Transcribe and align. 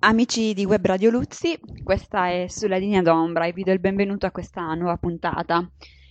amici 0.00 0.54
di 0.54 0.64
Web 0.64 0.86
Radio 0.86 1.10
Luzzi, 1.10 1.58
questa 1.82 2.28
è 2.28 2.46
Sulla 2.48 2.78
linea 2.78 3.02
d'ombra 3.02 3.44
e 3.44 3.52
vi 3.52 3.64
do 3.64 3.72
il 3.72 3.80
benvenuto 3.80 4.24
a 4.24 4.30
questa 4.30 4.72
nuova 4.74 4.96
puntata. 4.96 5.68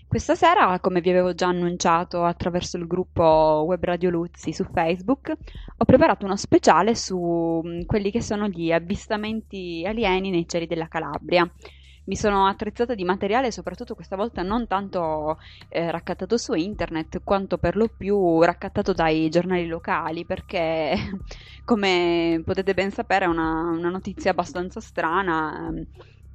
Questa 0.08 0.36
sera, 0.36 0.80
come 0.80 1.01
vi 1.01 1.09
avevo 1.09 1.33
già 1.33 1.48
annunciato 1.48 2.24
attraverso 2.24 2.78
il 2.78 2.86
gruppo 2.86 3.64
Web 3.66 3.83
Radio 3.83 4.10
Luzzi 4.10 4.54
su 4.54 4.64
Facebook, 4.72 5.30
ho 5.78 5.86
preparato 5.86 6.25
uno 6.25 6.36
speciale 6.36 6.96
su 6.96 7.62
mm, 7.66 7.82
quelli 7.86 8.12
che 8.12 8.21
sono 8.21 8.48
gli 8.48 8.71
avvistamenti 8.71 9.83
alieni 9.86 10.29
nei 10.29 10.47
cieli 10.47 10.67
della 10.67 10.87
Calabria 10.87 11.51
mi 12.10 12.16
sono 12.16 12.48
attrezzata 12.48 12.96
di 12.96 13.04
materiale, 13.04 13.52
soprattutto 13.52 13.94
questa 13.94 14.16
volta 14.16 14.41
non 14.41 14.66
tanto 14.66 15.38
eh, 15.70 15.91
raccattato 15.91 16.38
su 16.38 16.55
internet, 16.55 17.21
quanto 17.23 17.59
per 17.59 17.76
lo 17.76 17.88
più 17.88 18.41
raccattato 18.41 18.94
dai 18.94 19.30
giornali 19.30 19.68
locali, 19.68 20.26
perché 20.26 20.95
come 21.64 22.41
potete 22.44 22.73
ben 22.73 22.90
sapere 22.90 23.26
è 23.26 23.27
una, 23.27 23.70
una 23.70 23.90
notizia 23.90 24.32
abbastanza 24.32 24.80
strana. 24.80 25.67
Ehm, 25.70 25.86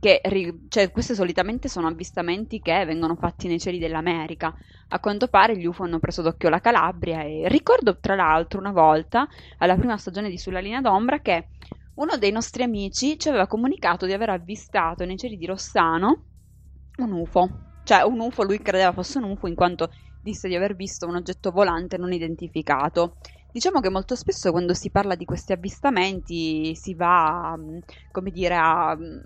che 0.05 0.21
cioè, 0.69 0.91
questi 0.91 1.15
solitamente 1.15 1.67
sono 1.69 1.87
avvistamenti 1.87 2.61
che 2.61 2.85
vengono 2.85 3.17
fatti 3.17 3.49
nei 3.49 3.59
cieli 3.59 3.79
dell'America. 3.79 4.55
A 4.89 5.01
quanto 5.01 5.29
pare 5.29 5.57
gli 5.57 5.65
UFO 5.65 5.85
hanno 5.85 5.99
preso 5.99 6.21
d'occhio 6.21 6.51
la 6.51 6.61
Calabria 6.61 7.23
e 7.23 7.49
ricordo 7.49 7.99
tra 7.99 8.15
l'altro 8.15 8.61
una 8.61 8.71
volta, 8.71 9.27
alla 9.59 9.77
prima 9.77 9.97
stagione 9.97 10.29
di 10.29 10.37
Sulla 10.37 10.61
linea 10.61 10.83
d'ombra, 10.83 11.21
che 11.21 11.49
uno 11.95 12.17
dei 12.17 12.33
nostri 12.33 12.63
amici 12.63 13.19
ci 13.19 13.29
aveva 13.29 13.47
comunicato 13.47 14.07
di 14.07 14.13
aver 14.13 14.31
avvistato 14.31 15.05
nei 15.05 15.17
cieli 15.17 15.37
di 15.37 15.47
Rossano 15.47 16.25
un 16.97 17.13
UFO. 17.13 17.49
Cioè, 17.85 18.03
un 18.03 18.21
UFO, 18.21 18.43
lui 18.45 18.59
credeva 18.59 18.93
fosse 18.93 19.19
un 19.19 19.25
UFO 19.25 19.47
in 19.47 19.55
quanto 19.55 19.91
disse 20.21 20.49
di 20.49 20.55
aver 20.55 20.75
visto 20.75 21.07
un 21.07 21.17
oggetto 21.17 21.51
volante 21.51 21.99
non 21.99 22.13
identificato. 22.13 23.17
Diciamo 23.51 23.81
che 23.81 23.91
molto 23.91 24.17
spesso 24.17 24.51
quando 24.51 24.75
si 24.75 24.91
parla 24.91 25.15
di 25.15 25.25
questi 25.25 25.53
avvistamenti 25.53 26.75
si 26.75 26.95
va, 26.95 27.55
mm, 27.57 27.79
come 28.11 28.31
dire, 28.31 28.57
a 28.57 28.97
mm, 28.97 29.19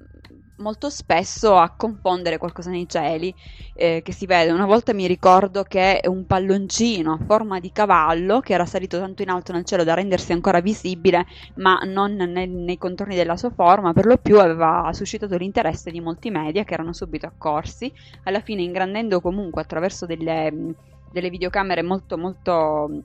molto 0.59 0.91
spesso 0.91 1.57
a 1.57 1.75
confondere 1.77 2.39
qualcosa 2.39 2.71
nei 2.71 2.89
cieli 2.89 3.35
eh, 3.75 4.03
che 4.03 4.13
si 4.13 4.27
vede. 4.27 4.53
Una 4.53 4.67
volta 4.67 4.93
mi 4.93 5.07
ricordo 5.07 5.63
che 5.63 6.01
un 6.07 6.27
palloncino 6.27 7.13
a 7.13 7.25
forma 7.25 7.61
di 7.61 7.73
cavallo 7.73 8.41
che 8.41 8.55
era 8.55 8.67
salito 8.67 8.99
tanto 8.99 9.23
in 9.23 9.31
alto 9.31 9.53
nel 9.53 9.65
cielo 9.65 9.85
da 9.85 9.95
rendersi 9.95 10.33
ancora 10.33 10.61
visibile, 10.61 11.27
ma 11.57 11.79
non 11.85 12.15
nel, 12.15 12.49
nei 12.49 12.79
contorni 12.79 13.15
della 13.15 13.37
sua 13.37 13.51
forma, 13.51 13.93
per 13.93 14.07
lo 14.07 14.19
più 14.19 14.39
aveva 14.39 14.91
suscitato 14.93 15.37
l'interesse 15.37 15.91
di 15.91 16.01
molti 16.01 16.31
media 16.31 16.65
che 16.65 16.75
erano 16.75 16.93
subito 16.93 17.27
accorsi, 17.27 17.93
alla 18.25 18.41
fine 18.41 18.63
ingrandendo 18.63 19.21
comunque 19.21 19.63
attraverso 19.63 20.07
delle, 20.07 20.75
delle 21.11 21.31
videocamere 21.31 21.83
molto 21.83 22.17
molto 22.19 23.03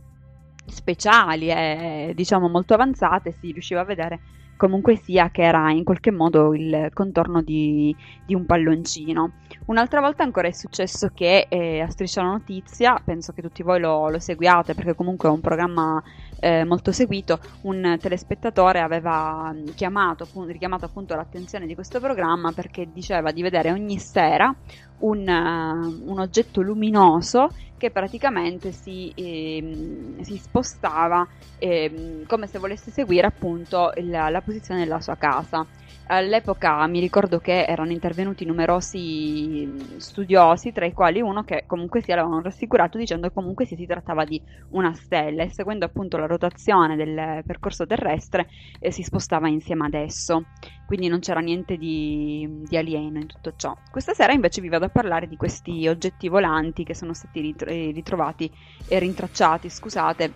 speciali 0.65 1.49
e 1.49 2.13
diciamo 2.15 2.47
molto 2.47 2.73
avanzate 2.73 3.33
si 3.33 3.51
riusciva 3.51 3.81
a 3.81 3.85
vedere 3.85 4.19
comunque 4.57 4.95
sia 4.95 5.29
che 5.29 5.43
era 5.43 5.71
in 5.71 5.83
qualche 5.83 6.11
modo 6.11 6.53
il 6.53 6.89
contorno 6.93 7.41
di, 7.41 7.95
di 8.25 8.33
un 8.33 8.45
palloncino. 8.45 9.31
Un'altra 9.65 10.01
volta 10.01 10.23
ancora 10.23 10.47
è 10.47 10.51
successo 10.51 11.09
che 11.13 11.47
eh, 11.49 11.81
a 11.81 11.89
Striscia 11.89 12.21
la 12.21 12.31
Notizia, 12.31 13.01
penso 13.03 13.31
che 13.33 13.41
tutti 13.41 13.63
voi 13.63 13.79
lo, 13.79 14.09
lo 14.09 14.19
seguiate 14.19 14.73
perché 14.73 14.95
comunque 14.95 15.29
è 15.29 15.31
un 15.31 15.41
programma 15.41 16.01
eh, 16.43 16.65
molto 16.65 16.91
seguito, 16.91 17.39
un 17.61 17.97
telespettatore 18.01 18.81
aveva 18.81 19.55
chiamato, 19.75 20.27
richiamato 20.45 20.83
appunto 20.83 21.15
l'attenzione 21.15 21.65
di 21.65 21.73
questo 21.73 22.01
programma 22.01 22.51
perché 22.51 22.89
diceva 22.91 23.31
di 23.31 23.41
vedere 23.41 23.71
ogni 23.71 23.97
sera 23.97 24.53
un, 24.99 25.19
uh, 25.19 26.11
un 26.11 26.19
oggetto 26.19 26.59
luminoso 26.61 27.49
che 27.77 27.91
praticamente 27.91 28.73
si, 28.73 29.09
eh, 29.15 30.15
si 30.21 30.37
spostava 30.37 31.25
eh, 31.59 32.23
come 32.27 32.47
se 32.47 32.59
volesse 32.59 32.91
seguire 32.91 33.27
appunto 33.27 33.93
il, 33.95 34.09
la 34.09 34.41
posizione 34.43 34.81
della 34.81 34.99
sua 34.99 35.15
casa. 35.15 35.65
All'epoca 36.07 36.85
mi 36.87 36.99
ricordo 36.99 37.39
che 37.39 37.63
erano 37.63 37.91
intervenuti 37.91 38.45
numerosi 38.45 39.95
studiosi, 39.97 40.73
tra 40.73 40.85
i 40.85 40.91
quali 40.91 41.21
uno 41.21 41.43
che 41.43 41.63
comunque 41.65 42.01
sia 42.01 42.15
l'avevano 42.15 42.41
rassicurato 42.41 42.97
dicendo 42.97 43.27
che 43.27 43.33
comunque 43.33 43.65
si 43.65 43.85
trattava 43.85 44.25
di 44.25 44.41
una 44.71 44.93
stella 44.93 45.43
e 45.43 45.49
seguendo 45.49 45.85
appunto 45.85 46.17
la 46.17 46.25
rotazione 46.25 46.97
del 46.97 47.43
percorso 47.45 47.85
terrestre 47.85 48.49
eh, 48.79 48.91
si 48.91 49.01
spostava 49.01 49.47
insieme 49.47 49.85
ad 49.85 49.93
esso. 49.93 50.47
Quindi 50.85 51.07
non 51.07 51.19
c'era 51.21 51.39
niente 51.39 51.77
di, 51.77 52.63
di, 52.67 52.77
alieno 52.77 53.17
in 53.19 53.25
tutto 53.25 53.53
ciò. 53.55 53.75
Questa 53.89 54.13
sera 54.13 54.33
invece 54.33 54.59
vi 54.59 54.67
vado 54.67 54.85
a 54.85 54.89
parlare 54.89 55.27
di 55.27 55.37
questi 55.37 55.87
oggetti 55.87 56.27
volanti 56.27 56.83
che 56.83 56.93
sono 56.93 57.13
stati 57.13 57.55
ritrovati 57.65 58.51
e 58.87 58.99
rintracciati, 58.99 59.69
scusate, 59.69 60.33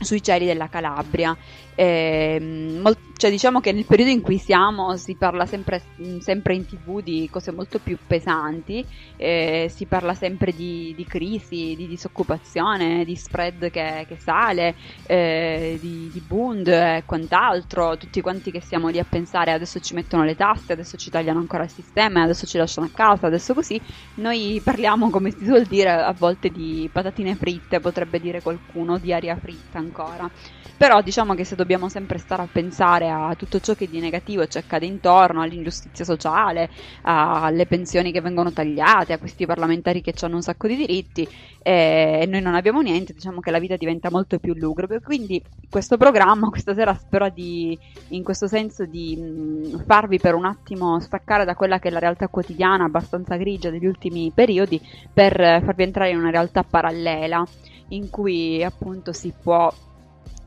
sui 0.00 0.22
cieli 0.22 0.46
della 0.46 0.68
Calabria. 0.68 1.36
Eh, 1.80 2.40
mol- 2.82 2.96
cioè, 3.16 3.30
diciamo 3.30 3.60
che 3.60 3.70
nel 3.70 3.84
periodo 3.86 4.10
in 4.10 4.20
cui 4.20 4.36
siamo 4.38 4.96
si 4.96 5.14
parla 5.14 5.46
sempre, 5.46 5.80
sempre 6.18 6.54
in 6.54 6.66
tv 6.66 7.00
di 7.00 7.28
cose 7.30 7.52
molto 7.52 7.78
più 7.78 7.96
pesanti, 8.04 8.84
eh, 9.16 9.70
si 9.72 9.86
parla 9.86 10.14
sempre 10.14 10.52
di, 10.52 10.92
di, 10.96 11.04
crisi, 11.04 11.74
di 11.76 11.86
disoccupazione, 11.86 13.04
di 13.04 13.14
spread 13.14 13.70
che, 13.70 14.04
che 14.08 14.16
sale, 14.16 14.74
eh, 15.06 15.78
di, 15.80 16.10
di 16.12 16.20
Bund 16.20 16.66
e 16.66 17.04
quant'altro. 17.06 17.96
Tutti 17.96 18.20
quanti 18.20 18.50
che 18.50 18.60
siamo 18.60 18.88
lì 18.88 18.98
a 18.98 19.06
pensare 19.08 19.52
adesso 19.52 19.78
ci 19.78 19.94
mettono 19.94 20.24
le 20.24 20.34
tasse, 20.34 20.72
adesso 20.72 20.96
ci 20.96 21.10
tagliano 21.10 21.38
ancora 21.38 21.62
il 21.62 21.70
sistema, 21.70 22.22
adesso 22.22 22.44
ci 22.44 22.58
lasciano 22.58 22.88
a 22.88 22.90
casa, 22.92 23.28
adesso 23.28 23.54
così. 23.54 23.80
Noi 24.14 24.60
parliamo, 24.64 25.10
come 25.10 25.30
si 25.30 25.44
suol 25.44 25.64
dire, 25.64 25.90
a 25.90 26.12
volte 26.12 26.48
di 26.50 26.88
patatine 26.92 27.36
fritte, 27.36 27.78
potrebbe 27.78 28.18
dire 28.18 28.42
qualcuno, 28.42 28.98
di 28.98 29.12
aria 29.12 29.36
fritta 29.36 29.78
ancora. 29.78 30.28
Però 30.76 31.00
diciamo 31.02 31.34
che 31.34 31.44
se 31.44 31.54
dobbiamo 31.54 31.66
sempre 31.88 32.18
stare 32.18 32.42
a 32.42 32.48
pensare 32.50 33.10
a 33.10 33.34
tutto 33.36 33.60
ciò 33.60 33.74
che 33.74 33.88
di 33.88 34.00
negativo 34.00 34.46
ci 34.46 34.56
accade 34.56 34.86
intorno, 34.86 35.42
all'ingiustizia 35.42 36.04
sociale, 36.04 36.70
alle 37.02 37.66
pensioni 37.66 38.12
che 38.12 38.20
vengono 38.20 38.52
tagliate, 38.52 39.12
a 39.12 39.18
questi 39.18 39.44
parlamentari 39.44 40.00
che 40.00 40.14
hanno 40.20 40.36
un 40.36 40.42
sacco 40.42 40.66
di 40.66 40.76
diritti 40.76 41.28
e 41.62 42.26
noi 42.26 42.40
non 42.40 42.54
abbiamo 42.54 42.80
niente, 42.80 43.12
diciamo 43.12 43.40
che 43.40 43.50
la 43.50 43.58
vita 43.58 43.76
diventa 43.76 44.10
molto 44.10 44.38
più 44.38 44.54
lugubre. 44.54 45.00
Quindi 45.00 45.42
questo 45.68 45.96
programma 45.96 46.48
questa 46.50 46.74
sera 46.74 46.94
spero 46.94 47.28
di, 47.28 47.78
in 48.08 48.22
questo 48.22 48.46
senso, 48.46 48.86
di 48.86 49.16
mh, 49.16 49.84
farvi 49.84 50.18
per 50.18 50.34
un 50.34 50.46
attimo 50.46 50.98
staccare 51.00 51.44
da 51.44 51.54
quella 51.54 51.78
che 51.78 51.88
è 51.88 51.90
la 51.90 51.98
realtà 51.98 52.28
quotidiana 52.28 52.84
abbastanza 52.84 53.36
grigia 53.36 53.70
degli 53.70 53.86
ultimi 53.86 54.32
periodi 54.34 54.80
per 55.12 55.34
farvi 55.64 55.82
entrare 55.82 56.10
in 56.10 56.18
una 56.18 56.30
realtà 56.30 56.62
parallela 56.62 57.44
in 57.88 58.10
cui 58.10 58.62
appunto 58.62 59.12
si 59.12 59.34
può 59.38 59.72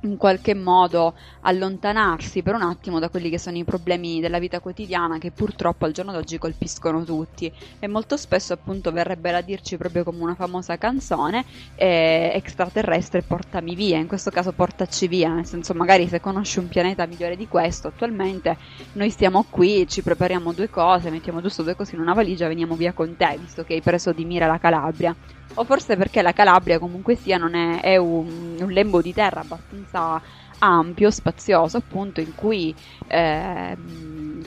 in 0.02 0.18
qualche 0.18 0.54
modo 0.54 1.14
allontanarsi 1.42 2.42
per 2.42 2.56
un 2.56 2.62
attimo 2.62 3.00
da 3.00 3.10
quelli 3.10 3.30
che 3.30 3.38
sono 3.38 3.58
i 3.58 3.64
problemi 3.64 4.20
della 4.20 4.40
vita 4.40 4.60
quotidiana 4.60 5.18
che 5.18 5.32
purtroppo 5.32 5.86
al 5.86 5.92
giorno 5.92 6.12
d'oggi 6.12 6.38
colpiscono 6.38 7.04
tutti. 7.04 7.52
E 7.80 7.88
molto 7.88 8.18
spesso 8.18 8.54
appunto 8.54 8.92
verrebbe 8.92 9.34
a 9.34 9.42
dirci 9.42 9.78
proprio 9.78 10.04
come 10.04 10.22
una 10.22 10.36
famosa 10.36 10.78
canzone 10.78 11.46
eh, 11.76 12.32
extraterrestre 12.34 13.22
portami 13.22 13.76
via, 13.76 13.98
in 13.98 14.08
questo 14.08 14.30
caso 14.32 14.52
portaci 14.52 15.08
via, 15.08 15.34
nel 15.34 15.46
senso 15.46 15.74
magari 15.74 16.08
se 16.08 16.20
conosci 16.20 16.60
un 16.60 16.68
pianeta 16.68 17.06
migliore 17.06 17.36
di 17.36 17.48
questo 17.48 17.88
attualmente 17.90 18.58
noi 18.94 19.10
stiamo 19.10 19.46
qui, 19.50 19.88
ci 19.88 20.02
prepariamo 20.02 20.54
due 20.54 20.70
cose, 20.70 21.10
mettiamo 21.10 21.42
giusto 21.42 21.64
due 21.64 21.76
cose 21.76 21.96
in 21.96 22.02
una 22.02 22.14
valigia 22.14 22.46
e 22.46 22.50
veniamo 22.50 22.76
via 22.76 22.94
con 22.94 23.16
te 23.16 23.38
visto 23.40 23.64
che 23.64 23.74
hai 23.74 23.82
preso 23.82 24.12
di 24.12 24.26
mira 24.26 24.48
la 24.48 24.60
Calabria 24.60 25.16
o 25.56 25.66
forse 25.66 25.96
perché 25.98 26.22
la 26.22 26.34
Calabria 26.34 26.80
comunque 26.80 27.16
sia 27.16 27.38
è, 27.38 27.82
è 27.82 27.98
un, 27.98 28.58
un, 28.62 28.72
lembo 28.72 29.02
di 29.02 29.14
terra 29.14 29.42
abbastanza 29.42 30.22
ampio, 30.60 31.12
spazioso 31.12 31.78
appunto 31.78 32.22
in 32.22 32.34
cui 32.34 32.76
eh, 33.08 33.76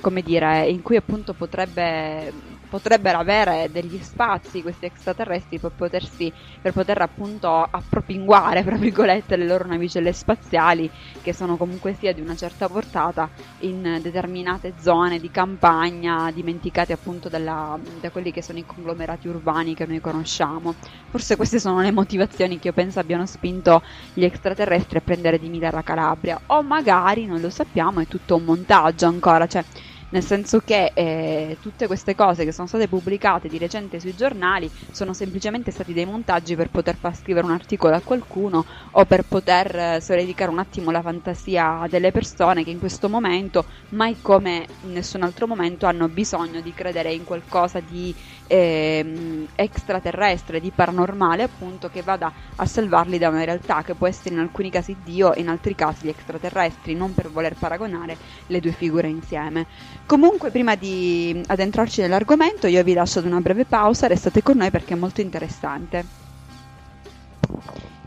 come 0.00 0.22
dire, 0.22 0.68
in 0.68 0.82
cui 0.82 0.96
appunto 0.96 1.34
potrebbe 1.34 2.32
potrebbero 2.68 3.18
avere 3.18 3.68
degli 3.70 3.98
spazi 3.98 4.62
questi 4.62 4.86
extraterrestri 4.86 5.58
per 5.58 5.72
potersi 5.72 6.32
per 6.60 6.72
poter 6.72 7.00
appunto 7.00 7.48
appropinguare 7.48 8.62
fra 8.62 8.76
virgolette 8.76 9.36
le 9.36 9.46
loro 9.46 9.66
navicelle 9.66 10.12
spaziali 10.12 10.90
che 11.22 11.32
sono 11.32 11.56
comunque 11.56 11.94
sia 11.94 12.12
di 12.12 12.20
una 12.20 12.34
certa 12.34 12.68
portata 12.68 13.30
in 13.60 13.98
determinate 14.02 14.74
zone 14.78 15.18
di 15.18 15.30
campagna 15.30 16.30
dimenticate 16.30 16.92
appunto 16.92 17.28
dalla, 17.28 17.78
da 18.00 18.10
quelli 18.10 18.30
che 18.30 18.42
sono 18.42 18.58
i 18.58 18.64
conglomerati 18.64 19.28
urbani 19.28 19.74
che 19.74 19.86
noi 19.86 20.00
conosciamo. 20.00 20.74
Forse 21.08 21.36
queste 21.36 21.58
sono 21.58 21.80
le 21.80 21.92
motivazioni 21.92 22.58
che 22.58 22.68
io 22.68 22.72
penso 22.74 22.98
abbiano 22.98 23.26
spinto 23.26 23.82
gli 24.12 24.24
extraterrestri 24.24 24.98
a 24.98 25.00
prendere 25.00 25.38
di 25.38 25.48
mira 25.48 25.70
la 25.70 25.82
Calabria. 25.82 26.40
O 26.46 26.62
magari 26.62 27.26
non 27.26 27.40
lo 27.40 27.50
sappiamo 27.50 28.00
è 28.00 28.06
tutto 28.06 28.36
un 28.36 28.44
montaggio 28.44 29.06
ancora 29.06 29.46
cioè 29.46 29.64
nel 30.10 30.22
senso 30.22 30.60
che 30.60 30.92
eh, 30.94 31.56
tutte 31.60 31.86
queste 31.86 32.14
cose 32.14 32.44
che 32.44 32.52
sono 32.52 32.66
state 32.66 32.88
pubblicate 32.88 33.48
di 33.48 33.58
recente 33.58 34.00
sui 34.00 34.14
giornali 34.14 34.70
sono 34.90 35.12
semplicemente 35.12 35.70
stati 35.70 35.92
dei 35.92 36.04
montaggi 36.06 36.54
per 36.56 36.68
poter 36.70 36.98
far 36.98 37.14
scrivere 37.16 37.46
un 37.46 37.52
articolo 37.52 37.94
a 37.96 38.02
qualcuno 38.02 38.64
o 38.92 39.04
per 39.06 39.24
poter 39.24 39.76
eh, 39.76 40.00
sollecitare 40.00 40.50
un 40.50 40.58
attimo 40.58 40.90
la 40.90 41.02
fantasia 41.02 41.86
delle 41.88 42.10
persone 42.10 42.64
che 42.64 42.70
in 42.70 42.78
questo 42.78 43.08
momento, 43.08 43.66
mai 43.90 44.18
come 44.20 44.70
in 44.80 44.92
nessun 44.92 45.22
altro 45.22 45.46
momento, 45.46 45.86
hanno 45.86 46.08
bisogno 46.08 46.60
di 46.60 46.72
credere 46.72 47.12
in 47.12 47.24
qualcosa 47.24 47.80
di 47.80 48.14
eh, 48.46 49.46
extraterrestre, 49.54 50.60
di 50.60 50.70
paranormale, 50.70 51.42
appunto, 51.42 51.88
che 51.88 52.02
vada 52.02 52.32
a 52.56 52.66
salvarli 52.66 53.18
da 53.18 53.28
una 53.28 53.44
realtà 53.44 53.82
che 53.82 53.94
può 53.94 54.06
essere 54.06 54.34
in 54.34 54.40
alcuni 54.40 54.70
casi 54.70 54.96
Dio 55.02 55.32
e 55.34 55.40
in 55.40 55.48
altri 55.48 55.74
casi 55.74 56.06
gli 56.06 56.10
extraterrestri, 56.10 56.94
non 56.94 57.14
per 57.14 57.30
voler 57.30 57.54
paragonare 57.54 58.16
le 58.46 58.60
due 58.60 58.72
figure 58.72 59.08
insieme. 59.08 59.66
Comunque, 60.06 60.50
prima 60.50 60.74
di 60.74 61.42
addentrarci 61.46 62.00
nell'argomento, 62.00 62.66
io 62.66 62.82
vi 62.82 62.92
lascio 62.94 63.20
ad 63.20 63.26
una 63.26 63.40
breve 63.40 63.64
pausa, 63.64 64.06
restate 64.06 64.42
con 64.42 64.56
noi 64.56 64.70
perché 64.70 64.94
è 64.94 64.96
molto 64.96 65.20
interessante. 65.20 66.22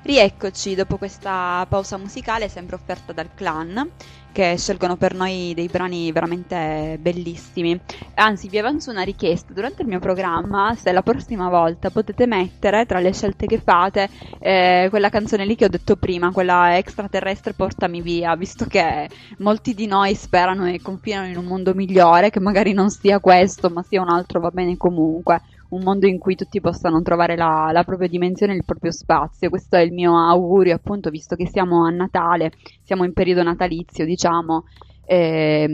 Rieccoci 0.08 0.74
dopo 0.74 0.98
questa 0.98 1.66
pausa 1.68 1.98
musicale 1.98 2.48
sempre 2.48 2.76
offerta 2.78 3.12
dal 3.12 3.30
clan 3.36 3.90
che 4.32 4.56
scelgono 4.58 4.98
per 4.98 5.14
noi 5.14 5.54
dei 5.56 5.68
brani 5.68 6.12
veramente 6.12 6.98
bellissimi. 7.00 7.80
Anzi, 8.16 8.48
vi 8.50 8.58
avanzo 8.58 8.92
una 8.92 9.02
richiesta 9.02 9.54
durante 9.54 9.82
il 9.82 9.88
mio 9.88 10.00
programma, 10.00 10.76
se 10.76 10.92
la 10.92 11.02
prossima 11.02 11.50
volta 11.50 11.90
potete 11.90 12.26
mettere 12.28 12.86
tra 12.86 13.00
le 13.00 13.14
scelte 13.14 13.46
che 13.46 13.60
fate 13.60 14.10
eh, 14.40 14.88
quella 14.90 15.10
canzone 15.10 15.46
lì 15.46 15.56
che 15.56 15.66
ho 15.66 15.70
detto 15.70 15.96
prima, 15.96 16.32
quella 16.32 16.78
extraterrestre 16.78 17.54
portami 17.54 18.02
via, 18.02 18.36
visto 18.36 18.66
che 18.66 19.10
molti 19.40 19.74
di 19.74 19.88
noi 19.88 20.14
sperano 20.16 20.68
e 20.68 20.82
confinano 20.82 21.28
in 21.28 21.38
un 21.38 21.46
mondo 21.46 21.74
migliore, 21.74 22.30
che 22.30 22.40
magari 22.40 22.74
non 22.74 22.90
sia 22.90 23.20
questo, 23.20 23.70
ma 23.70 23.84
sia 23.84 24.02
un 24.02 24.10
altro, 24.10 24.40
va 24.40 24.50
bene 24.50 24.78
comunque 24.78 25.42
un 25.70 25.84
mondo 25.84 26.08
in 26.08 26.18
cui 26.18 26.36
tutti 26.36 26.62
possano 26.62 27.02
trovare 27.02 27.36
la, 27.36 27.70
la 27.72 27.84
propria 27.84 28.08
dimensione 28.08 28.54
e 28.54 28.58
il 28.58 28.66
proprio 28.66 28.92
spazio. 28.92 29.50
Questo 29.50 29.76
è 29.76 29.82
il 29.82 29.92
mio 29.92 30.18
augurio, 30.18 30.76
appunto, 30.76 31.10
visto 31.10 31.36
che 31.36 31.48
siamo 31.48 31.86
a 31.86 31.90
Natale, 31.90 32.52
siamo 32.84 33.04
in 33.04 33.14
periodo 33.14 33.44
natalizio, 33.44 34.06
diciamo, 34.06 34.66
eh, 35.10 35.66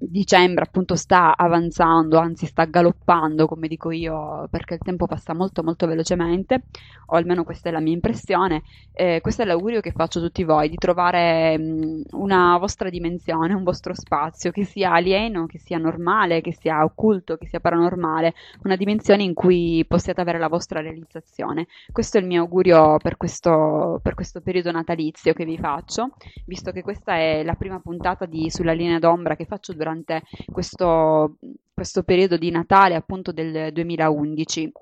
dicembre 0.00 0.64
appunto 0.64 0.96
sta 0.96 1.36
avanzando, 1.36 2.18
anzi 2.18 2.46
sta 2.46 2.64
galoppando, 2.64 3.46
come 3.46 3.68
dico 3.68 3.90
io, 3.90 4.48
perché 4.50 4.74
il 4.74 4.80
tempo 4.80 5.06
passa 5.06 5.34
molto 5.34 5.62
molto 5.62 5.86
velocemente, 5.86 6.62
o 7.06 7.16
almeno 7.16 7.44
questa 7.44 7.68
è 7.68 7.72
la 7.72 7.80
mia 7.80 7.92
impressione. 7.92 8.62
Eh, 8.94 9.20
questo 9.20 9.42
è 9.42 9.44
l'augurio 9.44 9.80
che 9.80 9.92
faccio 9.92 10.18
a 10.18 10.22
tutti 10.22 10.42
voi, 10.42 10.70
di 10.70 10.76
trovare 10.76 11.58
mh, 11.58 12.02
una 12.12 12.56
vostra 12.58 12.88
dimensione, 12.88 13.52
un 13.52 13.62
vostro 13.62 13.94
spazio, 13.94 14.50
che 14.50 14.64
sia 14.64 14.92
alieno, 14.92 15.44
che 15.44 15.58
sia 15.58 15.76
normale, 15.76 16.40
che 16.40 16.54
sia 16.54 16.82
occulto, 16.82 17.36
che 17.36 17.48
sia 17.48 17.60
paranormale, 17.60 18.32
una 18.64 18.76
dimensione 18.76 19.22
in 19.22 19.34
cui 19.34 19.84
possiate 19.86 20.22
avere 20.22 20.38
la 20.38 20.48
vostra 20.48 20.80
realizzazione. 20.80 21.66
Questo 21.92 22.16
è 22.16 22.20
il 22.20 22.26
mio 22.26 22.40
augurio 22.40 22.96
per 22.96 23.18
questo, 23.18 24.00
per 24.02 24.14
questo 24.14 24.40
periodo 24.40 24.70
natalizio 24.70 25.34
che 25.34 25.44
vi 25.44 25.58
faccio, 25.58 26.12
visto 26.46 26.72
che 26.72 26.82
questa 26.82 27.16
è 27.16 27.42
la 27.42 27.54
prima 27.54 27.78
puntata 27.78 28.24
di 28.24 28.48
sulla 28.62 28.72
linea 28.72 29.00
d'ombra 29.00 29.34
che 29.34 29.44
faccio 29.44 29.74
durante 29.74 30.22
questo, 30.50 31.36
questo 31.74 32.04
periodo 32.04 32.36
di 32.36 32.50
Natale 32.50 32.94
appunto 32.94 33.32
del 33.32 33.72
2011 33.72 34.72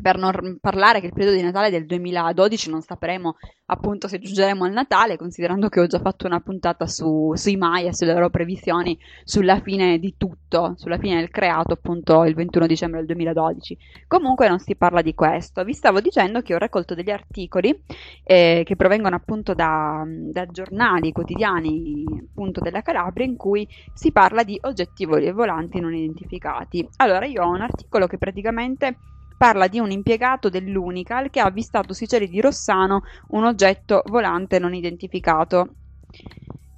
per 0.00 0.16
non 0.16 0.58
parlare 0.60 1.00
che 1.00 1.06
il 1.06 1.12
periodo 1.12 1.36
di 1.36 1.42
Natale 1.42 1.70
del 1.70 1.86
2012 1.86 2.70
non 2.70 2.82
sapremo 2.82 3.36
appunto 3.66 4.08
se 4.08 4.18
giungeremo 4.18 4.64
al 4.64 4.72
Natale, 4.72 5.16
considerando 5.16 5.68
che 5.68 5.80
ho 5.80 5.86
già 5.86 5.98
fatto 6.00 6.26
una 6.26 6.40
puntata 6.40 6.86
su, 6.86 7.32
sui 7.34 7.56
Maya, 7.56 7.92
sulle 7.92 8.14
loro 8.14 8.30
previsioni, 8.30 8.98
sulla 9.24 9.60
fine 9.60 9.98
di 9.98 10.14
tutto, 10.16 10.74
sulla 10.76 10.98
fine 10.98 11.16
del 11.16 11.30
creato 11.30 11.74
appunto 11.74 12.24
il 12.24 12.34
21 12.34 12.66
dicembre 12.66 12.98
del 12.98 13.08
2012. 13.08 13.76
Comunque 14.06 14.48
non 14.48 14.58
si 14.58 14.74
parla 14.74 15.02
di 15.02 15.14
questo. 15.14 15.64
Vi 15.64 15.72
stavo 15.72 16.00
dicendo 16.00 16.40
che 16.40 16.54
ho 16.54 16.58
raccolto 16.58 16.94
degli 16.94 17.10
articoli 17.10 17.78
eh, 18.24 18.62
che 18.64 18.76
provengono 18.76 19.16
appunto 19.16 19.54
da, 19.54 20.02
da 20.06 20.46
giornali 20.46 21.12
quotidiani 21.12 22.04
appunto 22.20 22.60
della 22.60 22.82
Calabria 22.82 23.26
in 23.26 23.36
cui 23.36 23.68
si 23.92 24.12
parla 24.12 24.42
di 24.42 24.58
oggetti 24.62 25.04
volanti 25.04 25.80
non 25.80 25.94
identificati. 25.94 26.88
Allora 26.96 27.26
io 27.26 27.42
ho 27.42 27.50
un 27.50 27.60
articolo 27.60 28.06
che 28.06 28.18
praticamente 28.18 28.96
parla 29.38 29.68
di 29.68 29.78
un 29.78 29.90
impiegato 29.90 30.50
dell'Unical 30.50 31.30
che 31.30 31.40
ha 31.40 31.44
avvistato 31.44 31.94
sui 31.94 32.08
cieli 32.08 32.28
di 32.28 32.40
Rossano 32.40 33.04
un 33.28 33.44
oggetto 33.44 34.02
volante 34.06 34.58
non 34.58 34.74
identificato. 34.74 35.68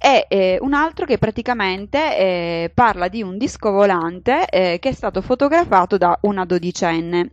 E 0.03 0.25
eh, 0.29 0.57
un 0.61 0.73
altro 0.73 1.05
che 1.05 1.17
praticamente 1.17 2.17
eh, 2.17 2.71
parla 2.73 3.07
di 3.07 3.21
un 3.21 3.37
disco 3.37 3.71
volante 3.71 4.47
eh, 4.47 4.79
che 4.79 4.89
è 4.89 4.93
stato 4.93 5.21
fotografato 5.21 5.97
da 5.97 6.17
una 6.21 6.45
dodicenne. 6.45 7.31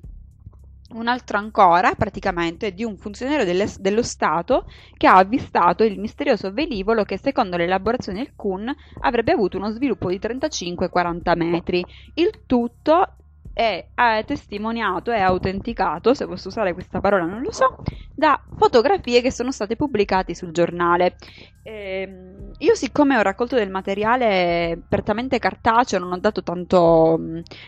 Un 0.91 1.07
altro 1.07 1.37
ancora, 1.37 1.95
praticamente, 1.95 2.73
di 2.73 2.83
un 2.83 2.97
funzionario 2.97 3.45
delle, 3.45 3.67
dello 3.79 4.03
Stato 4.03 4.65
che 4.97 5.07
ha 5.07 5.17
avvistato 5.17 5.85
il 5.85 5.99
misterioso 5.99 6.51
velivolo 6.51 7.05
che, 7.05 7.19
secondo 7.19 7.59
le 7.59 7.65
elaborazioni 7.65 8.19
del 8.19 8.33
CUN, 8.35 8.75
avrebbe 9.01 9.33
avuto 9.33 9.59
uno 9.59 9.71
sviluppo 9.71 10.09
di 10.09 10.19
35-40 10.19 11.37
metri. 11.37 11.85
Il 12.15 12.41
tutto 12.47 13.17
è, 13.59 13.89
è 13.93 14.25
testimoniato 14.25 15.11
e 15.11 15.19
autenticato, 15.19 16.15
se 16.15 16.27
posso 16.29 16.47
usare 16.47 16.75
questa 16.75 17.01
parola 17.01 17.25
non 17.25 17.43
lo 17.43 17.51
so, 17.51 17.81
da 18.15 18.41
fotografie 18.57 19.21
che 19.21 19.33
sono 19.33 19.51
state 19.51 19.75
pubblicate 19.75 20.33
sul 20.33 20.53
giornale. 20.53 21.17
Eh, 21.63 22.53
io 22.57 22.75
siccome 22.77 23.17
ho 23.17 23.23
raccolto 23.23 23.57
del 23.57 23.69
materiale 23.69 24.81
prettamente 24.87 25.41
cartaceo, 25.41 25.99
non 25.99 26.13
ho 26.13 26.19
dato 26.19 26.45
tanto, 26.45 27.19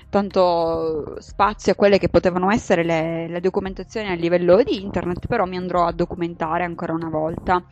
tanto 0.08 1.16
spazio 1.20 1.72
a 1.72 1.74
quelle 1.74 1.98
che 1.98 2.08
potevano 2.08 2.52
essere 2.52 2.84
le, 2.84 3.26
le 3.26 3.40
documentazioni 3.40 4.08
a 4.10 4.14
livello 4.14 4.62
di 4.62 4.80
internet, 4.80 5.26
però 5.26 5.44
mi 5.44 5.56
andrò 5.56 5.86
a 5.86 5.92
documentare 5.92 6.62
ancora 6.62 6.92
una 6.92 7.08
volta. 7.08 7.64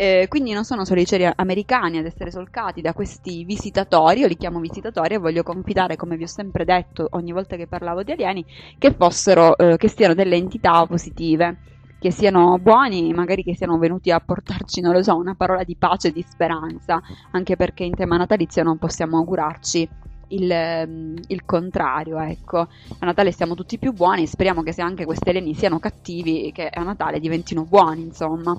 Eh, 0.00 0.28
quindi 0.30 0.54
non 0.54 0.64
sono 0.64 0.86
solo 0.86 1.02
i 1.02 1.04
cieli 1.04 1.30
americani 1.36 1.98
ad 1.98 2.06
essere 2.06 2.30
solcati 2.30 2.80
da 2.80 2.94
questi 2.94 3.44
visitatori, 3.44 4.20
io 4.20 4.28
li 4.28 4.36
chiamo 4.38 4.58
visitatori 4.58 5.12
e 5.12 5.18
voglio 5.18 5.42
confidare, 5.42 5.96
come 5.96 6.16
vi 6.16 6.22
ho 6.22 6.26
sempre 6.26 6.64
detto 6.64 7.06
ogni 7.10 7.32
volta 7.32 7.56
che 7.56 7.66
parlavo 7.66 8.02
di 8.02 8.12
alieni, 8.12 8.42
che 8.78 8.94
fossero, 8.94 9.58
eh, 9.58 9.76
che 9.76 9.88
siano 9.88 10.14
delle 10.14 10.36
entità 10.36 10.86
positive, 10.86 11.58
che 11.98 12.10
siano 12.10 12.58
buoni, 12.58 13.12
magari 13.12 13.42
che 13.42 13.54
siano 13.54 13.76
venuti 13.76 14.10
a 14.10 14.20
portarci, 14.20 14.80
non 14.80 14.94
lo 14.94 15.02
so, 15.02 15.14
una 15.16 15.34
parola 15.34 15.64
di 15.64 15.76
pace 15.76 16.08
e 16.08 16.12
di 16.12 16.24
speranza, 16.26 16.98
anche 17.32 17.56
perché 17.56 17.84
in 17.84 17.94
tema 17.94 18.16
natalizio 18.16 18.62
non 18.62 18.78
possiamo 18.78 19.18
augurarci 19.18 19.86
il, 20.28 20.50
ehm, 20.50 21.14
il, 21.26 21.44
contrario, 21.44 22.18
ecco. 22.20 22.60
A 22.60 23.04
Natale 23.04 23.32
siamo 23.32 23.54
tutti 23.54 23.78
più 23.78 23.92
buoni, 23.92 24.26
speriamo 24.26 24.62
che 24.62 24.72
se 24.72 24.80
anche 24.80 25.04
questi 25.04 25.28
alieni 25.28 25.52
siano 25.52 25.78
cattivi, 25.78 26.52
che 26.54 26.70
a 26.72 26.82
Natale 26.84 27.20
diventino 27.20 27.64
buoni, 27.64 28.00
insomma. 28.00 28.58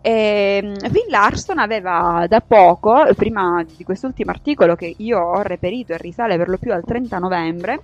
E 0.00 0.60
ehm, 0.62 0.90
Bill 0.90 1.08
Larson 1.08 1.58
aveva 1.58 2.26
da 2.28 2.40
poco, 2.40 3.06
prima 3.16 3.64
di 3.76 3.84
quest'ultimo 3.84 4.30
articolo 4.30 4.76
che 4.76 4.94
io 4.98 5.18
ho 5.18 5.42
reperito 5.42 5.92
e 5.92 5.98
risale 5.98 6.36
per 6.36 6.48
lo 6.48 6.58
più 6.58 6.72
al 6.72 6.84
30 6.84 7.18
novembre, 7.18 7.80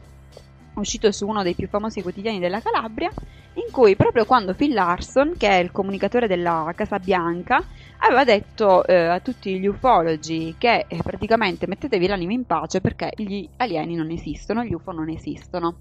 uscito 0.74 1.10
su 1.12 1.26
uno 1.26 1.42
dei 1.42 1.54
più 1.54 1.68
famosi 1.68 2.02
quotidiani 2.02 2.38
della 2.38 2.60
Calabria, 2.60 3.10
in 3.54 3.70
cui 3.70 3.94
proprio 3.96 4.24
quando 4.24 4.54
Phil 4.54 4.72
Larson, 4.72 5.34
che 5.36 5.48
è 5.48 5.54
il 5.56 5.70
comunicatore 5.70 6.26
della 6.26 6.72
Casa 6.74 6.98
Bianca, 6.98 7.62
aveva 7.98 8.24
detto 8.24 8.84
eh, 8.84 8.94
a 8.94 9.20
tutti 9.20 9.58
gli 9.58 9.66
ufologi 9.66 10.54
che 10.58 10.86
eh, 10.88 10.98
praticamente 11.02 11.66
mettetevi 11.66 12.06
l'anima 12.06 12.32
in 12.32 12.44
pace 12.44 12.80
perché 12.80 13.12
gli 13.16 13.48
alieni 13.56 13.94
non 13.94 14.10
esistono, 14.10 14.64
gli 14.64 14.74
UFO 14.74 14.92
non 14.92 15.08
esistono. 15.08 15.76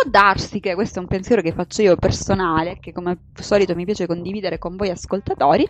Può 0.00 0.08
darsi 0.08 0.60
che 0.60 0.76
questo 0.76 1.00
è 1.00 1.02
un 1.02 1.08
pensiero 1.08 1.42
che 1.42 1.50
faccio 1.50 1.82
io 1.82 1.96
personale, 1.96 2.78
che 2.78 2.92
come 2.92 3.10
al 3.10 3.18
solito 3.34 3.74
mi 3.74 3.84
piace 3.84 4.06
condividere 4.06 4.56
con 4.56 4.76
voi 4.76 4.90
ascoltatori, 4.90 5.66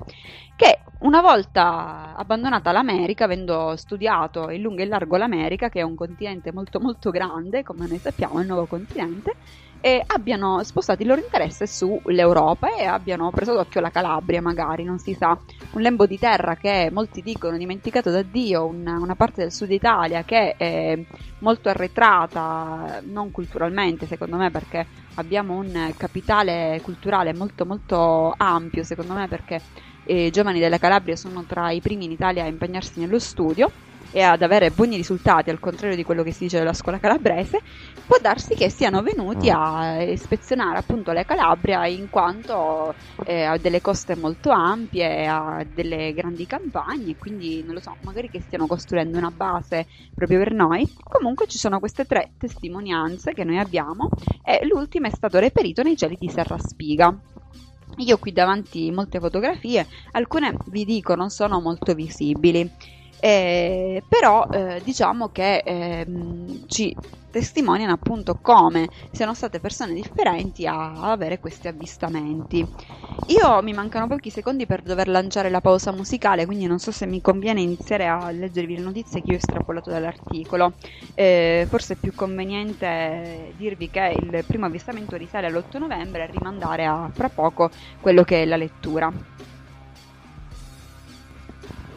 che 0.54 0.80
una 1.00 1.22
volta 1.22 2.14
abbandonata 2.14 2.70
l'America, 2.70 3.24
avendo 3.24 3.74
studiato 3.76 4.50
in 4.50 4.60
lungo 4.60 4.82
e 4.82 4.86
largo 4.86 5.16
l'America, 5.16 5.70
che 5.70 5.80
è 5.80 5.82
un 5.82 5.94
continente 5.94 6.52
molto 6.52 6.78
molto 6.78 7.08
grande, 7.10 7.62
come 7.62 7.86
noi 7.86 7.98
sappiamo, 7.98 8.36
è 8.38 8.42
il 8.42 8.48
nuovo 8.48 8.66
continente, 8.66 9.36
e 9.80 10.02
abbiano 10.06 10.62
spostato 10.64 11.02
il 11.02 11.08
loro 11.08 11.20
interesse 11.20 11.66
sull'Europa 11.66 12.74
e 12.76 12.84
abbiano 12.84 13.30
preso 13.30 13.54
d'occhio 13.54 13.80
la 13.80 13.90
Calabria, 13.90 14.42
magari, 14.42 14.84
non 14.84 14.98
si 14.98 15.14
sa. 15.14 15.38
Un 15.72 15.80
lembo 15.80 16.06
di 16.06 16.18
terra 16.18 16.56
che 16.56 16.90
molti 16.92 17.22
dicono 17.22 17.56
dimenticato 17.56 18.10
da 18.10 18.22
Dio, 18.22 18.66
una, 18.66 18.98
una 18.98 19.14
parte 19.14 19.42
del 19.42 19.52
sud 19.52 19.70
Italia 19.70 20.24
che 20.24 20.54
è 20.56 20.98
molto 21.40 21.68
arretrata, 21.68 23.00
non 23.04 23.30
culturalmente 23.30 24.06
secondo 24.06 24.36
me, 24.36 24.50
perché 24.50 24.86
abbiamo 25.14 25.56
un 25.56 25.92
capitale 25.96 26.80
culturale 26.82 27.32
molto 27.34 27.64
molto 27.64 28.34
ampio, 28.36 28.82
secondo 28.82 29.14
me, 29.14 29.28
perché 29.28 29.60
i 30.06 30.30
giovani 30.30 30.58
della 30.58 30.78
Calabria 30.78 31.16
sono 31.16 31.44
tra 31.44 31.70
i 31.70 31.80
primi 31.80 32.06
in 32.06 32.12
Italia 32.12 32.44
a 32.44 32.48
impegnarsi 32.48 32.98
nello 33.00 33.18
studio 33.18 33.70
e 34.10 34.22
ad 34.22 34.42
avere 34.42 34.70
buoni 34.70 34.96
risultati, 34.96 35.50
al 35.50 35.60
contrario 35.60 35.96
di 35.96 36.02
quello 36.02 36.22
che 36.22 36.32
si 36.32 36.44
dice 36.44 36.58
della 36.58 36.72
scuola 36.72 36.98
calabrese, 36.98 37.60
può 38.06 38.16
darsi 38.20 38.54
che 38.54 38.70
siano 38.70 39.02
venuti 39.02 39.50
a 39.50 40.00
ispezionare 40.02 40.78
appunto 40.78 41.12
la 41.12 41.24
Calabria 41.24 41.86
in 41.86 42.08
quanto 42.08 42.94
eh, 43.24 43.42
ha 43.42 43.58
delle 43.58 43.80
coste 43.80 44.16
molto 44.16 44.50
ampie, 44.50 45.26
ha 45.26 45.64
delle 45.66 46.12
grandi 46.12 46.46
campagne, 46.46 47.16
quindi 47.18 47.62
non 47.64 47.74
lo 47.74 47.80
so, 47.80 47.96
magari 48.02 48.30
che 48.30 48.40
stiano 48.40 48.66
costruendo 48.66 49.18
una 49.18 49.30
base 49.30 49.86
proprio 50.14 50.38
per 50.38 50.52
noi. 50.52 50.86
Comunque 51.02 51.46
ci 51.46 51.58
sono 51.58 51.78
queste 51.78 52.04
tre 52.06 52.32
testimonianze 52.38 53.32
che 53.32 53.44
noi 53.44 53.58
abbiamo 53.58 54.10
e 54.42 54.64
l'ultima 54.66 55.08
è 55.08 55.10
stato 55.10 55.38
reperito 55.38 55.82
nei 55.82 55.96
cieli 55.96 56.16
di 56.18 56.28
Serra 56.28 56.58
Spiga. 56.58 57.14
Io 57.96 58.14
ho 58.14 58.18
qui 58.18 58.32
davanti 58.32 58.90
molte 58.90 59.18
fotografie, 59.18 59.86
alcune 60.12 60.60
vi 60.66 60.84
dico 60.84 61.14
non 61.14 61.30
sono 61.30 61.60
molto 61.60 61.94
visibili. 61.94 62.70
Eh, 63.20 64.04
però 64.06 64.46
eh, 64.50 64.80
diciamo 64.82 65.28
che 65.30 65.58
eh, 65.58 66.06
ci 66.66 66.96
testimoniano 67.30 67.92
appunto 67.92 68.38
come 68.40 68.88
siano 69.10 69.34
state 69.34 69.60
persone 69.60 69.92
differenti 69.92 70.66
a 70.66 71.10
avere 71.10 71.38
questi 71.40 71.68
avvistamenti. 71.68 72.66
Io 73.30 73.60
mi 73.62 73.74
mancano 73.74 74.06
pochi 74.06 74.30
secondi 74.30 74.64
per 74.64 74.80
dover 74.82 75.06
lanciare 75.08 75.50
la 75.50 75.60
pausa 75.60 75.92
musicale, 75.92 76.46
quindi 76.46 76.64
non 76.66 76.78
so 76.78 76.90
se 76.92 77.04
mi 77.06 77.20
conviene 77.20 77.60
iniziare 77.60 78.06
a 78.06 78.30
leggervi 78.30 78.76
le 78.76 78.80
notizie 78.82 79.20
che 79.20 79.30
io 79.30 79.36
ho 79.36 79.38
estrapolato 79.38 79.90
dall'articolo. 79.90 80.76
Eh, 81.12 81.66
forse 81.68 81.94
è 81.94 81.96
più 81.98 82.14
conveniente 82.14 83.52
dirvi 83.54 83.90
che 83.90 84.14
il 84.16 84.44
primo 84.46 84.64
avvistamento 84.66 85.16
risale 85.16 85.46
all'8 85.48 85.78
novembre 85.78 86.22
e 86.24 86.26
rimandare 86.30 86.86
a 86.86 87.10
fra 87.14 87.28
poco 87.28 87.70
quello 88.00 88.22
che 88.24 88.42
è 88.42 88.46
la 88.46 88.56
lettura. 88.56 89.12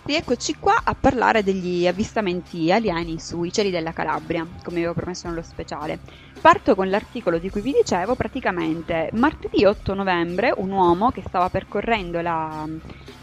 Rieccoci 0.03 0.55
qua 0.55 0.81
a 0.83 0.95
parlare 0.95 1.43
degli 1.43 1.85
avvistamenti 1.85 2.71
alieni 2.71 3.19
sui 3.19 3.51
cieli 3.51 3.69
della 3.69 3.93
Calabria, 3.93 4.47
come 4.63 4.77
avevo 4.79 4.93
promesso 4.95 5.27
nello 5.27 5.43
speciale. 5.43 5.99
Parto 6.41 6.73
con 6.73 6.89
l'articolo 6.89 7.37
di 7.37 7.49
cui 7.49 7.61
vi 7.61 7.71
dicevo, 7.71 8.15
praticamente 8.15 9.09
martedì 9.13 9.63
8 9.63 9.93
novembre 9.93 10.53
un 10.57 10.71
uomo 10.71 11.11
che 11.11 11.21
stava 11.21 11.49
percorrendo 11.49 12.19
la, 12.19 12.67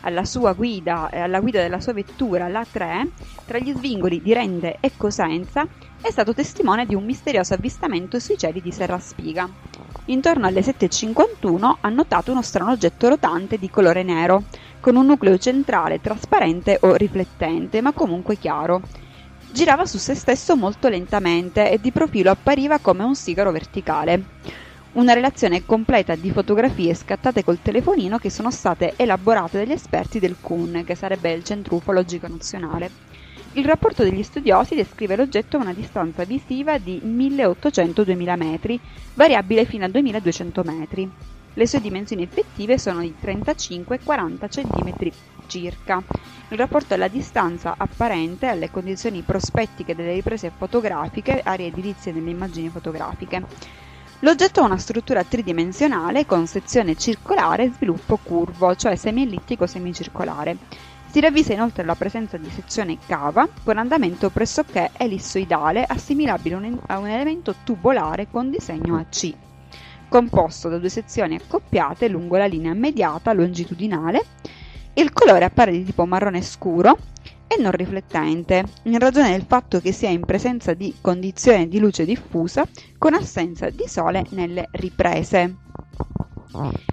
alla 0.03 0.25
sua 0.25 0.53
guida, 0.53 1.11
alla 1.11 1.41
guida 1.41 1.61
della 1.61 1.81
sua 1.81 1.95
vettura, 1.95 2.47
la 2.47 2.65
3, 2.71 3.13
tra 3.45 3.59
gli 3.59 3.73
svingoli 3.73 4.21
di 4.23 4.33
Rende 4.33 4.77
e 4.81 4.93
Cosenza, 4.97 5.67
è 6.01 6.11
stato 6.11 6.33
testimone 6.33 6.87
di 6.87 6.95
un 6.95 7.05
misterioso 7.05 7.55
avvistamento 7.55 8.21
sui 8.21 8.39
cieli 8.39 8.61
di 8.61 8.71
Serra 8.71 8.99
Spiga. 9.01 9.49
Intorno 10.07 10.47
alle 10.47 10.61
7.51 10.61 11.79
ha 11.81 11.89
notato 11.89 12.31
uno 12.31 12.41
strano 12.41 12.71
oggetto 12.71 13.09
rotante 13.09 13.59
di 13.59 13.69
colore 13.69 14.05
nero, 14.05 14.45
con 14.81 14.95
un 14.97 15.07
nucleo 15.07 15.37
centrale 15.39 16.01
trasparente 16.01 16.79
o 16.83 16.95
riflettente, 16.95 17.81
ma 17.81 17.93
comunque 17.93 18.37
chiaro. 18.37 18.81
Girava 19.51 19.87
su 19.87 19.99
se 19.99 20.15
stesso 20.15 20.57
molto 20.57 20.89
lentamente 20.89 21.71
e 21.71 21.79
di 21.81 21.91
profilo 21.91 22.31
appariva 22.31 22.79
come 22.79 23.03
un 23.03 23.17
sigaro 23.17 23.51
verticale. 23.51 24.23
Una 24.93 25.13
relazione 25.13 25.67
completa 25.67 26.15
di 26.15 26.31
fotografie 26.31 26.95
scattate 26.95 27.45
col 27.45 27.61
telefonino 27.61 28.19
che 28.19 28.31
sono 28.31 28.51
state 28.51 28.95
elaborate 28.97 29.59
dagli 29.59 29.73
esperti 29.73 30.19
del 30.19 30.37
CUN, 30.41 30.83
che 30.87 30.95
sarebbe 30.95 31.33
il 31.33 31.45
Centro 31.45 31.77
Ufologico 31.77 32.27
Nazionale. 32.29 33.08
Il 33.59 33.65
rapporto 33.65 34.05
degli 34.05 34.23
studiosi 34.23 34.77
descrive 34.77 35.17
l'oggetto 35.17 35.57
a 35.57 35.61
una 35.63 35.73
distanza 35.73 36.23
visiva 36.23 36.79
di 36.79 37.01
1800-2000 37.05 38.37
metri, 38.37 38.81
variabile 39.15 39.65
fino 39.65 39.85
a 39.85 39.89
2200 39.89 40.63
metri. 40.63 41.11
Le 41.55 41.67
sue 41.67 41.81
dimensioni 41.81 42.23
effettive 42.23 42.79
sono 42.79 43.01
di 43.01 43.13
35-40 43.21 44.49
cm 44.49 45.11
circa. 45.49 46.01
Il 46.51 46.57
rapporto 46.57 46.95
alla 46.95 47.09
distanza 47.09 47.75
apparente 47.77 48.47
alle 48.47 48.71
condizioni 48.71 49.23
prospettiche 49.23 49.97
delle 49.97 50.13
riprese 50.13 50.53
fotografiche, 50.57 51.41
aree 51.43 51.67
edilizie 51.67 52.13
nelle 52.13 52.31
immagini 52.31 52.69
fotografiche. 52.69 53.45
L'oggetto 54.21 54.61
ha 54.61 54.67
una 54.67 54.79
struttura 54.79 55.25
tridimensionale 55.25 56.27
con 56.27 56.47
sezione 56.47 56.95
circolare 56.95 57.65
e 57.65 57.73
sviluppo 57.73 58.19
curvo, 58.23 58.77
cioè 58.77 58.95
semiellittico 58.95 59.67
semicircolare. 59.67 60.59
Si 61.11 61.21
ravvisa 61.21 61.55
inoltre 61.55 61.85
la 61.85 61.95
presenza 61.95 62.37
di 62.37 62.51
sezione 62.51 62.99
cava 63.07 63.49
con 63.65 63.79
andamento 63.79 64.29
pressoché 64.31 64.91
ellissoidale 64.97 65.85
assimilabile 65.85 66.81
a 66.87 66.99
un 66.99 67.09
elemento 67.09 67.55
tubolare 67.65 68.29
con 68.29 68.51
disegno 68.51 68.97
a 68.97 69.05
C 69.05 69.35
composto 70.09 70.69
da 70.69 70.79
due 70.79 70.89
sezioni 70.89 71.35
accoppiate 71.35 72.09
lungo 72.09 72.37
la 72.37 72.47
linea 72.47 72.73
mediata 72.73 73.33
longitudinale. 73.33 74.25
Il 74.95 75.13
colore 75.13 75.45
appare 75.45 75.71
di 75.73 75.85
tipo 75.85 76.07
marrone 76.07 76.43
scuro 76.43 76.97
e 77.47 77.61
non 77.61 77.73
riflettente, 77.73 78.65
in 78.85 78.99
ragione 78.99 79.31
del 79.31 79.45
fatto 79.47 79.81
che 79.81 79.93
sia 79.93 80.09
in 80.09 80.25
presenza 80.25 80.75
di 80.75 80.95
condizioni 81.01 81.69
di 81.69 81.79
luce 81.79 82.05
diffusa 82.05 82.67
con 82.99 83.15
assenza 83.15 83.71
di 83.71 83.85
sole 83.87 84.25
nelle 84.31 84.69
riprese. 84.73 85.57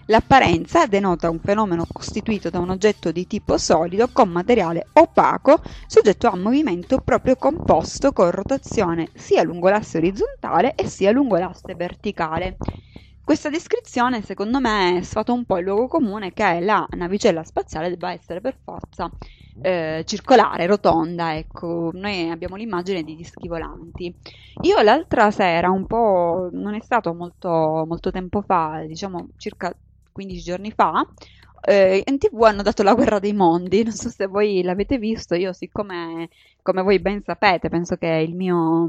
L'apparenza 0.08 0.86
denota 0.86 1.30
un 1.30 1.40
fenomeno 1.40 1.88
costituito 1.92 2.50
da 2.50 2.60
un 2.60 2.72
oggetto 2.72 3.12
di 3.14 3.26
tipo 3.26 3.58
solido 3.58 4.10
con 4.12 4.30
materiale 4.30 4.90
opaco 4.92 5.62
soggetto 5.88 6.28
a 6.28 6.36
movimento 6.36 7.00
proprio 7.00 7.38
composto 7.38 8.12
con 8.12 8.32
rotazione 8.32 9.12
sia 9.14 9.44
lungo 9.44 9.70
l'asse 9.70 9.98
orizzontale 9.98 10.76
e 10.76 10.88
sia 10.88 11.12
lungo 11.12 11.38
l'asse 11.38 11.74
verticale. 11.76 12.60
Questa 13.26 13.50
descrizione, 13.50 14.22
secondo 14.22 14.60
me, 14.60 15.00
sfata 15.02 15.32
un 15.32 15.46
po' 15.46 15.58
il 15.58 15.64
luogo 15.66 15.88
comune 15.88 16.32
che 16.32 16.60
la 16.60 16.88
navicella 16.92 17.44
spaziale 17.44 17.90
debba 17.90 18.12
essere 18.12 18.40
per 18.40 18.56
forza 18.64 19.12
eh, 19.62 20.04
circolare, 20.06 20.68
rotonda, 20.68 21.36
ecco, 21.36 21.90
noi 21.94 22.30
abbiamo 22.30 22.56
l'immagine 22.56 23.02
di 23.02 23.16
dischi 23.16 23.48
volanti. 23.48 24.16
Io 24.62 24.80
l'altra 24.82 25.32
sera, 25.32 25.72
un 25.72 25.88
po', 25.88 26.50
non 26.52 26.76
è 26.76 26.82
stato 26.84 27.16
molto, 27.16 27.84
molto 27.88 28.12
tempo 28.12 28.44
fa, 28.44 28.84
diciamo 28.86 29.30
circa 29.38 29.76
15 30.12 30.42
giorni 30.42 30.70
fa, 30.72 31.04
eh, 31.68 32.04
in 32.06 32.18
tv 32.20 32.44
hanno 32.44 32.62
dato 32.62 32.84
la 32.84 32.94
guerra 32.94 33.18
dei 33.20 33.34
mondi, 33.34 33.84
non 33.84 33.94
so 33.94 34.10
se 34.10 34.28
voi 34.28 34.62
l'avete 34.62 35.00
visto, 35.00 35.34
io 35.34 35.52
siccome, 35.52 36.30
come 36.62 36.84
voi 36.84 37.00
ben 37.00 37.24
sapete, 37.24 37.70
penso 37.70 37.96
che 37.96 38.08
il 38.08 38.36
mio 38.36 38.88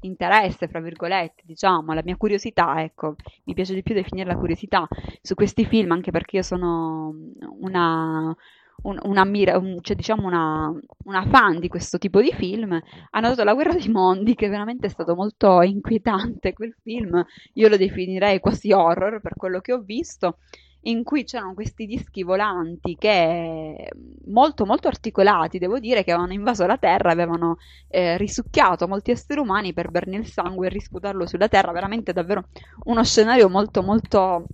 interesse, 0.00 0.68
fra 0.68 0.80
virgolette, 0.80 1.42
diciamo, 1.44 1.92
la 1.92 2.02
mia 2.02 2.16
curiosità, 2.16 2.82
ecco, 2.82 3.16
mi 3.44 3.54
piace 3.54 3.74
di 3.74 3.82
più 3.82 3.94
definire 3.94 4.28
la 4.28 4.38
curiosità 4.38 4.88
su 5.20 5.34
questi 5.34 5.66
film, 5.66 5.92
anche 5.92 6.10
perché 6.10 6.36
io 6.36 6.42
sono 6.42 7.14
una, 7.60 8.34
un, 8.82 8.98
una, 9.02 9.22
un, 9.58 9.78
cioè, 9.82 9.94
diciamo 9.94 10.26
una, 10.26 10.72
una, 11.04 11.26
fan 11.26 11.60
di 11.60 11.68
questo 11.68 11.98
tipo 11.98 12.20
di 12.22 12.32
film, 12.32 12.80
hanno 13.10 13.28
dato 13.28 13.44
La 13.44 13.54
guerra 13.54 13.74
dei 13.74 13.88
mondi, 13.88 14.34
che 14.34 14.48
veramente 14.48 14.86
è 14.86 14.90
stato 14.90 15.14
molto 15.14 15.60
inquietante 15.60 16.54
quel 16.54 16.74
film, 16.82 17.22
io 17.54 17.68
lo 17.68 17.76
definirei 17.76 18.40
quasi 18.40 18.72
horror 18.72 19.20
per 19.20 19.34
quello 19.36 19.60
che 19.60 19.72
ho 19.72 19.80
visto, 19.80 20.38
in 20.86 21.02
cui 21.04 21.24
c'erano 21.24 21.54
questi 21.54 21.86
dischi 21.86 22.22
volanti 22.22 22.96
che 22.96 23.90
molto 24.26 24.66
molto 24.66 24.88
articolati, 24.88 25.58
devo 25.58 25.78
dire, 25.78 26.04
che 26.04 26.12
avevano 26.12 26.32
invaso 26.32 26.66
la 26.66 26.76
Terra, 26.76 27.10
avevano 27.10 27.58
eh, 27.88 28.16
risucchiato 28.16 28.88
molti 28.88 29.10
esseri 29.10 29.40
umani 29.40 29.72
per 29.72 29.90
berne 29.90 30.16
il 30.16 30.26
sangue 30.26 30.66
e 30.66 30.70
risputarlo 30.70 31.26
sulla 31.26 31.48
Terra, 31.48 31.72
veramente 31.72 32.12
davvero 32.12 32.48
uno 32.84 33.02
scenario 33.04 33.48
molto 33.48 33.82
molto 33.82 34.46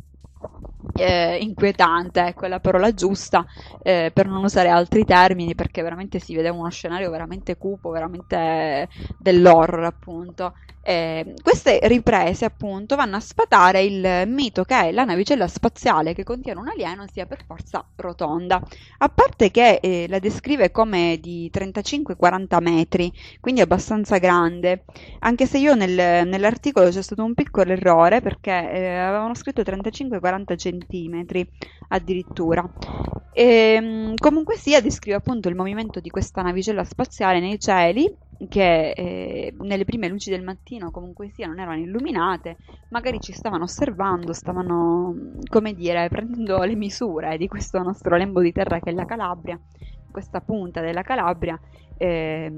eh, 0.94 1.38
inquietante, 1.40 2.20
ecco 2.26 2.46
è 2.46 2.48
la 2.48 2.60
parola 2.60 2.92
giusta, 2.92 3.44
eh, 3.82 4.10
per 4.12 4.26
non 4.26 4.44
usare 4.44 4.68
altri 4.68 5.04
termini, 5.04 5.54
perché 5.54 5.82
veramente 5.82 6.18
si 6.18 6.34
vedeva 6.34 6.56
uno 6.56 6.70
scenario 6.70 7.10
veramente 7.10 7.56
cupo, 7.56 7.90
veramente 7.90 8.88
dell'horror 9.18 9.84
appunto. 9.84 10.54
Eh, 10.82 11.34
queste 11.42 11.78
riprese 11.82 12.46
appunto 12.46 12.96
vanno 12.96 13.16
a 13.16 13.20
sfatare 13.20 13.82
il 13.82 14.24
mito 14.26 14.64
che 14.64 14.90
la 14.92 15.04
navicella 15.04 15.46
spaziale 15.46 16.14
che 16.14 16.24
contiene 16.24 16.58
un 16.58 16.68
alieno 16.68 17.04
sia 17.12 17.26
per 17.26 17.44
forza 17.46 17.86
rotonda, 17.96 18.62
a 18.98 19.08
parte 19.08 19.50
che 19.50 19.78
eh, 19.82 20.06
la 20.08 20.18
descrive 20.18 20.70
come 20.70 21.18
di 21.20 21.50
35-40 21.52 22.62
metri, 22.62 23.12
quindi 23.40 23.60
abbastanza 23.60 24.16
grande, 24.18 24.84
anche 25.20 25.46
se 25.46 25.58
io 25.58 25.74
nel, 25.74 26.26
nell'articolo 26.26 26.88
c'è 26.88 27.02
stato 27.02 27.24
un 27.24 27.34
piccolo 27.34 27.72
errore 27.72 28.20
perché 28.22 28.50
eh, 28.50 28.96
avevano 28.96 29.34
scritto 29.34 29.60
35-40 29.62 30.56
centimetri 30.56 31.46
addirittura. 31.88 32.68
E, 33.32 33.44
ehm, 33.44 34.14
comunque 34.16 34.56
sia, 34.56 34.80
descrive 34.80 35.16
appunto 35.16 35.48
il 35.48 35.54
movimento 35.54 36.00
di 36.00 36.10
questa 36.10 36.42
navicella 36.42 36.84
spaziale 36.84 37.40
nei 37.40 37.58
cieli 37.58 38.12
che 38.48 38.90
eh, 38.92 39.54
nelle 39.58 39.84
prime 39.84 40.08
luci 40.08 40.30
del 40.30 40.42
mattino 40.42 40.69
comunque 40.90 41.30
sia 41.30 41.46
non 41.46 41.58
erano 41.58 41.80
illuminate, 41.80 42.56
magari 42.90 43.20
ci 43.20 43.32
stavano 43.32 43.64
osservando, 43.64 44.32
stavano, 44.32 45.14
come 45.48 45.74
dire, 45.74 46.08
prendendo 46.08 46.62
le 46.62 46.76
misure 46.76 47.36
di 47.36 47.48
questo 47.48 47.82
nostro 47.82 48.16
lembo 48.16 48.40
di 48.40 48.52
terra 48.52 48.78
che 48.78 48.90
è 48.90 48.92
la 48.92 49.04
Calabria, 49.04 49.58
questa 50.10 50.40
punta 50.40 50.80
della 50.80 51.02
Calabria, 51.02 51.58
eh, 51.96 52.50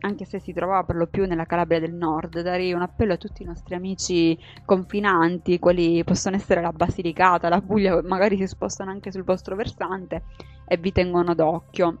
anche 0.00 0.24
se 0.24 0.38
si 0.38 0.52
trovava 0.52 0.84
per 0.84 0.96
lo 0.96 1.06
più 1.06 1.26
nella 1.26 1.46
Calabria 1.46 1.80
del 1.80 1.94
Nord. 1.94 2.40
Darei 2.42 2.72
un 2.72 2.82
appello 2.82 3.14
a 3.14 3.16
tutti 3.16 3.42
i 3.42 3.46
nostri 3.46 3.74
amici 3.74 4.38
confinanti, 4.64 5.58
quali 5.58 6.02
possono 6.04 6.36
essere 6.36 6.60
la 6.60 6.72
Basilicata, 6.72 7.48
la 7.48 7.60
Puglia, 7.60 8.02
magari 8.02 8.36
si 8.36 8.46
spostano 8.46 8.90
anche 8.90 9.12
sul 9.12 9.24
vostro 9.24 9.56
versante 9.56 10.24
e 10.66 10.76
vi 10.76 10.92
tengono 10.92 11.34
d'occhio 11.34 11.98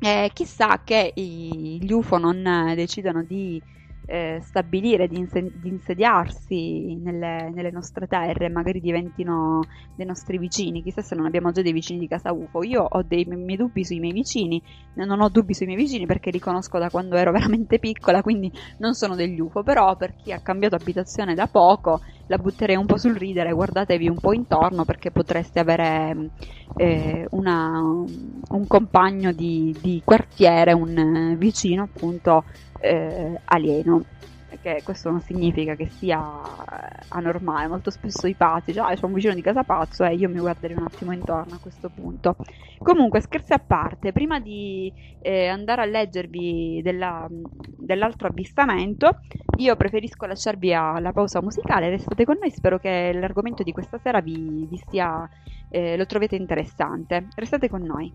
E 0.00 0.30
chissà 0.32 0.80
che 0.84 1.12
gli 1.14 1.92
UFO 1.92 2.18
non 2.18 2.72
decidano 2.74 3.22
di 3.22 3.62
eh, 4.10 4.40
stabilire, 4.42 5.06
di, 5.06 5.18
inse- 5.18 5.52
di 5.54 5.68
insediarsi 5.68 6.96
nelle, 6.96 7.48
nelle, 7.54 7.70
nostre 7.70 8.08
terre, 8.08 8.48
magari 8.48 8.80
diventino 8.80 9.60
dei 9.94 10.04
nostri 10.04 10.36
vicini. 10.36 10.82
Chissà 10.82 11.00
se 11.00 11.14
non 11.14 11.26
abbiamo 11.26 11.52
già 11.52 11.62
dei 11.62 11.72
vicini 11.72 12.00
di 12.00 12.08
casa 12.08 12.32
UFO. 12.32 12.64
Io 12.64 12.82
ho 12.82 13.02
dei 13.02 13.24
miei 13.24 13.56
dubbi 13.56 13.84
sui 13.84 14.00
miei 14.00 14.12
vicini, 14.12 14.60
non 14.94 15.20
ho 15.20 15.28
dubbi 15.28 15.54
sui 15.54 15.66
miei 15.66 15.78
vicini 15.78 16.06
perché 16.06 16.30
li 16.30 16.40
conosco 16.40 16.78
da 16.78 16.90
quando 16.90 17.14
ero 17.14 17.30
veramente 17.32 17.78
piccola, 17.78 18.20
quindi 18.20 18.50
non 18.78 18.94
sono 18.94 19.14
degli 19.14 19.38
UFO. 19.38 19.62
Però 19.62 19.94
per 19.96 20.16
chi 20.16 20.32
ha 20.32 20.40
cambiato 20.40 20.74
abitazione 20.74 21.34
da 21.34 21.46
poco, 21.46 22.00
la 22.26 22.38
butterei 22.38 22.74
un 22.74 22.86
po' 22.86 22.98
sul 22.98 23.14
ridere. 23.14 23.52
Guardatevi 23.52 24.08
un 24.08 24.18
po' 24.18 24.32
intorno 24.32 24.84
perché 24.84 25.12
potreste 25.12 25.60
avere 25.60 26.30
eh, 26.76 27.26
una, 27.30 27.80
un 27.80 28.66
compagno 28.66 29.30
di, 29.30 29.76
di 29.80 30.02
quartiere, 30.04 30.72
un 30.72 31.36
vicino 31.38 31.84
appunto 31.84 32.44
eh, 32.80 33.40
alieno 33.44 34.02
perché 34.50 34.82
questo 34.82 35.10
non 35.10 35.20
significa 35.20 35.76
che 35.76 35.88
sia 35.88 36.18
eh, 36.18 37.04
anormale, 37.08 37.68
molto 37.68 37.90
spesso 37.90 38.26
i 38.26 38.34
pazzi, 38.34 38.72
cioè 38.72 38.90
ah, 38.90 38.94
c'è 38.94 39.04
un 39.04 39.12
vicino 39.12 39.32
di 39.32 39.42
casa 39.42 39.62
pazzo 39.62 40.04
e 40.04 40.14
io 40.14 40.28
mi 40.28 40.40
guarderei 40.40 40.76
un 40.76 40.84
attimo 40.84 41.12
intorno 41.12 41.54
a 41.54 41.58
questo 41.58 41.88
punto. 41.88 42.34
Comunque, 42.78 43.20
scherzi 43.20 43.52
a 43.52 43.62
parte, 43.64 44.10
prima 44.10 44.40
di 44.40 44.92
eh, 45.22 45.46
andare 45.46 45.82
a 45.82 45.84
leggervi 45.84 46.80
della, 46.82 47.28
dell'altro 47.30 48.26
avvistamento, 48.26 49.20
io 49.58 49.76
preferisco 49.76 50.26
lasciarvi 50.26 50.74
alla 50.74 51.12
pausa 51.12 51.40
musicale, 51.40 51.88
restate 51.88 52.24
con 52.24 52.38
noi, 52.40 52.50
spero 52.50 52.78
che 52.78 53.12
l'argomento 53.12 53.62
di 53.62 53.72
questa 53.72 53.98
sera 53.98 54.20
vi, 54.20 54.66
vi 54.68 54.82
sia, 54.88 55.28
eh, 55.68 55.96
lo 55.96 56.06
trovete 56.06 56.34
interessante. 56.34 57.28
Restate 57.36 57.68
con 57.68 57.82
noi. 57.82 58.12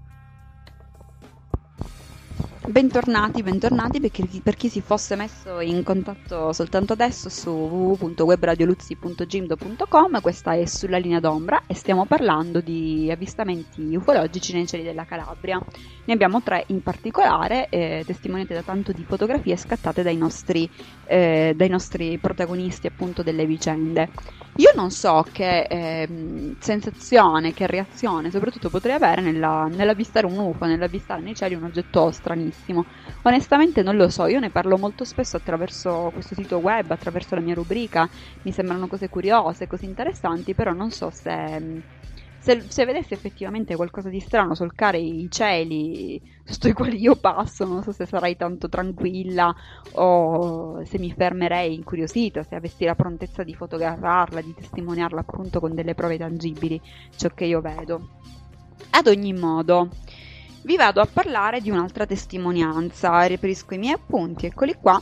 Bentornati, 2.68 3.44
bentornati 3.44 4.00
per 4.00 4.10
chi, 4.10 4.42
per 4.42 4.56
chi, 4.56 4.70
si 4.70 4.82
fosse 4.82 5.16
messo 5.16 5.60
in 5.60 5.84
contatto 5.84 6.52
soltanto 6.52 6.94
adesso 6.94 7.30
su 7.30 7.52
www.webradioluzzi.gimdo.com 7.52 10.20
questa 10.20 10.54
è 10.54 10.66
sulla 10.66 10.98
linea 10.98 11.20
d'ombra 11.20 11.62
e 11.68 11.76
stiamo 11.76 12.08
parlando 12.08 12.62
di 12.62 13.08
avvistamenti 13.12 13.96
ufologici 13.96 14.54
nei 14.54 14.66
cieli 14.66 14.82
della 14.82 15.06
Calabria. 15.06 15.62
Ne 16.06 16.14
abbiamo 16.14 16.42
tre 16.42 16.64
in 16.68 16.82
particolare, 16.82 17.70
eh, 17.70 18.02
testimoniate 18.04 18.56
da 18.56 18.64
tanto 18.64 18.92
di 18.92 19.04
fotografie 19.04 19.58
scattate 19.58 20.02
dai 20.02 20.18
nostri, 20.18 20.68
eh, 21.06 21.54
dai 21.56 21.70
nostri 21.70 22.18
protagonisti 22.18 22.88
appunto 22.88 23.22
delle 23.22 23.46
vicende. 23.46 24.10
Io 24.58 24.72
non 24.74 24.90
so 24.90 25.26
che 25.32 25.68
eh, 25.70 26.56
sensazione, 26.60 27.54
che 27.54 27.68
reazione 27.68 28.32
soprattutto 28.32 28.70
potrei 28.70 28.96
avere 28.96 29.22
nella, 29.22 29.68
nell'avvistare 29.70 30.26
un 30.26 30.38
UFO, 30.38 30.66
nell'avvistare 30.66 31.22
nei 31.22 31.36
cieli 31.36 31.56
un 31.56 31.64
oggetto 31.64 32.10
stranissimo. 32.12 32.55
Onestamente 33.24 33.84
non 33.84 33.96
lo 33.96 34.10
so, 34.10 34.26
io 34.28 34.40
ne 34.40 34.50
parlo 34.50 34.78
molto 34.78 35.04
spesso 35.04 35.38
attraverso 35.38 36.10
questo 36.12 36.36
sito 36.36 36.58
web, 36.58 36.90
attraverso 36.92 37.36
la 37.36 37.42
mia 37.42 37.54
rubrica, 37.54 38.10
mi 38.44 38.52
sembrano 38.52 38.88
cose 38.88 39.10
curiose, 39.10 39.68
cose 39.68 39.86
interessanti, 39.86 40.54
però 40.56 40.74
non 40.74 40.90
so 40.90 41.10
se 41.12 41.84
se, 42.46 42.66
se 42.68 42.86
vedessi 42.86 43.16
effettivamente 43.16 43.76
qualcosa 43.76 44.10
di 44.10 44.20
strano 44.20 44.54
solcare 44.54 45.00
i 45.00 45.28
cieli 45.32 46.22
sotto 46.44 46.68
i 46.68 46.74
quali 46.74 47.02
io 47.02 47.16
passo, 47.16 47.66
non 47.66 47.82
so 47.82 47.92
se 47.92 48.06
sarai 48.06 48.36
tanto 48.36 48.70
tranquilla 48.70 49.52
o 49.94 50.86
se 50.86 51.00
mi 51.00 51.12
fermerei 51.12 51.74
incuriosita, 51.74 52.44
se 52.44 52.54
avessi 52.54 52.86
la 52.86 52.94
prontezza 52.94 53.42
di 53.42 53.56
fotografarla, 53.56 54.42
di 54.42 54.54
testimoniarla 54.54 55.22
appunto 55.22 55.60
con 55.60 55.74
delle 55.74 55.96
prove 55.96 56.20
tangibili, 56.20 56.80
ciò 57.16 57.30
che 57.30 57.46
io 57.46 57.62
vedo. 57.62 58.10
Ad 58.92 59.08
ogni 59.08 59.34
modo, 59.34 59.90
vi 60.66 60.78
vado 60.78 61.00
a 61.00 61.06
parlare 61.06 61.62
di 61.62 61.70
un'altra 61.70 62.08
testimonianza, 62.08 63.22
riferisco 63.26 63.76
i 63.76 63.78
miei 63.78 63.94
appunti, 63.94 64.48
eccoli 64.48 64.76
qua. 64.82 65.00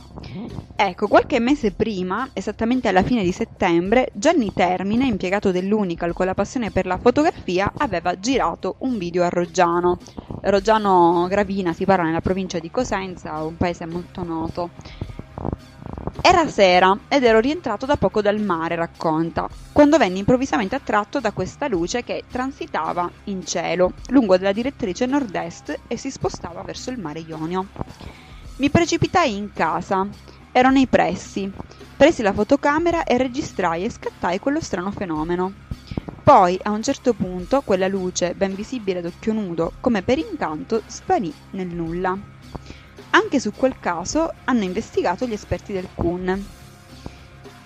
Ecco, 0.76 1.08
qualche 1.08 1.40
mese 1.40 1.70
prima, 1.72 2.28
esattamente 2.34 2.88
alla 2.88 3.02
fine 3.02 3.22
di 3.22 3.32
settembre, 3.32 4.10
Gianni 4.12 4.52
Termine, 4.52 5.06
impiegato 5.06 5.52
dell'Unical 5.52 6.12
con 6.12 6.26
la 6.26 6.34
passione 6.34 6.70
per 6.70 6.84
la 6.84 6.98
fotografia, 6.98 7.72
aveva 7.78 8.18
girato 8.20 8.76
un 8.80 8.98
video 8.98 9.24
a 9.24 9.30
Roggiano. 9.30 9.98
Roggiano 10.42 11.26
Gravina 11.30 11.72
si 11.72 11.86
parla 11.86 12.04
nella 12.04 12.20
provincia 12.20 12.58
di 12.58 12.70
Cosenza, 12.70 13.42
un 13.42 13.56
paese 13.56 13.86
molto 13.86 14.22
noto. 14.22 14.70
Era 16.20 16.48
sera 16.48 16.96
ed 17.08 17.24
ero 17.24 17.40
rientrato 17.40 17.86
da 17.86 17.96
poco 17.96 18.22
dal 18.22 18.40
mare, 18.40 18.76
racconta, 18.76 19.48
quando 19.72 19.98
venni 19.98 20.20
improvvisamente 20.20 20.76
attratto 20.76 21.18
da 21.20 21.32
questa 21.32 21.66
luce 21.66 22.04
che 22.04 22.24
transitava 22.30 23.10
in 23.24 23.44
cielo, 23.44 23.94
lungo 24.10 24.38
della 24.38 24.52
direttrice 24.52 25.06
nord-est 25.06 25.82
e 25.88 25.96
si 25.96 26.10
spostava 26.10 26.62
verso 26.62 26.90
il 26.90 27.00
mare 27.00 27.18
Ionio. 27.20 27.66
Mi 28.58 28.70
precipitai 28.70 29.36
in 29.36 29.52
casa, 29.52 30.08
ero 30.52 30.70
nei 30.70 30.86
pressi, 30.86 31.52
presi 31.96 32.22
la 32.22 32.32
fotocamera 32.32 33.02
e 33.02 33.18
registrai 33.18 33.84
e 33.84 33.90
scattai 33.90 34.38
quello 34.38 34.60
strano 34.60 34.92
fenomeno. 34.92 35.52
Poi, 36.22 36.56
a 36.62 36.70
un 36.70 36.82
certo 36.82 37.12
punto, 37.12 37.60
quella 37.62 37.88
luce, 37.88 38.34
ben 38.34 38.54
visibile 38.54 39.00
ad 39.00 39.06
occhio 39.06 39.32
nudo, 39.32 39.72
come 39.80 40.00
per 40.02 40.18
incanto, 40.18 40.84
svanì 40.86 41.34
nel 41.50 41.66
nulla. 41.66 42.16
Anche 43.14 43.38
su 43.38 43.54
quel 43.54 43.78
caso 43.78 44.40
hanno 44.42 44.64
investigato 44.64 45.24
gli 45.24 45.32
esperti 45.32 45.72
del 45.72 45.92
CUN 45.94 46.48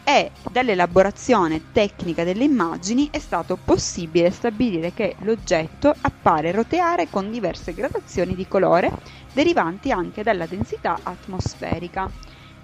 e 0.03 0.33
dall'elaborazione 0.43 1.71
tecnica 1.73 2.23
delle 2.23 2.45
immagini 2.45 3.09
è 3.11 3.19
stato 3.19 3.57
possibile 3.57 4.31
stabilire 4.31 4.93
che 4.93 5.17
l'oggetto 5.21 5.97
appare 6.03 6.53
roteare 6.53 7.09
con 7.09 7.31
diverse 7.31 7.73
gradazioni 7.73 8.35
di 8.35 8.47
colore 8.47 8.91
derivanti 9.33 9.91
anche 9.91 10.23
dalla 10.23 10.47
densità 10.47 11.01
atmosferica. 11.03 12.13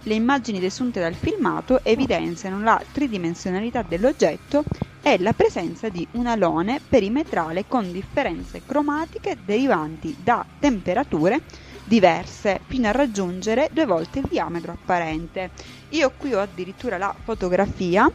Le 0.07 0.15
immagini 0.15 0.61
desunte 0.61 1.01
dal 1.01 1.15
filmato 1.15 1.83
evidenziano 1.83 2.61
la 2.61 2.79
tridimensionalità 2.91 3.81
dell'oggetto 3.83 4.65
e 5.01 5.19
la 5.19 5.33
presenza 5.33 5.89
di 5.89 6.07
un 6.13 6.27
alone 6.27 6.85
perimetrale 6.87 7.65
con 7.67 7.91
differenze 7.91 8.63
cromatiche 8.67 9.39
derivanti 9.43 10.15
da 10.19 10.47
temperature 10.59 11.45
diverse 11.85 12.61
fino 12.67 12.89
a 12.89 12.93
raggiungere 12.93 13.69
due 13.73 13.87
volte 13.87 14.21
il 14.21 14.27
diametro 14.29 14.73
apparente. 14.73 15.51
Io 15.91 16.13
qui 16.17 16.35
ho 16.35 16.41
addirittura 16.41 16.99
la 16.99 17.15
fotografia 17.23 18.11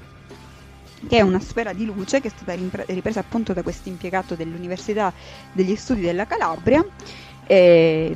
che 1.07 1.17
è 1.17 1.21
una 1.21 1.39
sfera 1.39 1.71
di 1.71 1.85
luce 1.85 2.19
che 2.19 2.27
è 2.27 2.31
stata 2.31 2.53
ripresa 2.87 3.21
appunto 3.21 3.53
da 3.53 3.63
questo 3.63 3.87
impiegato 3.87 4.35
dell'Università 4.35 5.13
degli 5.53 5.75
Studi 5.75 6.01
della 6.01 6.25
Calabria. 6.25 6.85
E, 7.45 8.13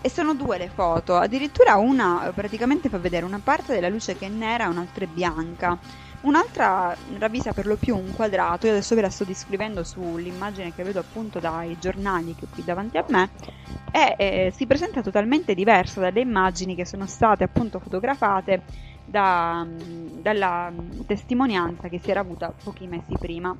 e 0.00 0.08
sono 0.08 0.34
due 0.34 0.58
le 0.58 0.70
foto, 0.72 1.16
addirittura 1.16 1.76
una 1.76 2.30
praticamente 2.34 2.88
fa 2.88 2.98
vedere 2.98 3.24
una 3.24 3.40
parte 3.42 3.74
della 3.74 3.88
luce 3.88 4.16
che 4.16 4.26
è 4.26 4.28
nera 4.28 4.64
e 4.64 4.68
un'altra 4.68 5.04
è 5.04 5.08
bianca. 5.08 5.78
Un'altra 6.22 6.96
ravvisa 7.18 7.52
per 7.52 7.66
lo 7.66 7.76
più 7.76 7.96
un 7.96 8.14
quadrato, 8.14 8.66
io 8.66 8.72
adesso 8.72 8.94
ve 8.94 9.00
la 9.00 9.10
sto 9.10 9.24
descrivendo 9.24 9.82
sull'immagine 9.82 10.72
che 10.72 10.84
vedo 10.84 11.00
appunto 11.00 11.40
dai 11.40 11.76
giornali 11.80 12.34
che 12.36 12.44
ho 12.44 12.48
qui 12.52 12.62
davanti 12.64 12.96
a 12.96 13.04
me, 13.08 13.30
e 13.90 14.14
eh, 14.16 14.52
si 14.54 14.66
presenta 14.66 15.02
totalmente 15.02 15.54
diversa 15.54 16.00
dalle 16.00 16.20
immagini 16.20 16.76
che 16.76 16.86
sono 16.86 17.06
state 17.06 17.44
appunto 17.44 17.80
fotografate 17.80 18.62
da, 19.04 19.66
dalla 19.68 20.72
testimonianza 21.06 21.88
che 21.88 21.98
si 21.98 22.10
era 22.10 22.20
avuta 22.20 22.54
pochi 22.62 22.86
mesi 22.86 23.16
prima. 23.18 23.54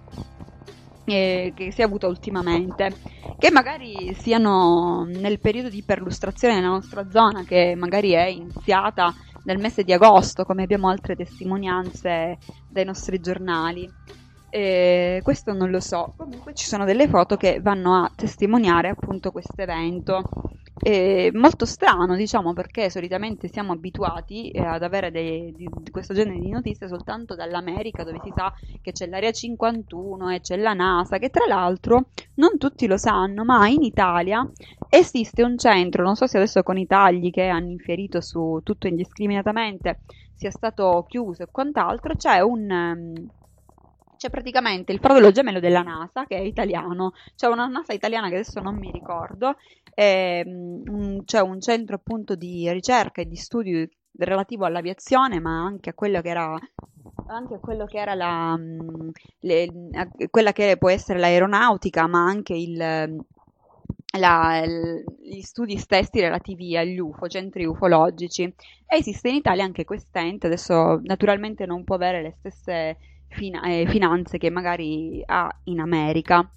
Eh, 1.04 1.52
che 1.56 1.72
si 1.72 1.80
è 1.80 1.84
avuta 1.84 2.06
ultimamente, 2.06 2.94
che 3.36 3.50
magari 3.50 4.14
siano 4.14 5.04
nel 5.04 5.40
periodo 5.40 5.68
di 5.68 5.82
perlustrazione 5.82 6.54
nella 6.54 6.68
nostra 6.68 7.10
zona, 7.10 7.42
che 7.42 7.74
magari 7.76 8.12
è 8.12 8.26
iniziata 8.26 9.12
nel 9.44 9.58
mese 9.58 9.82
di 9.82 9.92
agosto, 9.92 10.44
come 10.44 10.62
abbiamo 10.62 10.88
altre 10.88 11.16
testimonianze 11.16 12.38
dai 12.68 12.84
nostri 12.84 13.20
giornali. 13.20 13.90
E 14.54 15.20
questo 15.22 15.54
non 15.54 15.70
lo 15.70 15.80
so. 15.80 16.12
Comunque 16.14 16.52
ci 16.52 16.66
sono 16.66 16.84
delle 16.84 17.08
foto 17.08 17.38
che 17.38 17.60
vanno 17.62 17.94
a 17.94 18.12
testimoniare 18.14 18.90
appunto 18.90 19.30
questo 19.30 19.62
evento. 19.62 20.22
È 20.78 21.30
molto 21.32 21.64
strano, 21.64 22.14
diciamo, 22.16 22.52
perché 22.52 22.90
solitamente 22.90 23.48
siamo 23.48 23.72
abituati 23.72 24.50
eh, 24.50 24.60
ad 24.60 24.82
avere 24.82 25.10
dei, 25.10 25.54
di, 25.56 25.66
di, 25.80 25.90
questo 25.90 26.12
genere 26.12 26.38
di 26.38 26.50
notizie 26.50 26.86
soltanto 26.86 27.34
dall'America, 27.34 28.04
dove 28.04 28.20
si 28.22 28.30
sa 28.36 28.52
che 28.82 28.92
c'è 28.92 29.06
l'Area 29.06 29.32
51 29.32 30.28
e 30.28 30.40
c'è 30.40 30.56
la 30.56 30.74
NASA, 30.74 31.16
che 31.16 31.30
tra 31.30 31.46
l'altro 31.46 32.08
non 32.34 32.58
tutti 32.58 32.86
lo 32.86 32.98
sanno, 32.98 33.44
ma 33.44 33.66
in 33.68 33.82
Italia 33.82 34.46
esiste 34.90 35.42
un 35.42 35.56
centro, 35.56 36.02
non 36.02 36.14
so 36.14 36.26
se 36.26 36.36
adesso 36.36 36.62
con 36.62 36.76
i 36.76 36.86
tagli 36.86 37.30
che 37.30 37.46
hanno 37.46 37.70
inferito 37.70 38.20
su 38.20 38.60
tutto 38.62 38.86
indiscriminatamente 38.86 40.00
sia 40.34 40.50
stato 40.50 41.06
chiuso 41.08 41.44
e 41.44 41.48
quant'altro, 41.50 42.16
c'è 42.16 42.40
un... 42.40 42.70
Um, 42.70 43.30
c'è 44.22 44.30
praticamente 44.30 44.92
il 44.92 45.00
fratello 45.00 45.32
gemello 45.32 45.58
della 45.58 45.82
NASA 45.82 46.26
che 46.26 46.36
è 46.36 46.40
italiano, 46.40 47.12
c'è 47.34 47.48
una 47.48 47.66
NASA 47.66 47.92
italiana 47.92 48.28
che 48.28 48.34
adesso 48.34 48.60
non 48.60 48.76
mi 48.76 48.92
ricordo, 48.92 49.56
e, 49.92 50.44
um, 50.46 51.24
c'è 51.24 51.40
un 51.40 51.60
centro 51.60 51.96
appunto 51.96 52.36
di 52.36 52.70
ricerca 52.70 53.20
e 53.20 53.26
di 53.26 53.34
studio 53.34 53.84
relativo 54.16 54.64
all'aviazione, 54.64 55.40
ma 55.40 55.64
anche 55.64 55.90
a 55.90 55.94
quello 55.94 56.20
che 56.20 56.28
era 56.28 56.56
anche 57.26 57.54
a 57.54 57.58
quello 57.58 57.84
che 57.84 57.98
era 57.98 58.14
la 58.14 58.54
um, 58.56 59.10
le, 59.40 59.68
quella 60.30 60.52
che 60.52 60.76
può 60.78 60.88
essere 60.88 61.18
l'aeronautica, 61.18 62.06
ma 62.06 62.24
anche 62.24 62.54
il 62.54 63.24
la, 64.18 64.62
gli 64.64 65.40
studi 65.40 65.78
stessi 65.78 66.20
relativi 66.20 66.76
agli 66.76 66.98
UFO, 66.98 67.26
centri 67.26 67.64
ufologici. 67.64 68.54
Esiste 68.86 69.30
in 69.30 69.36
Italia 69.36 69.64
anche 69.64 69.84
quest'ente, 69.84 70.46
adesso 70.46 71.00
naturalmente 71.02 71.66
non 71.66 71.82
può 71.82 71.96
avere 71.96 72.22
le 72.22 72.34
stesse 72.38 72.98
fina- 73.32 73.62
eh, 73.64 73.86
finanze 73.88 74.38
che 74.38 74.50
magari 74.50 75.22
ha 75.26 75.48
in 75.64 75.80
America. 75.80 76.48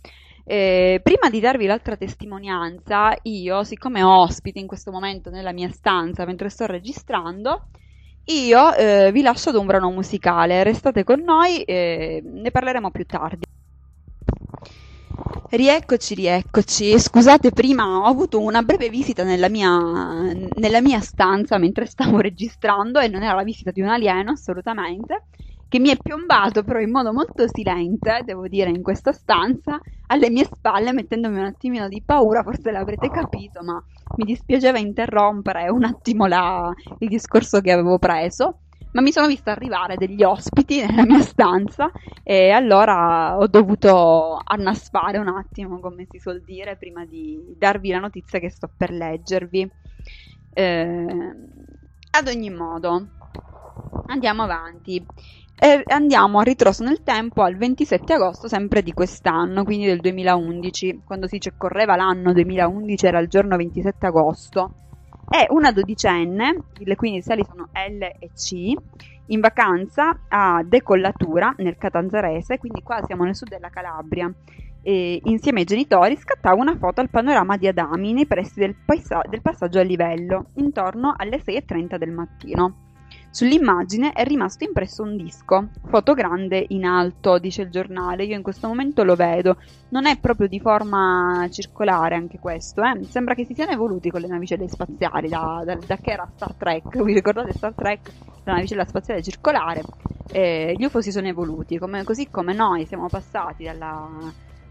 Eh, 0.48 1.00
prima 1.04 1.30
di 1.30 1.40
darvi 1.40 1.66
l'altra 1.66 1.96
testimonianza, 1.98 3.16
io, 3.24 3.64
siccome 3.64 4.04
ho 4.04 4.22
ospiti 4.22 4.60
in 4.60 4.68
questo 4.68 4.92
momento 4.92 5.30
nella 5.32 5.52
mia 5.52 5.70
stanza 5.72 6.26
mentre 6.26 6.50
sto 6.50 6.66
registrando, 6.68 7.68
io 8.26 8.74
eh, 8.76 9.12
vi 9.12 9.22
lascio 9.22 9.50
ad 9.50 9.56
un 9.56 9.66
brano 9.66 9.92
musicale. 9.92 10.64
Restate 10.64 11.04
con 11.04 11.22
noi, 11.22 11.64
e 11.64 12.22
ne 12.24 12.52
parleremo 12.52 12.92
più 12.92 13.06
tardi. 13.06 13.44
Rieccoci, 15.50 16.16
rieccoci. 16.16 17.00
Scusate, 17.00 17.52
prima 17.52 18.00
ho 18.00 18.04
avuto 18.06 18.42
una 18.42 18.62
breve 18.62 18.90
visita 18.90 19.24
nella 19.24 19.48
mia, 19.50 19.70
nella 20.56 20.82
mia 20.82 21.00
stanza 21.00 21.58
mentre 21.58 21.86
stavo 21.86 22.20
registrando 22.22 23.00
e 23.00 23.08
non 23.08 23.24
era 23.24 23.34
la 23.34 23.44
visita 23.44 23.72
di 23.72 23.82
un 23.82 23.88
alieno, 23.90 24.32
assolutamente 24.32 25.26
che 25.76 25.82
mi 25.82 25.90
è 25.90 25.98
piombato 26.02 26.64
però 26.64 26.80
in 26.80 26.90
modo 26.90 27.12
molto 27.12 27.50
silente, 27.50 28.22
devo 28.24 28.48
dire, 28.48 28.70
in 28.70 28.82
questa 28.82 29.12
stanza, 29.12 29.78
alle 30.08 30.30
mie 30.30 30.46
spalle, 30.46 30.94
mettendomi 30.94 31.38
un 31.38 31.44
attimino 31.44 31.90
di 31.90 32.02
paura, 32.02 32.44
forse 32.44 32.72
l'avrete 32.72 33.10
capito, 33.10 33.62
ma 33.62 33.84
mi 34.16 34.24
dispiaceva 34.24 34.80
interrompere 34.80 35.68
un 35.68 35.84
attimo 35.84 36.28
la, 36.28 36.74
il 37.00 37.10
discorso 37.10 37.60
che 37.60 37.74
avevo 37.74 38.00
preso. 38.00 38.60
Ma 38.94 39.02
mi 39.02 39.12
sono 39.12 39.28
vista 39.28 39.52
arrivare 39.52 39.98
degli 39.98 40.24
ospiti 40.24 40.80
nella 40.80 41.04
mia 41.04 41.20
stanza 41.20 41.92
e 42.24 42.52
allora 42.52 43.36
ho 43.38 43.48
dovuto 43.48 44.40
annaspare 44.42 45.18
un 45.18 45.28
attimo, 45.28 45.82
come 45.82 46.08
si 46.10 46.20
suol 46.20 46.42
dire, 46.46 46.78
prima 46.78 47.04
di 47.04 47.54
darvi 47.58 47.90
la 47.90 48.00
notizia 48.00 48.40
che 48.40 48.50
sto 48.50 48.72
per 48.74 48.92
leggervi. 48.92 49.70
Eh, 50.54 51.36
ad 52.12 52.28
ogni 52.30 52.50
modo, 52.50 53.08
andiamo 54.06 54.44
avanti. 54.44 55.06
E 55.58 55.84
andiamo 55.88 56.40
a 56.40 56.44
ritroso 56.44 56.84
nel 56.84 57.02
tempo 57.02 57.42
al 57.42 57.56
27 57.56 58.14
agosto 58.14 58.50
sempre 58.50 58.84
di 58.84 58.92
quest'anno, 58.92 59.64
quindi 59.64 59.86
del 59.86 60.02
2011, 60.02 61.02
quando 61.06 61.28
si 61.28 61.40
correva 61.58 61.96
l'anno 61.96 62.34
2011 62.34 63.06
era 63.06 63.20
il 63.20 63.30
giorno 63.30 63.56
27 63.56 64.06
agosto. 64.06 64.74
E 65.30 65.48
una 65.50 65.72
dodicenne, 65.72 66.66
le 66.78 66.96
cui 66.96 67.08
iniziali 67.10 67.44
sono 67.48 67.70
L 67.72 68.02
e 68.02 68.32
C, 68.36 68.74
in 69.28 69.40
vacanza 69.40 70.26
a 70.28 70.62
Decollatura 70.64 71.56
nel 71.58 71.78
Catanzarese, 71.78 72.58
quindi 72.58 72.84
qua 72.84 73.02
siamo 73.06 73.24
nel 73.24 73.36
sud 73.36 73.48
della 73.48 73.70
Calabria, 73.70 74.32
e 74.84 75.20
insieme 75.24 75.62
ai 75.62 75.66
genitori 75.66 76.18
scattava 76.18 76.62
una 76.62 76.78
foto 76.78 77.02
al 77.02 77.10
panorama 77.10 77.58
di 77.58 77.68
Adami 77.68 78.14
nei 78.14 78.28
pressi 78.28 78.60
del, 78.60 78.76
paesa- 78.86 79.24
del 79.28 79.42
passaggio 79.42 79.80
a 79.80 79.84
livello, 79.84 80.48
intorno 80.56 81.14
alle 81.18 81.38
6.30 81.38 81.98
del 81.98 82.12
mattino. 82.12 82.85
Sull'immagine 83.36 84.14
è 84.14 84.24
rimasto 84.24 84.64
impresso 84.64 85.04
un 85.04 85.18
disco, 85.18 85.68
foto 85.90 86.14
grande 86.14 86.68
in 86.70 86.86
alto, 86.86 87.38
dice 87.38 87.64
il 87.64 87.70
giornale, 87.70 88.24
io 88.24 88.34
in 88.34 88.42
questo 88.42 88.70
momento 88.70 89.04
lo 89.04 89.16
vedo, 89.16 89.58
non 89.90 90.06
è 90.06 90.18
proprio 90.18 90.48
di 90.48 90.62
forma 90.62 91.46
circolare 91.52 92.16
anche 92.16 92.40
questo, 92.40 92.82
eh? 92.82 93.04
sembra 93.04 93.34
che 93.36 93.44
si 93.44 93.54
siano 93.54 93.72
evoluti 93.72 94.10
con 94.10 94.22
le 94.22 94.28
navicelle 94.28 94.70
spaziali, 94.70 95.28
da, 95.28 95.64
da, 95.66 95.78
da 95.86 95.98
che 95.98 96.12
era 96.12 96.32
Star 96.34 96.54
Trek, 96.54 96.96
vi 97.04 97.12
ricordate 97.14 97.52
Star 97.52 97.74
Trek? 97.74 98.10
La 98.46 98.54
navicella 98.54 98.86
spaziale 98.86 99.22
circolare, 99.22 99.84
eh, 100.32 100.74
gli 100.78 100.86
UFO 100.86 101.02
si 101.02 101.12
sono 101.12 101.28
evoluti, 101.28 101.78
come, 101.78 102.06
così 102.06 102.30
come 102.30 102.54
noi 102.54 102.86
siamo 102.86 103.10
passati 103.10 103.66
dalla 103.66 104.10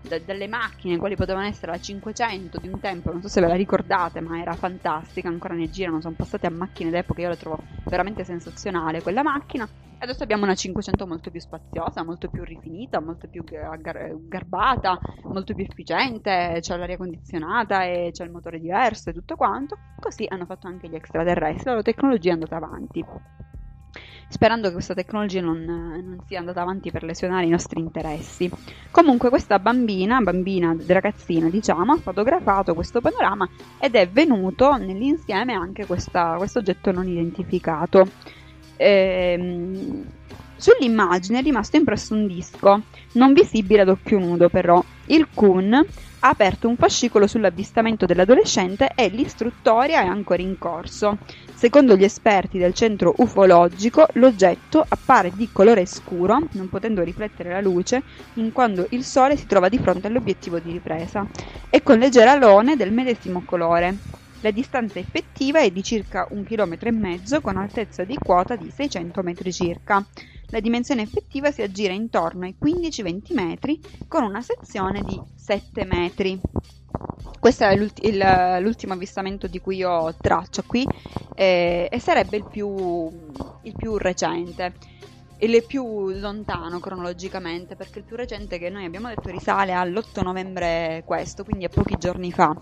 da, 0.06 0.18
dalle 0.18 0.46
macchine, 0.48 0.98
quali 0.98 1.16
potevano 1.16 1.46
essere 1.46 1.72
la 1.72 1.78
500 1.78 2.58
di 2.58 2.68
un 2.68 2.78
tempo, 2.80 3.10
non 3.10 3.22
so 3.22 3.28
se 3.28 3.40
ve 3.40 3.48
la 3.48 3.54
ricordate, 3.54 4.20
ma 4.20 4.40
era 4.40 4.54
fantastica, 4.54 5.28
ancora 5.28 5.54
ne 5.54 5.68
girano, 5.68 6.00
sono 6.00 6.14
passate 6.16 6.46
a 6.46 6.50
macchine 6.50 6.90
d'epoca, 6.90 7.22
io 7.22 7.28
la 7.28 7.36
trovo 7.36 7.58
veramente 7.88 8.24
sensazionale 8.24 9.02
quella 9.02 9.22
macchina. 9.22 9.68
Adesso 9.96 10.22
abbiamo 10.22 10.44
una 10.44 10.54
500 10.54 11.06
molto 11.06 11.30
più 11.30 11.40
spaziosa, 11.40 12.04
molto 12.04 12.28
più 12.28 12.44
rifinita, 12.44 13.00
molto 13.00 13.26
più 13.28 13.42
gar- 13.42 14.28
garbata, 14.28 15.00
molto 15.22 15.54
più 15.54 15.64
efficiente, 15.64 16.58
c'è 16.60 16.76
l'aria 16.76 16.98
condizionata 16.98 17.84
e 17.84 18.10
c'è 18.12 18.24
il 18.24 18.30
motore 18.30 18.60
diverso 18.60 19.08
e 19.08 19.12
tutto 19.14 19.34
quanto. 19.36 19.78
Così 19.98 20.26
hanno 20.28 20.44
fatto 20.44 20.66
anche 20.66 20.88
gli 20.88 20.94
extraterrestri, 20.94 21.64
la 21.64 21.70
loro 21.70 21.82
tecnologia 21.82 22.30
è 22.30 22.32
andata 22.34 22.56
avanti 22.56 23.02
sperando 24.28 24.68
che 24.68 24.74
questa 24.74 24.94
tecnologia 24.94 25.40
non, 25.40 25.62
non, 25.62 26.18
sia 26.26 26.38
andata 26.38 26.60
avanti 26.60 26.90
per 26.90 27.04
lesionare 27.04 27.46
i 27.46 27.50
nostri 27.50 27.80
interessi. 27.80 28.50
Comunque 28.90 29.28
questa 29.28 29.58
bambina, 29.58 30.20
bambina 30.20 30.76
ragazzina 30.86 31.48
diciamo, 31.48 31.92
ha 31.92 31.96
fotografato 31.96 32.74
questo 32.74 33.00
panorama 33.00 33.48
ed 33.78 33.94
è 33.94 34.08
venuto 34.08 34.76
nell'insieme 34.76 35.52
anche 35.52 35.86
questo 35.86 36.18
oggetto 36.20 36.90
non 36.92 37.08
identificato. 37.08 38.08
Ehm, 38.76 40.04
sull'immagine 40.56 41.38
è 41.38 41.42
rimasto 41.42 41.76
impresso 41.76 42.14
un 42.14 42.26
disco, 42.26 42.82
non 43.12 43.32
visibile 43.32 43.82
ad 43.82 43.88
occhio 43.88 44.18
nudo 44.18 44.48
però. 44.48 44.82
Il 45.06 45.28
Kun 45.34 45.74
ha 45.74 46.28
aperto 46.28 46.68
un 46.68 46.76
fascicolo 46.76 47.26
sull'avvistamento 47.26 48.06
dell'adolescente 48.06 48.90
e 48.94 49.08
l'istruttoria 49.08 50.00
è 50.00 50.06
ancora 50.06 50.40
in 50.40 50.56
corso. 50.58 51.18
Secondo 51.64 51.96
gli 51.96 52.04
esperti 52.04 52.58
del 52.58 52.74
centro 52.74 53.14
ufologico, 53.16 54.04
l'oggetto 54.16 54.84
appare 54.86 55.30
di 55.34 55.48
colore 55.50 55.86
scuro, 55.86 56.48
non 56.52 56.68
potendo 56.68 57.02
riflettere 57.02 57.48
la 57.52 57.62
luce, 57.62 58.02
in 58.34 58.52
quanto 58.52 58.84
il 58.90 59.02
Sole 59.02 59.34
si 59.38 59.46
trova 59.46 59.70
di 59.70 59.78
fronte 59.78 60.08
all'obiettivo 60.08 60.60
di 60.60 60.72
ripresa, 60.72 61.26
e 61.70 61.82
con 61.82 61.98
leggera 61.98 62.32
alone 62.32 62.76
del 62.76 62.92
medesimo 62.92 63.44
colore. 63.46 64.00
La 64.40 64.50
distanza 64.50 64.98
effettiva 64.98 65.60
è 65.60 65.70
di 65.70 65.82
circa 65.82 66.26
un 66.32 66.44
chilometro 66.44 66.90
e 66.90 66.92
mezzo 66.92 67.40
con 67.40 67.56
altezza 67.56 68.04
di 68.04 68.18
quota 68.22 68.56
di 68.56 68.70
600 68.70 69.22
metri 69.22 69.50
circa. 69.50 70.06
La 70.54 70.60
dimensione 70.60 71.02
effettiva 71.02 71.50
si 71.50 71.62
aggira 71.62 71.92
intorno 71.92 72.44
ai 72.44 72.54
15-20 72.56 73.34
metri 73.34 73.80
con 74.06 74.22
una 74.22 74.40
sezione 74.40 75.02
di 75.02 75.20
7 75.34 75.82
metri. 75.84 76.40
Questo 77.40 77.64
è 77.64 77.74
l'ult- 77.74 77.98
il, 78.04 78.16
l'ultimo 78.60 78.92
avvistamento 78.92 79.48
di 79.48 79.58
cui 79.58 79.82
ho 79.82 80.16
traccia 80.20 80.62
qui 80.62 80.88
eh, 81.34 81.88
e 81.90 81.98
sarebbe 81.98 82.36
il 82.36 82.46
più, 82.46 83.10
il 83.62 83.74
più 83.74 83.96
recente 83.96 84.76
il 85.38 85.64
più 85.66 86.10
lontano 86.10 86.78
cronologicamente 86.78 87.74
perché 87.74 87.98
il 87.98 88.04
più 88.04 88.14
recente 88.14 88.56
che 88.56 88.70
noi 88.70 88.84
abbiamo 88.84 89.08
detto 89.08 89.30
risale 89.30 89.72
all'8 89.72 90.22
novembre 90.22 91.02
questo 91.04 91.42
quindi 91.42 91.64
a 91.64 91.68
pochi 91.70 91.96
giorni 91.96 92.30
fa 92.30 92.56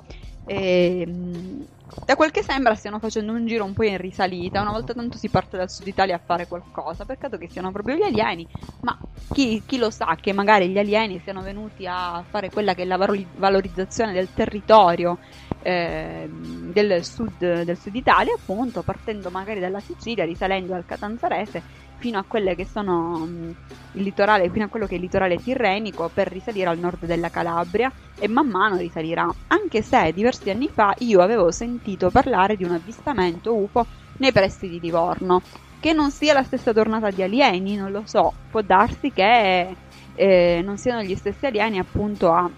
e, 0.44 1.02
ehm, 1.06 1.66
da 2.04 2.16
quel 2.16 2.30
che 2.30 2.42
sembra 2.42 2.74
stiano 2.74 2.98
facendo 2.98 3.32
un 3.32 3.46
giro 3.46 3.64
un 3.64 3.74
po' 3.74 3.84
in 3.84 3.96
risalita, 3.96 4.60
una 4.60 4.72
volta 4.72 4.92
tanto 4.92 5.18
si 5.18 5.28
parte 5.28 5.56
dal 5.56 5.70
sud 5.70 5.86
Italia 5.86 6.16
a 6.16 6.20
fare 6.24 6.46
qualcosa, 6.46 7.04
peccato 7.04 7.38
che 7.38 7.48
siano 7.48 7.70
proprio 7.70 7.96
gli 7.96 8.02
alieni, 8.02 8.46
ma 8.80 8.98
chi, 9.32 9.62
chi 9.66 9.78
lo 9.78 9.90
sa 9.90 10.16
che 10.20 10.32
magari 10.32 10.68
gli 10.68 10.78
alieni 10.78 11.20
siano 11.20 11.42
venuti 11.42 11.86
a 11.86 12.24
fare 12.28 12.50
quella 12.50 12.74
che 12.74 12.82
è 12.82 12.84
la 12.84 12.96
valorizzazione 12.96 14.12
del 14.12 14.28
territorio 14.34 15.18
eh, 15.62 16.28
del, 16.28 17.04
sud, 17.04 17.38
del 17.38 17.78
sud 17.78 17.94
Italia, 17.94 18.34
appunto, 18.34 18.82
partendo 18.82 19.30
magari 19.30 19.60
dalla 19.60 19.80
Sicilia, 19.80 20.24
risalendo 20.24 20.74
al 20.74 20.84
Catanzarese 20.84 21.62
fino 22.02 22.18
a 22.18 22.24
quelle 22.26 22.56
che 22.56 22.66
sono 22.66 23.14
um, 23.14 23.54
il 23.92 24.02
litorale, 24.02 24.50
fino 24.50 24.64
a 24.64 24.68
quello 24.68 24.86
che 24.86 24.94
è 24.94 24.96
il 24.96 25.02
litorale 25.02 25.36
tirrenico 25.36 26.10
per 26.12 26.26
risalire 26.26 26.68
al 26.68 26.78
nord 26.78 27.06
della 27.06 27.30
Calabria 27.30 27.92
e 28.18 28.26
man 28.26 28.48
mano 28.48 28.76
risalirà. 28.76 29.32
Anche 29.46 29.82
se 29.82 30.12
diversi 30.12 30.50
anni 30.50 30.68
fa 30.68 30.94
io 30.98 31.20
avevo 31.20 31.52
sentito 31.52 31.81
parlare 32.10 32.56
di 32.56 32.64
un 32.64 32.72
avvistamento 32.72 33.56
UFO 33.56 33.86
nei 34.18 34.32
pressi 34.32 34.68
di 34.68 34.78
Livorno. 34.80 35.42
Che 35.78 35.92
non 35.92 36.10
sia 36.10 36.32
la 36.32 36.42
stessa 36.44 36.72
tornata 36.72 37.10
di 37.10 37.22
alieni, 37.22 37.74
non 37.76 37.90
lo 37.90 38.02
so, 38.04 38.36
può 38.48 38.60
darsi 38.62 39.10
che 39.12 39.76
eh, 40.12 40.60
non 40.64 40.76
siano 40.76 41.02
gli 41.02 41.14
stessi 41.16 41.46
alieni 41.46 41.78
appunto 41.78 42.30
a 42.32 42.48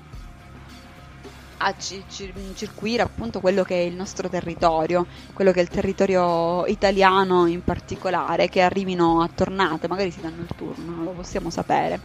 a 1.58 1.72
ci- 1.76 2.04
ci- 2.08 2.32
circuire 2.54 3.02
appunto 3.02 3.40
quello 3.40 3.62
che 3.62 3.74
è 3.76 3.84
il 3.84 3.94
nostro 3.94 4.28
territorio, 4.28 5.06
quello 5.32 5.50
che 5.52 5.60
è 5.60 5.62
il 5.62 5.70
territorio 5.70 6.66
italiano 6.66 7.46
in 7.46 7.62
particolare, 7.62 8.48
che 8.48 8.60
arrivino 8.60 9.22
a 9.22 9.28
tornate, 9.32 9.88
magari 9.88 10.10
si 10.10 10.20
danno 10.20 10.42
il 10.42 10.50
turno, 10.54 10.92
non 10.94 11.04
lo 11.04 11.14
possiamo 11.14 11.50
sapere. 11.50 12.02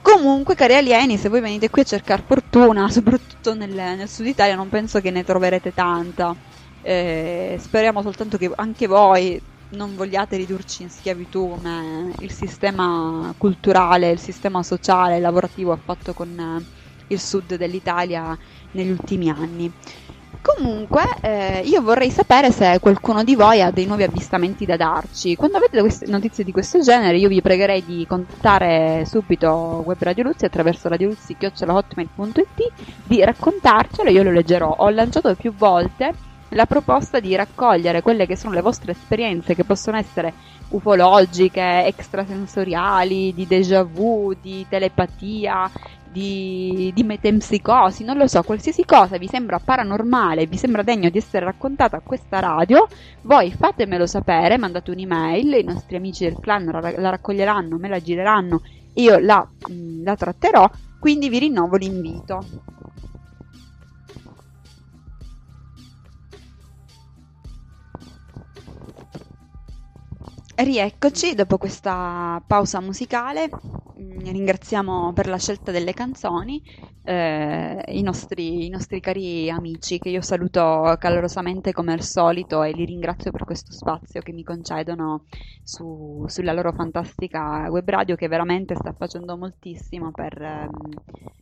Comunque, 0.00 0.54
cari 0.54 0.74
alieni, 0.74 1.18
se 1.18 1.28
voi 1.28 1.40
venite 1.40 1.68
qui 1.68 1.82
a 1.82 1.84
cercare 1.84 2.24
fortuna, 2.26 2.88
soprattutto 2.90 3.54
nel, 3.54 3.72
nel 3.72 4.08
sud 4.08 4.26
Italia, 4.26 4.54
non 4.54 4.68
penso 4.68 5.00
che 5.00 5.10
ne 5.10 5.24
troverete 5.24 5.72
tanta. 5.72 6.36
Eh, 6.80 7.56
speriamo 7.58 8.02
soltanto 8.02 8.36
che 8.36 8.50
anche 8.54 8.86
voi 8.86 9.40
non 9.70 9.96
vogliate 9.96 10.36
ridurci 10.36 10.82
in 10.82 10.90
schiavitù 10.90 11.48
come 11.48 12.14
il 12.18 12.30
sistema 12.30 13.34
culturale, 13.36 14.10
il 14.10 14.20
sistema 14.20 14.62
sociale, 14.62 15.18
lavorativo 15.18 15.72
ha 15.72 15.80
fatto 15.84 16.12
con 16.12 16.64
il 17.08 17.20
sud 17.20 17.56
dell'Italia 17.56 18.36
negli 18.72 18.90
ultimi 18.90 19.28
anni. 19.28 19.72
Comunque, 20.46 21.02
eh, 21.22 21.62
io 21.64 21.82
vorrei 21.82 22.08
sapere 22.08 22.52
se 22.52 22.78
qualcuno 22.80 23.24
di 23.24 23.34
voi 23.34 23.60
ha 23.60 23.72
dei 23.72 23.84
nuovi 23.84 24.04
avvistamenti 24.04 24.64
da 24.64 24.76
darci. 24.76 25.34
Quando 25.34 25.56
avete 25.56 26.06
notizie 26.06 26.44
di 26.44 26.52
questo 26.52 26.78
genere, 26.78 27.16
io 27.16 27.28
vi 27.28 27.42
pregherei 27.42 27.84
di 27.84 28.06
contattare 28.06 29.04
subito 29.06 29.82
Web 29.84 29.96
Radio 29.98 30.22
Luzzi 30.22 30.44
attraverso 30.44 30.88
radioluzzi.hotmail.it 30.88 32.72
di 33.02 33.24
raccontarcelo, 33.24 34.08
io 34.08 34.22
lo 34.22 34.30
leggerò. 34.30 34.72
Ho 34.78 34.88
lanciato 34.90 35.34
più 35.34 35.52
volte 35.52 36.14
la 36.50 36.66
proposta 36.66 37.18
di 37.18 37.34
raccogliere 37.34 38.00
quelle 38.02 38.24
che 38.24 38.36
sono 38.36 38.54
le 38.54 38.60
vostre 38.60 38.92
esperienze, 38.92 39.56
che 39.56 39.64
possono 39.64 39.96
essere 39.96 40.32
ufologiche, 40.68 41.84
extrasensoriali, 41.86 43.34
di 43.34 43.46
déjà 43.46 43.82
vu, 43.82 44.32
di 44.40 44.64
telepatia, 44.68 45.70
di, 46.16 46.92
di 46.94 47.02
metempsicosi, 47.02 48.02
non 48.02 48.16
lo 48.16 48.26
so, 48.26 48.42
qualsiasi 48.42 48.86
cosa 48.86 49.18
vi 49.18 49.28
sembra 49.28 49.58
paranormale, 49.58 50.46
vi 50.46 50.56
sembra 50.56 50.82
degno 50.82 51.10
di 51.10 51.18
essere 51.18 51.44
raccontata 51.44 51.98
a 51.98 52.00
questa 52.00 52.40
radio, 52.40 52.88
voi 53.22 53.52
fatemelo 53.52 54.06
sapere, 54.06 54.56
mandate 54.56 54.92
un'email, 54.92 55.52
i 55.52 55.62
nostri 55.62 55.96
amici 55.96 56.24
del 56.24 56.38
clan 56.40 56.64
la, 56.64 56.80
la 56.96 57.10
raccoglieranno, 57.10 57.76
me 57.76 57.88
la 57.88 58.00
gireranno, 58.00 58.62
io 58.94 59.18
la, 59.18 59.46
mh, 59.68 60.04
la 60.04 60.16
tratterò, 60.16 60.70
quindi 60.98 61.28
vi 61.28 61.38
rinnovo 61.38 61.76
l'invito. 61.76 62.42
Rieccoci 70.58 71.34
dopo 71.34 71.58
questa 71.58 72.42
pausa 72.46 72.80
musicale. 72.80 73.50
Mm, 74.00 74.20
ringraziamo 74.20 75.12
per 75.12 75.28
la 75.28 75.36
scelta 75.36 75.70
delle 75.70 75.92
canzoni 75.92 76.62
eh, 77.06 77.82
i, 77.86 78.02
nostri, 78.02 78.66
i, 78.66 78.68
nostri, 78.68 78.98
cari 79.00 79.48
amici 79.48 80.00
che 80.00 80.08
io 80.08 80.20
saluto 80.20 80.96
calorosamente 80.98 81.72
come 81.72 81.92
al 81.92 82.02
solito 82.02 82.64
e 82.64 82.72
li 82.72 82.84
ringrazio 82.84 83.30
per 83.30 83.44
questo 83.44 83.72
spazio 83.72 84.20
che 84.20 84.32
mi 84.32 84.42
concedono 84.42 85.24
su, 85.62 86.24
sulla 86.26 86.52
loro 86.52 86.72
fantastica 86.72 87.68
web 87.70 87.88
radio 87.88 88.16
che 88.16 88.26
veramente 88.26 88.74
sta 88.74 88.92
facendo 88.92 89.36
moltissimo 89.36 90.10
per, 90.10 90.40
ehm, 90.42 90.70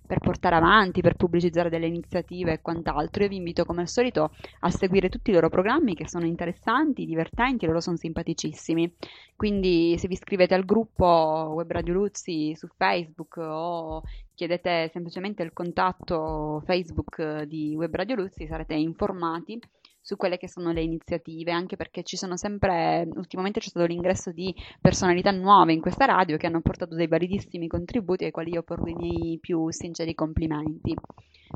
per 0.07 0.18
portare 0.18 0.57
avanti, 0.57 1.00
per 1.00 1.14
pubblicizzare 1.14 1.70
delle 1.70 1.87
iniziative 1.87 2.53
e 2.53 2.61
quant'altro. 2.61 3.22
Io 3.22 3.31
vi 3.31 3.37
invito 3.37 3.64
come 3.64 3.81
al 3.81 3.88
solito 3.88 4.33
a 4.61 4.70
seguire 4.70 5.09
tutti 5.09 5.31
i 5.31 5.33
loro 5.33 5.48
programmi 5.48 5.94
che 5.94 6.07
sono 6.07 6.27
interessanti, 6.27 7.07
divertenti, 7.07 7.64
loro 7.64 7.81
sono 7.81 7.96
simpaticissimi. 7.96 8.94
Quindi 9.37 9.97
se 9.99 10.07
vi 10.07 10.14
iscrivete 10.14 10.55
al 10.55 10.64
gruppo 10.64 11.53
Web 11.55 11.71
Radio 11.71 11.95
Luzzi 11.95 12.55
su 12.55 12.69
Facebook 12.77 13.37
o 13.38 14.03
chiedete 14.35 14.90
semplicemente 14.93 15.43
il 15.43 15.53
contatto 15.53 16.62
Facebook 16.64 17.43
di 17.43 17.75
Web 17.77 17.95
Radio 17.95 18.17
Luzzi 18.17 18.47
sarete 18.47 18.75
informati 18.75 19.59
su 20.05 20.17
quelle 20.17 20.37
che 20.37 20.49
sono 20.49 20.71
le 20.71 20.83
iniziative, 20.83 21.51
anche 21.51 21.77
perché 21.77 22.03
ci 22.03 22.19
sono 22.19 22.37
sempre, 22.37 23.09
ultimamente 23.14 23.59
c'è 23.59 23.71
stato 23.71 23.87
l'ingresso 23.87 24.33
di 24.33 24.55
personalità 24.79 25.31
nuove 25.31 25.73
in 25.73 25.81
questa 25.81 26.05
radio 26.05 26.37
che 26.37 26.47
hanno 26.47 26.61
portato 26.61 26.95
dei 26.95 27.07
validissimi 27.07 27.69
contributi 27.69 28.25
ai 28.25 28.31
quali 28.31 28.51
io 28.53 28.62
porgo 28.62 28.90
i 28.90 28.95
miei 28.95 29.38
più 29.40 29.71
sinceri 29.71 30.14
complimenti, 30.14 30.95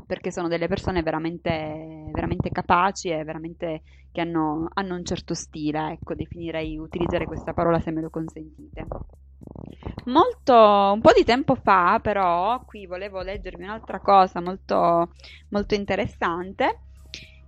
perché 0.05 0.31
sono 0.31 0.47
delle 0.47 0.67
persone 0.67 1.01
veramente, 1.01 2.09
veramente 2.11 2.49
capaci 2.49 3.09
e 3.09 3.23
veramente 3.23 3.81
che 4.11 4.21
hanno, 4.21 4.67
hanno 4.73 4.95
un 4.95 5.05
certo 5.05 5.33
stile, 5.33 5.93
ecco, 5.93 6.15
definirei, 6.15 6.77
utilizzare 6.77 7.25
questa 7.25 7.53
parola 7.53 7.79
se 7.79 7.91
me 7.91 8.01
lo 8.01 8.09
consentite. 8.09 8.87
Molto, 10.05 10.53
un 10.53 11.01
po' 11.01 11.13
di 11.13 11.23
tempo 11.23 11.55
fa, 11.55 11.99
però, 12.01 12.63
qui 12.65 12.85
volevo 12.85 13.21
leggervi 13.21 13.63
un'altra 13.63 13.99
cosa 13.99 14.41
molto, 14.41 15.11
molto 15.49 15.75
interessante 15.75 16.81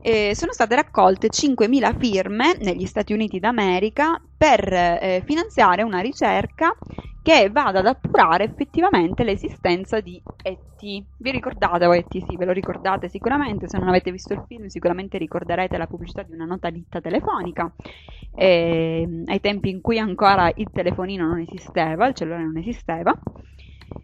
eh, 0.02 0.34
sono 0.36 0.52
state 0.52 0.76
raccolte 0.76 1.30
5.000 1.30 1.98
firme 1.98 2.58
negli 2.60 2.86
Stati 2.86 3.14
Uniti 3.14 3.40
d'America 3.40 4.20
per 4.36 4.74
eh, 4.74 5.24
finanziare 5.26 5.84
una 5.84 6.00
ricerca 6.00 6.76
che 7.22 7.50
vada 7.52 7.80
ad 7.80 7.86
appurare 7.86 8.46
effettivamente 8.46 9.24
l'esistenza 9.24 10.00
di 10.00 10.22
ET. 10.42 11.04
Vi 11.18 11.32
ricordate 11.32 11.86
o 11.86 11.96
ET? 11.96 12.10
Sì, 12.10 12.36
ve 12.36 12.46
lo 12.46 12.52
ricordate 12.52 13.10
sicuramente, 13.10 13.68
se 13.68 13.78
non 13.78 13.88
avete 13.88 14.12
visto 14.12 14.34
il 14.34 14.44
film 14.48 14.68
sicuramente 14.68 15.18
ricorderete 15.18 15.78
la 15.78 15.86
pubblicità 15.86 16.24
di 16.24 16.34
una 16.34 16.46
nota 16.46 16.70
ditta 16.70 17.00
telefonica, 17.00 17.72
eh, 18.36 19.24
ai 19.26 19.40
tempi 19.40 19.70
in 19.70 19.82
cui 19.82 20.00
ancora 20.00 20.52
il 20.56 20.70
telefonino 20.72 21.28
non 21.28 21.40
esisteva, 21.40 22.08
il 22.08 22.16
cellulare 22.16 22.44
non 22.44 22.58
esisteva. 22.58 23.16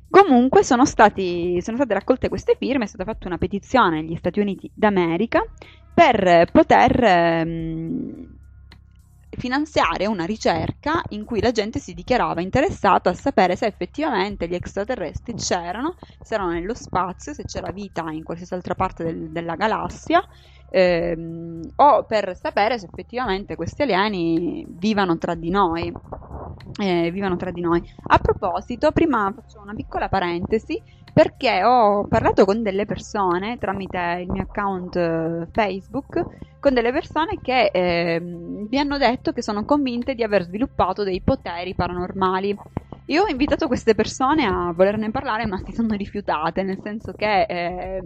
Comunque 0.10 0.64
sono, 0.64 0.86
stati, 0.86 1.62
sono, 1.62 1.78
state 1.78 1.94
raccolte 1.94 2.30
queste 2.30 2.56
firme, 2.58 2.86
è 2.86 2.88
stata 2.88 3.04
fatta 3.04 3.28
una 3.28 3.38
petizione 3.38 4.02
negli 4.02 4.16
Stati 4.16 4.40
Uniti 4.40 4.70
d'America 4.74 5.44
per 5.94 6.50
poter 6.52 7.04
ehm, 7.04 8.17
finanziare 9.38 10.06
una 10.08 10.26
ricerca 10.26 11.04
in 11.10 11.24
cui 11.26 11.40
la 11.42 11.52
gente 11.52 11.80
si 11.80 11.94
dichiarava 11.94 12.42
interessata 12.42 13.10
a 13.12 13.14
sapere 13.14 13.56
se 13.56 13.66
effettivamente 13.68 14.48
gli 14.48 14.56
extraterrestri 14.56 15.34
c'erano, 15.36 15.96
se 16.22 16.34
erano 16.36 16.52
nello 16.52 16.74
spazio, 16.74 17.34
se 17.34 17.46
c'era 17.46 17.72
vita 17.72 18.04
in 18.12 18.24
qualsiasi 18.24 18.54
altra 18.56 18.76
parte 18.76 19.04
del, 19.04 19.32
della 19.32 19.56
galassia 19.56 20.22
ehm, 20.70 21.62
o 21.76 22.04
per 22.06 22.36
sapere 22.36 22.80
se 22.80 22.86
effettivamente 22.86 23.56
questi 23.56 23.84
alieni 23.84 24.66
vivano 24.70 25.18
tra 25.18 25.36
di 25.36 25.50
noi. 25.50 25.98
Eh, 26.80 27.10
vivano 27.12 27.36
tra 27.38 27.52
di 27.52 27.62
noi. 27.62 27.82
A 28.08 28.20
proposito, 28.20 28.92
prima 28.92 29.34
faccio 29.36 29.60
una 29.60 29.74
piccola 29.74 30.10
parentesi 30.10 30.82
perché 31.12 31.64
ho 31.64 32.06
parlato 32.08 32.46
con 32.46 32.62
delle 32.62 32.86
persone 32.86 33.58
tramite 33.58 34.20
il 34.22 34.30
mio 34.30 34.44
account 34.44 34.96
eh, 34.96 35.48
Facebook, 35.52 36.24
con 36.60 36.76
delle 36.76 36.92
persone 36.92 37.40
che 37.42 37.72
eh, 37.74 38.20
mi 38.20 38.78
hanno 38.78 39.00
detto 39.00 39.32
che 39.32 39.42
sono 39.42 39.66
convinte 39.66 40.14
di 40.14 40.22
aver 40.22 40.44
sviluppato 40.44 41.04
dei 41.04 41.22
poteri 41.22 41.74
paranormali. 41.74 42.56
Io 43.08 43.24
ho 43.24 43.28
invitato 43.28 43.66
queste 43.66 43.96
persone 43.96 44.46
a 44.46 44.72
volerne 44.76 45.10
parlare, 45.10 45.48
ma 45.48 45.58
si 45.66 45.72
sono 45.72 45.96
rifiutate, 45.96 46.62
nel 46.62 46.80
senso 46.84 47.14
che 47.14 47.42
eh, 47.44 48.04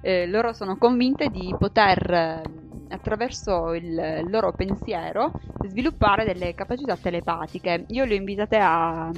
eh, 0.00 0.26
loro 0.26 0.52
sono 0.52 0.76
convinte 0.78 1.28
di 1.28 1.54
poter 1.56 2.42
attraverso 2.92 3.72
il 3.74 4.28
loro 4.28 4.52
pensiero 4.52 5.34
sviluppare 5.60 6.24
delle 6.24 6.54
capacità 6.54 6.96
telepatiche. 6.96 7.84
Io 7.88 8.04
le 8.04 8.14
ho 8.14 8.16
invitate 8.16 8.58
a 8.58 9.10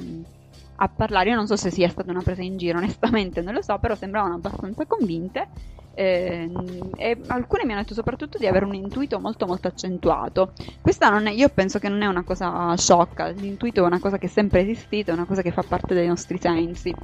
a 0.76 0.88
parlare. 0.88 1.30
Io 1.30 1.36
non 1.36 1.46
so 1.46 1.56
se 1.56 1.70
sia 1.70 1.88
stata 1.88 2.10
una 2.10 2.22
presa 2.22 2.42
in 2.42 2.56
giro, 2.56 2.78
onestamente 2.78 3.40
non 3.42 3.54
lo 3.54 3.62
so, 3.62 3.78
però 3.78 3.94
sembravano 3.94 4.34
abbastanza 4.34 4.86
convinte. 4.86 5.50
Eh, 5.96 6.92
e 6.96 7.22
alcune 7.28 7.64
mi 7.64 7.70
hanno 7.70 7.82
detto 7.82 7.94
soprattutto 7.94 8.36
di 8.36 8.48
avere 8.48 8.64
un 8.64 8.74
intuito 8.74 9.20
molto 9.20 9.46
molto 9.46 9.68
accentuato. 9.68 10.52
Questa 10.80 11.22
è, 11.22 11.30
io 11.30 11.48
penso 11.50 11.78
che 11.78 11.88
non 11.88 12.02
è 12.02 12.06
una 12.06 12.24
cosa 12.24 12.74
sciocca, 12.76 13.28
l'intuito 13.28 13.82
è 13.82 13.86
una 13.86 14.00
cosa 14.00 14.18
che 14.18 14.26
è 14.26 14.28
sempre 14.28 14.60
esistita, 14.62 15.12
è 15.12 15.14
una 15.14 15.26
cosa 15.26 15.42
che 15.42 15.52
fa 15.52 15.62
parte 15.62 15.94
dei 15.94 16.08
nostri 16.08 16.38
sensi. 16.38 16.98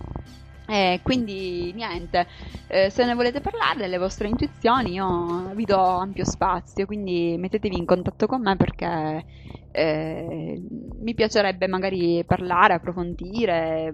E 0.70 1.00
quindi 1.02 1.72
niente, 1.74 2.28
eh, 2.68 2.90
se 2.90 3.04
ne 3.04 3.14
volete 3.14 3.40
parlare 3.40 3.80
delle 3.80 3.98
vostre 3.98 4.28
intuizioni 4.28 4.92
io 4.92 5.50
vi 5.52 5.64
do 5.64 5.80
ampio 5.80 6.24
spazio, 6.24 6.86
quindi 6.86 7.34
mettetevi 7.36 7.76
in 7.76 7.84
contatto 7.84 8.28
con 8.28 8.40
me 8.40 8.54
perché 8.54 9.24
eh, 9.72 10.62
mi 11.00 11.14
piacerebbe 11.14 11.66
magari 11.66 12.22
parlare, 12.24 12.74
approfondire, 12.74 13.92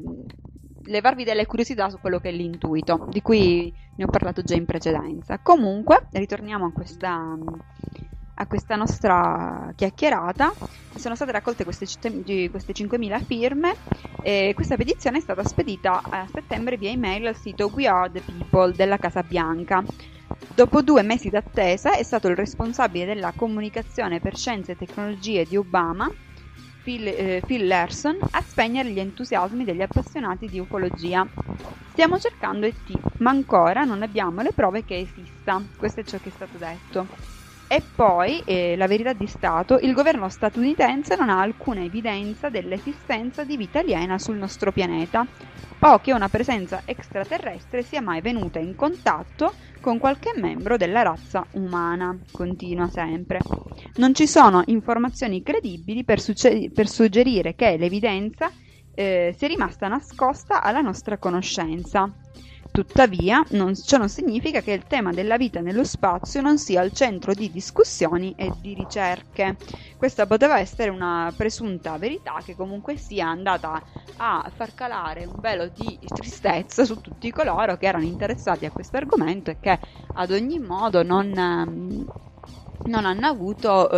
levarvi 0.82 1.24
delle 1.24 1.46
curiosità 1.46 1.88
su 1.88 1.98
quello 1.98 2.18
che 2.18 2.28
è 2.28 2.32
l'intuito, 2.32 3.06
di 3.08 3.22
cui 3.22 3.72
ne 3.94 4.04
ho 4.04 4.08
parlato 4.08 4.42
già 4.42 4.54
in 4.54 4.66
precedenza. 4.66 5.38
Comunque, 5.40 6.08
ritorniamo 6.10 6.66
a 6.66 6.72
questa 6.72 7.38
a 8.38 8.46
questa 8.46 8.76
nostra 8.76 9.72
chiacchierata 9.74 10.52
sono 10.96 11.14
state 11.14 11.32
raccolte 11.32 11.64
queste, 11.64 11.86
queste 12.50 12.72
5.000 12.72 13.24
firme 13.24 13.74
e 14.22 14.52
questa 14.54 14.76
petizione 14.76 15.18
è 15.18 15.20
stata 15.20 15.44
spedita 15.44 16.02
a 16.02 16.26
settembre 16.32 16.76
via 16.76 16.90
email 16.90 17.26
al 17.26 17.36
sito 17.36 17.70
We 17.74 17.86
Are 17.86 18.10
the 18.10 18.20
People 18.20 18.74
della 18.74 18.98
Casa 18.98 19.22
Bianca. 19.22 19.82
Dopo 20.54 20.82
due 20.82 21.02
mesi 21.02 21.28
d'attesa 21.28 21.96
è 21.96 22.02
stato 22.02 22.28
il 22.28 22.36
responsabile 22.36 23.04
della 23.06 23.32
comunicazione 23.32 24.20
per 24.20 24.36
scienze 24.36 24.72
e 24.72 24.76
tecnologie 24.76 25.44
di 25.44 25.56
Obama, 25.56 26.10
Phil, 26.82 27.06
eh, 27.06 27.42
Phil 27.44 27.66
Larson, 27.66 28.16
a 28.30 28.40
spegnere 28.40 28.90
gli 28.90 29.00
entusiasmi 29.00 29.64
degli 29.64 29.82
appassionati 29.82 30.48
di 30.48 30.58
ufologia. 30.58 31.26
Stiamo 31.90 32.18
cercando 32.18 32.66
ET, 32.66 32.90
ma 33.18 33.30
ancora 33.30 33.84
non 33.84 34.02
abbiamo 34.02 34.40
le 34.42 34.52
prove 34.54 34.84
che 34.84 34.98
esista. 34.98 35.62
Questo 35.76 36.00
è 36.00 36.04
ciò 36.04 36.18
che 36.18 36.28
è 36.28 36.32
stato 36.32 36.56
detto. 36.58 37.06
E 37.68 37.90
poi, 37.94 38.40
eh, 38.40 38.76
la 38.76 38.86
verità 38.86 39.12
di 39.12 39.26
Stato, 39.26 39.78
il 39.78 39.92
governo 39.92 40.28
statunitense 40.28 41.16
non 41.16 41.28
ha 41.28 41.40
alcuna 41.40 41.82
evidenza 41.82 42.48
dell'esistenza 42.48 43.42
di 43.44 43.56
vita 43.56 43.80
aliena 43.80 44.18
sul 44.18 44.36
nostro 44.36 44.70
pianeta 44.70 45.26
o 45.80 45.98
che 45.98 46.12
una 46.12 46.28
presenza 46.28 46.82
extraterrestre 46.84 47.82
sia 47.82 48.00
mai 48.00 48.20
venuta 48.20 48.60
in 48.60 48.76
contatto 48.76 49.54
con 49.80 49.98
qualche 49.98 50.30
membro 50.36 50.76
della 50.76 51.02
razza 51.02 51.44
umana. 51.52 52.16
Continua 52.30 52.88
sempre. 52.88 53.40
Non 53.96 54.14
ci 54.14 54.28
sono 54.28 54.62
informazioni 54.66 55.42
credibili 55.42 56.04
per, 56.04 56.20
succe- 56.20 56.70
per 56.72 56.86
suggerire 56.86 57.54
che 57.56 57.76
l'evidenza 57.76 58.48
eh, 58.94 59.34
sia 59.36 59.48
rimasta 59.48 59.88
nascosta 59.88 60.62
alla 60.62 60.80
nostra 60.80 61.18
conoscenza. 61.18 62.14
Tuttavia, 62.76 63.42
non, 63.52 63.74
ciò 63.74 63.96
non 63.96 64.10
significa 64.10 64.60
che 64.60 64.72
il 64.72 64.86
tema 64.86 65.14
della 65.14 65.38
vita 65.38 65.60
nello 65.60 65.82
spazio 65.82 66.42
non 66.42 66.58
sia 66.58 66.82
al 66.82 66.92
centro 66.92 67.32
di 67.32 67.48
discussioni 67.50 68.32
e 68.32 68.52
di 68.54 68.74
ricerche. 68.74 69.56
Questa 69.96 70.26
poteva 70.26 70.58
essere 70.58 70.90
una 70.90 71.32
presunta 71.34 71.96
verità 71.96 72.42
che 72.44 72.54
comunque 72.54 72.98
sia 72.98 73.28
andata 73.28 73.82
a 74.16 74.52
far 74.54 74.74
calare 74.74 75.24
un 75.24 75.40
velo 75.40 75.68
di 75.68 75.98
tristezza 76.12 76.84
su 76.84 77.00
tutti 77.00 77.32
coloro 77.32 77.76
che 77.78 77.86
erano 77.86 78.04
interessati 78.04 78.66
a 78.66 78.72
questo 78.72 78.98
argomento 78.98 79.50
e 79.50 79.58
che 79.58 79.80
ad 80.12 80.30
ogni 80.30 80.58
modo 80.58 81.02
non, 81.02 81.34
ehm, 81.34 82.06
non 82.84 83.04
hanno 83.06 83.26
avuto, 83.26 83.90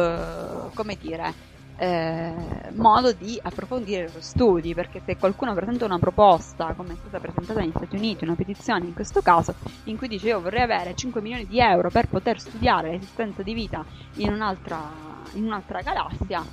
eh, 0.69 0.71
come 0.73 0.97
dire, 0.97 1.37
eh, 1.79 2.73
modo 2.75 3.12
di 3.12 3.38
approfondire 3.41 4.03
i 4.03 4.07
loro 4.07 4.21
studi, 4.21 4.75
perché 4.75 5.01
se 5.05 5.17
qualcuno 5.17 5.55
presenta 5.55 5.85
una 5.85 5.99
proposta, 5.99 6.75
come 6.75 6.95
è 6.95 6.97
stata 6.97 7.21
presentata 7.21 7.61
negli 7.61 7.73
Stati 7.75 7.97
Uniti, 7.97 8.25
una 8.25 8.35
petizione 8.35 8.87
in 8.87 8.95
questo 8.95 9.21
caso, 9.21 9.55
in 9.85 9.97
cui 9.97 10.09
dice 10.09 10.29
io 10.29 10.41
vorrei 10.41 10.62
avere 10.62 10.95
5 10.95 11.21
milioni 11.21 11.47
di 11.47 11.61
euro 11.61 11.91
per 11.91 12.09
poter 12.09 12.41
studiare 12.41 12.91
l'esistenza 12.91 13.43
di 13.43 13.55
vita 13.55 13.85
in 14.14 14.33
un'altra, 14.33 15.29
in 15.35 15.45
un'altra 15.45 15.81
galassia, 15.83 16.45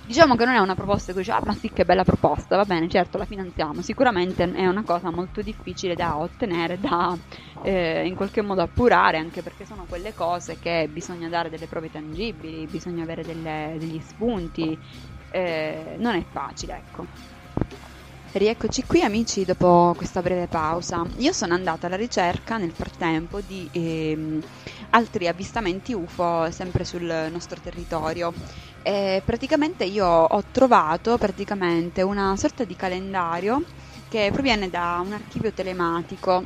Diciamo 0.00 0.36
che 0.36 0.44
non 0.46 0.54
è 0.54 0.58
una 0.58 0.74
proposta 0.74 1.12
che 1.12 1.18
dice, 1.18 1.32
ah 1.32 1.42
ma 1.44 1.52
sì 1.54 1.70
che 1.70 1.84
bella 1.84 2.02
proposta, 2.02 2.56
va 2.56 2.64
bene, 2.64 2.88
certo 2.88 3.18
la 3.18 3.26
finanziamo, 3.26 3.82
sicuramente 3.82 4.42
è 4.50 4.66
una 4.66 4.82
cosa 4.82 5.10
molto 5.10 5.42
difficile 5.42 5.94
da 5.94 6.16
ottenere, 6.18 6.78
da 6.78 7.16
eh, 7.60 8.06
in 8.06 8.14
qualche 8.14 8.40
modo 8.40 8.62
appurare, 8.62 9.18
anche 9.18 9.42
perché 9.42 9.66
sono 9.66 9.86
quelle 9.86 10.14
cose 10.14 10.58
che 10.58 10.88
bisogna 10.88 11.28
dare 11.28 11.50
delle 11.50 11.66
prove 11.66 11.90
tangibili, 11.90 12.66
bisogna 12.68 13.02
avere 13.02 13.22
delle, 13.24 13.76
degli 13.78 14.00
spunti, 14.00 14.80
eh, 15.28 15.96
non 15.98 16.14
è 16.14 16.26
facile, 16.30 16.78
ecco. 16.78 17.08
Rieccoci 18.30 18.84
qui 18.84 19.02
amici 19.02 19.44
dopo 19.44 19.94
questa 19.96 20.20
breve 20.20 20.48
pausa. 20.48 21.02
Io 21.16 21.32
sono 21.32 21.54
andata 21.54 21.86
alla 21.86 21.96
ricerca 21.96 22.58
nel 22.58 22.72
frattempo 22.72 23.40
di 23.40 23.68
ehm, 23.72 24.38
altri 24.90 25.26
avvistamenti 25.28 25.92
UFO 25.94 26.50
sempre 26.50 26.84
sul 26.84 27.28
nostro 27.30 27.58
territorio 27.60 28.34
e 28.82 29.22
praticamente 29.24 29.84
io 29.84 30.06
ho 30.06 30.42
trovato 30.50 31.16
praticamente 31.18 32.02
una 32.02 32.36
sorta 32.36 32.64
di 32.64 32.76
calendario 32.76 33.64
che 34.06 34.28
proviene 34.30 34.68
da 34.68 35.00
un 35.02 35.12
archivio 35.12 35.52
telematico 35.52 36.44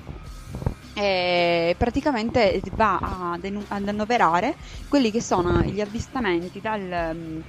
e 0.95 1.75
praticamente 1.79 2.61
va 2.75 2.99
ad 2.99 3.89
annoverare 3.89 4.57
quelli 4.89 5.11
che 5.11 5.23
sono 5.23 5.63
gli 5.65 5.81
avvistamenti 5.81 6.61
dal 6.61 7.43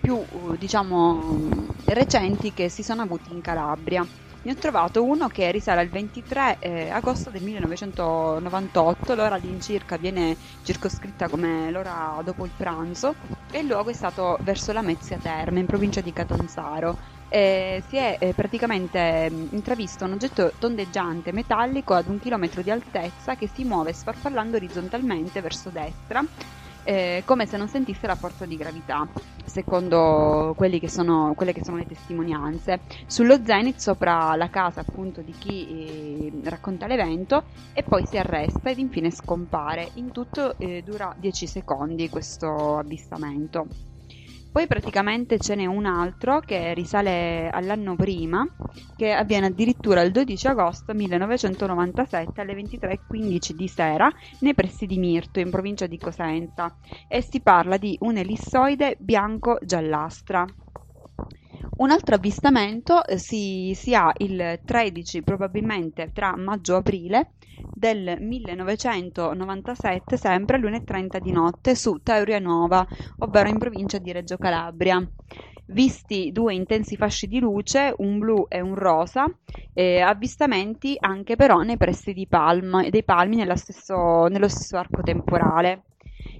più 0.00 0.24
diciamo 0.58 1.72
recenti 1.86 2.52
che 2.52 2.68
si 2.68 2.82
sono 2.82 3.02
avuti 3.02 3.32
in 3.32 3.40
Calabria. 3.40 4.06
Ne 4.44 4.52
ho 4.52 4.56
trovato 4.56 5.02
uno 5.02 5.28
che 5.28 5.50
risale 5.50 5.80
al 5.80 5.88
23 5.88 6.58
eh, 6.58 6.90
agosto 6.90 7.30
del 7.30 7.42
1998, 7.42 9.14
l'ora 9.14 9.36
all'incirca 9.36 9.96
viene 9.96 10.36
circoscritta 10.62 11.30
come 11.30 11.70
l'ora 11.70 12.20
dopo 12.22 12.44
il 12.44 12.50
pranzo 12.54 13.14
e 13.50 13.60
il 13.60 13.66
luogo 13.66 13.88
è 13.88 13.94
stato 13.94 14.36
verso 14.42 14.72
la 14.72 14.82
Mezzia 14.82 15.16
Terme, 15.16 15.60
in 15.60 15.66
provincia 15.66 16.02
di 16.02 16.12
Catanzaro. 16.12 16.98
Eh, 17.28 17.82
si 17.88 17.96
è 17.96 18.18
eh, 18.20 18.34
praticamente 18.34 19.30
mh, 19.30 19.48
intravisto 19.52 20.04
un 20.04 20.12
oggetto 20.12 20.52
tondeggiante 20.58 21.32
metallico 21.32 21.94
ad 21.94 22.08
un 22.08 22.18
chilometro 22.18 22.60
di 22.60 22.70
altezza 22.70 23.36
che 23.36 23.48
si 23.48 23.64
muove 23.64 23.94
sfarfallando 23.94 24.56
orizzontalmente 24.56 25.40
verso 25.40 25.70
destra 25.70 26.22
eh, 26.84 27.22
come 27.24 27.46
se 27.46 27.56
non 27.56 27.68
sentisse 27.68 28.06
la 28.06 28.14
forza 28.14 28.46
di 28.46 28.56
gravità, 28.56 29.06
secondo 29.44 30.54
che 30.56 30.88
sono, 30.88 31.34
quelle 31.34 31.52
che 31.52 31.62
sono 31.62 31.76
le 31.78 31.86
testimonianze. 31.86 32.80
Sullo 33.06 33.44
zenith 33.44 33.78
sopra 33.78 34.34
la 34.36 34.48
casa 34.50 34.80
appunto 34.80 35.20
di 35.22 35.32
chi 35.32 35.66
eh, 35.68 36.48
racconta 36.48 36.86
l'evento 36.86 37.44
e 37.72 37.82
poi 37.82 38.04
si 38.04 38.16
arresta 38.16 38.70
ed 38.70 38.78
infine 38.78 39.10
scompare. 39.10 39.90
In 39.94 40.12
tutto 40.12 40.58
eh, 40.58 40.82
dura 40.82 41.14
10 41.16 41.46
secondi 41.46 42.08
questo 42.08 42.78
avvistamento. 42.78 43.66
Poi 44.54 44.68
praticamente 44.68 45.40
ce 45.40 45.56
n'è 45.56 45.66
un 45.66 45.84
altro 45.84 46.38
che 46.38 46.74
risale 46.74 47.50
all'anno 47.50 47.96
prima, 47.96 48.48
che 48.94 49.10
avviene 49.10 49.46
addirittura 49.46 50.00
il 50.02 50.12
12 50.12 50.46
agosto 50.46 50.94
1997 50.94 52.40
alle 52.40 52.54
23.15 52.54 53.50
di 53.50 53.66
sera 53.66 54.08
nei 54.38 54.54
pressi 54.54 54.86
di 54.86 54.96
Mirto, 54.98 55.40
in 55.40 55.50
provincia 55.50 55.88
di 55.88 55.98
Cosenza, 55.98 56.72
e 57.08 57.20
si 57.20 57.42
parla 57.42 57.78
di 57.78 57.96
un 58.02 58.16
ellissoide 58.16 58.94
bianco-giallastra. 59.00 60.46
Un 61.76 61.90
altro 61.90 62.14
avvistamento 62.14 63.04
eh, 63.04 63.18
si, 63.18 63.72
si, 63.74 63.94
ha 63.94 64.12
il 64.18 64.60
13, 64.64 65.22
probabilmente 65.22 66.10
tra 66.12 66.36
maggio-aprile 66.36 67.32
del 67.72 68.16
1997, 68.20 70.16
sempre 70.16 70.56
alle 70.56 70.70
1.30 70.78 71.18
di 71.18 71.32
notte, 71.32 71.74
su 71.74 71.98
Tauria 72.02 72.38
Nuova, 72.38 72.86
ovvero 73.18 73.48
in 73.48 73.58
provincia 73.58 73.98
di 73.98 74.12
Reggio 74.12 74.36
Calabria. 74.36 75.04
Visti 75.66 76.30
due 76.30 76.54
intensi 76.54 76.94
fasci 76.96 77.26
di 77.26 77.40
luce, 77.40 77.94
un 77.96 78.18
blu 78.18 78.46
e 78.48 78.60
un 78.60 78.74
rosa, 78.74 79.26
eh, 79.72 80.00
avvistamenti 80.00 80.94
anche 81.00 81.36
però 81.36 81.60
nei 81.62 81.78
pressi 81.78 82.12
palma, 82.28 82.88
dei 82.88 83.02
palmi 83.02 83.36
stesso, 83.56 84.26
nello 84.26 84.48
stesso 84.48 84.76
arco 84.76 85.02
temporale. 85.02 85.84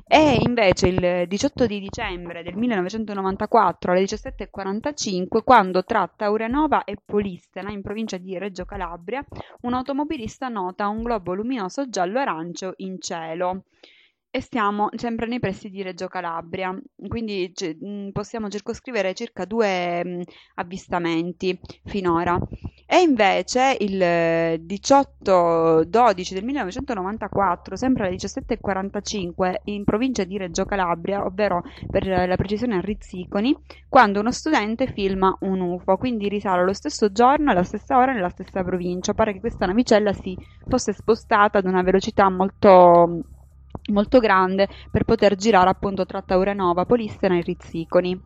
E 0.06 0.38
invece 0.42 0.88
il 0.88 1.26
18 1.26 1.66
di 1.66 1.80
dicembre 1.80 2.42
del 2.42 2.56
1994 2.56 3.92
alle 3.92 4.02
17.45, 4.02 5.42
quando 5.42 5.82
tra 5.82 6.06
Taurenova 6.14 6.84
e 6.84 6.98
Polistena, 7.02 7.70
in 7.70 7.80
provincia 7.80 8.18
di 8.18 8.36
Reggio 8.36 8.66
Calabria, 8.66 9.24
un 9.62 9.72
automobilista 9.72 10.48
nota 10.48 10.88
un 10.88 11.02
globo 11.02 11.34
luminoso 11.34 11.88
giallo-arancio 11.88 12.74
in 12.78 13.00
cielo 13.00 13.64
e 14.36 14.40
stiamo 14.40 14.88
sempre 14.96 15.28
nei 15.28 15.38
pressi 15.38 15.70
di 15.70 15.80
Reggio 15.80 16.08
Calabria, 16.08 16.76
quindi 17.06 17.52
c- 17.54 17.76
possiamo 18.10 18.48
circoscrivere 18.48 19.14
circa 19.14 19.44
due 19.44 20.24
avvistamenti 20.54 21.56
finora. 21.84 22.36
E 22.84 23.00
invece 23.00 23.76
il 23.78 23.96
18-12 23.96 26.32
del 26.32 26.42
1994, 26.42 27.76
sempre 27.76 28.08
alle 28.08 28.16
17.45, 28.16 29.54
in 29.66 29.84
provincia 29.84 30.24
di 30.24 30.36
Reggio 30.36 30.64
Calabria, 30.64 31.24
ovvero 31.24 31.62
per 31.88 32.04
la 32.04 32.34
precisione 32.34 32.78
a 32.78 32.80
Rizziconi, 32.80 33.56
quando 33.88 34.18
uno 34.18 34.32
studente 34.32 34.88
filma 34.88 35.32
un 35.42 35.60
UFO, 35.60 35.96
quindi 35.96 36.28
risale 36.28 36.64
lo 36.64 36.72
stesso 36.72 37.12
giorno, 37.12 37.52
alla 37.52 37.62
stessa 37.62 37.98
ora, 37.98 38.12
nella 38.12 38.30
stessa 38.30 38.64
provincia. 38.64 39.14
Pare 39.14 39.32
che 39.32 39.38
questa 39.38 39.66
navicella 39.66 40.12
si 40.12 40.36
fosse 40.66 40.92
spostata 40.92 41.58
ad 41.58 41.66
una 41.66 41.82
velocità 41.82 42.28
molto 42.28 43.26
molto 43.92 44.18
grande 44.18 44.68
per 44.90 45.04
poter 45.04 45.36
girare 45.36 45.68
appunto 45.68 46.06
tra 46.06 46.22
Taurenova, 46.22 46.84
Polistena 46.86 47.36
e 47.36 47.42
Rizziconi. 47.42 48.18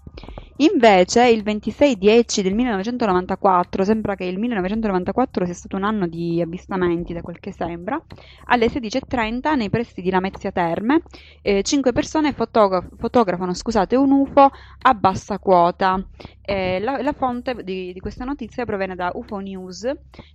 Invece 0.60 1.28
il 1.28 1.44
26-10 1.44 2.42
del 2.42 2.54
1994, 2.54 3.84
sembra 3.84 4.16
che 4.16 4.24
il 4.24 4.38
1994 4.40 5.44
sia 5.44 5.54
stato 5.54 5.76
un 5.76 5.84
anno 5.84 6.08
di 6.08 6.40
avvistamenti 6.40 7.12
da 7.12 7.20
quel 7.20 7.38
che 7.38 7.52
sembra, 7.52 8.00
alle 8.46 8.66
16.30 8.66 9.54
nei 9.54 9.70
pressi 9.70 10.02
di 10.02 10.10
Lamezia 10.10 10.50
Terme 10.50 11.02
eh, 11.42 11.62
5 11.62 11.92
persone 11.92 12.32
fotograf- 12.32 12.88
fotografano 12.96 13.54
scusate, 13.54 13.94
un 13.94 14.10
UFO 14.10 14.50
a 14.82 14.94
bassa 14.94 15.38
quota. 15.38 16.04
Eh, 16.42 16.80
la, 16.80 17.02
la, 17.02 17.12
fonte 17.12 17.54
di, 17.62 17.92
di, 17.92 18.00
questa 18.00 18.24
notizia 18.24 18.64
proviene 18.64 18.96
da 18.96 19.12
UFO 19.14 19.38
News 19.38 19.88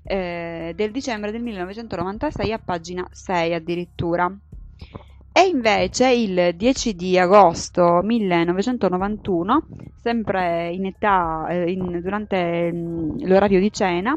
eh, 0.04 0.72
del 0.74 0.92
dicembre 0.92 1.32
del 1.32 1.42
1996 1.42 2.54
a 2.54 2.60
pagina 2.60 3.06
6 3.12 3.54
addirittura. 3.54 4.32
E 5.36 5.48
invece 5.48 6.12
il 6.14 6.56
10 6.56 6.94
di 6.96 7.18
agosto 7.18 8.02
1991, 8.04 9.68
sempre 9.96 10.72
in 10.72 10.86
età, 10.86 11.48
eh, 11.50 11.72
in, 11.72 12.00
durante 12.02 12.72
mm, 12.72 13.26
l'orario 13.26 13.60
di 13.60 13.72
cena, 13.72 14.14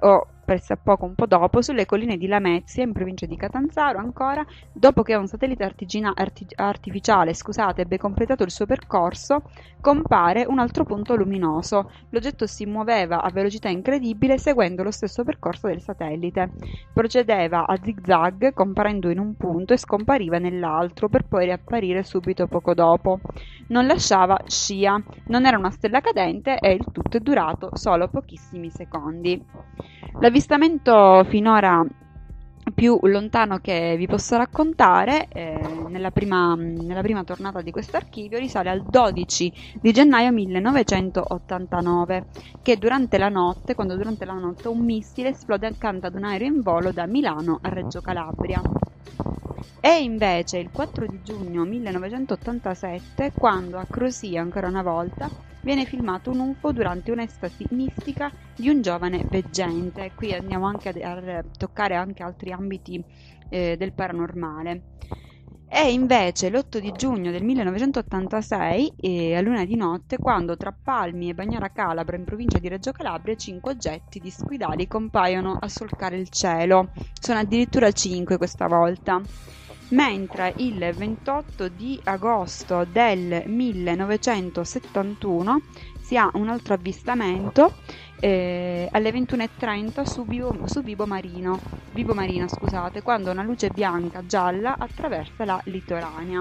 ho 0.00 0.26
pressappoco 0.44 1.04
un 1.04 1.14
po' 1.14 1.26
dopo, 1.26 1.62
sulle 1.62 1.86
colline 1.86 2.16
di 2.16 2.26
Lamezia, 2.26 2.82
in 2.82 2.92
provincia 2.92 3.26
di 3.26 3.36
Catanzaro, 3.36 3.98
ancora, 3.98 4.44
dopo 4.72 5.02
che 5.02 5.14
un 5.14 5.26
satellite 5.26 5.64
artigina- 5.64 6.12
arti- 6.14 6.46
artificiale 6.56 7.34
scusate, 7.34 7.82
ebbe 7.82 7.98
completato 7.98 8.42
il 8.42 8.50
suo 8.50 8.66
percorso, 8.66 9.42
compare 9.80 10.44
un 10.46 10.58
altro 10.58 10.84
punto 10.84 11.14
luminoso. 11.14 11.90
L'oggetto 12.10 12.46
si 12.46 12.66
muoveva 12.66 13.22
a 13.22 13.30
velocità 13.30 13.68
incredibile 13.68 14.38
seguendo 14.38 14.82
lo 14.82 14.90
stesso 14.90 15.24
percorso 15.24 15.66
del 15.68 15.80
satellite. 15.80 16.50
Procedeva 16.92 17.66
a 17.66 17.78
zigzag, 17.82 18.52
comparendo 18.52 19.10
in 19.10 19.18
un 19.18 19.34
punto 19.34 19.72
e 19.72 19.78
scompariva 19.78 20.38
nell'altro, 20.38 21.08
per 21.08 21.26
poi 21.26 21.44
riapparire 21.46 22.02
subito 22.02 22.46
poco 22.46 22.74
dopo. 22.74 23.20
Non 23.68 23.86
lasciava 23.86 24.38
scia, 24.46 25.02
non 25.26 25.46
era 25.46 25.58
una 25.58 25.70
stella 25.70 26.00
cadente 26.00 26.58
e 26.58 26.72
il 26.72 26.84
tutto 26.92 27.16
è 27.16 27.20
durato 27.20 27.70
solo 27.74 28.08
pochissimi 28.08 28.70
secondi. 28.70 29.42
L'avvistamento 30.32 31.26
finora 31.28 31.84
più 32.74 32.98
lontano 33.02 33.58
che 33.58 33.96
vi 33.98 34.06
posso 34.06 34.34
raccontare, 34.38 35.28
eh, 35.28 35.60
nella, 35.88 36.10
prima, 36.10 36.54
nella, 36.54 37.02
prima, 37.02 37.22
tornata 37.22 37.60
di 37.60 37.70
questo 37.70 37.98
archivio, 37.98 38.38
risale 38.38 38.70
al 38.70 38.82
12 38.82 39.52
di 39.82 39.92
gennaio 39.92 40.32
1989, 40.32 42.24
che 42.62 42.78
durante 42.78 43.18
la 43.18 43.28
notte, 43.28 43.74
quando 43.74 43.94
durante 43.94 44.24
la 44.24 44.32
notte 44.32 44.68
un 44.68 44.82
missile 44.82 45.28
esplode 45.28 45.66
accanto 45.66 46.06
ad 46.06 46.14
un 46.14 46.24
aereo 46.24 46.48
in 46.48 46.62
volo 46.62 46.92
da 46.92 47.04
Milano 47.04 47.58
a 47.60 47.68
Reggio 47.68 48.00
Calabria. 48.00 48.62
E 49.80 50.02
invece 50.02 50.58
il 50.58 50.70
4 50.70 51.06
di 51.06 51.22
giugno 51.22 51.64
1987, 51.64 53.32
quando 53.36 53.78
a 53.78 53.86
Crosia 53.86 54.40
ancora 54.40 54.68
una 54.68 54.82
volta 54.82 55.30
viene 55.62 55.84
filmato 55.84 56.30
un 56.30 56.40
UFO 56.40 56.72
durante 56.72 57.10
un'estasi 57.10 57.66
mistica 57.70 58.32
di 58.54 58.68
un 58.68 58.80
giovane 58.82 59.24
veggente. 59.28 60.12
Qui 60.14 60.32
andiamo 60.32 60.66
anche 60.66 60.88
a, 60.90 61.38
a 61.38 61.44
toccare 61.56 61.94
anche 61.94 62.22
altri 62.22 62.52
ambiti 62.52 63.04
eh, 63.48 63.76
del 63.76 63.92
paranormale. 63.92 64.82
E 65.74 65.90
invece 65.90 66.50
l'8 66.50 66.76
di 66.76 66.92
giugno 66.92 67.30
del 67.30 67.42
1986, 67.44 68.92
eh, 69.00 69.36
a 69.36 69.40
luna 69.40 69.64
di 69.64 69.74
notte, 69.74 70.18
quando 70.18 70.54
tra 70.54 70.70
Palmi 70.70 71.30
e 71.30 71.34
Bagnara 71.34 71.70
Calabra, 71.70 72.14
in 72.14 72.24
provincia 72.24 72.58
di 72.58 72.68
Reggio 72.68 72.92
Calabria, 72.92 73.34
cinque 73.36 73.72
oggetti 73.72 74.20
di 74.20 74.28
squidali 74.28 74.86
compaiono 74.86 75.56
a 75.58 75.68
solcare 75.68 76.18
il 76.18 76.28
cielo. 76.28 76.90
Sono 77.18 77.38
addirittura 77.38 77.90
cinque 77.90 78.36
questa 78.36 78.66
volta 78.66 79.22
mentre 79.88 80.52
il 80.58 80.92
28 80.94 81.68
di 81.68 81.98
agosto 82.04 82.86
del 82.90 83.44
1971 83.46 85.62
si 86.00 86.16
ha 86.16 86.30
un 86.34 86.48
altro 86.48 86.74
avvistamento 86.74 87.74
eh, 88.24 88.86
alle 88.92 89.10
21.30 89.10 90.04
su 90.04 90.24
Vivo, 90.24 90.54
su 90.66 90.80
Vibo 90.82 91.06
Marino, 91.06 91.58
Vibo 91.92 92.14
Marina, 92.14 92.46
scusate, 92.46 93.02
quando 93.02 93.32
una 93.32 93.42
luce 93.42 93.70
bianca 93.70 94.24
gialla 94.24 94.76
attraversa 94.78 95.44
la 95.44 95.60
litoranea. 95.64 96.40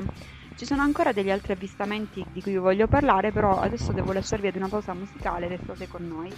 Ci 0.55 0.65
sono 0.65 0.83
ancora 0.83 1.11
degli 1.11 1.31
altri 1.31 1.53
avvistamenti 1.53 2.23
di 2.31 2.39
cui 2.43 2.51
vi 2.51 2.59
voglio 2.59 2.85
parlare, 2.85 3.31
però 3.31 3.59
adesso 3.59 3.93
devo 3.93 4.11
lasciarvi 4.11 4.45
ad 4.45 4.57
una 4.57 4.67
pausa 4.67 4.93
musicale, 4.93 5.47
restate 5.47 5.87
con 5.87 6.07
noi. 6.07 6.31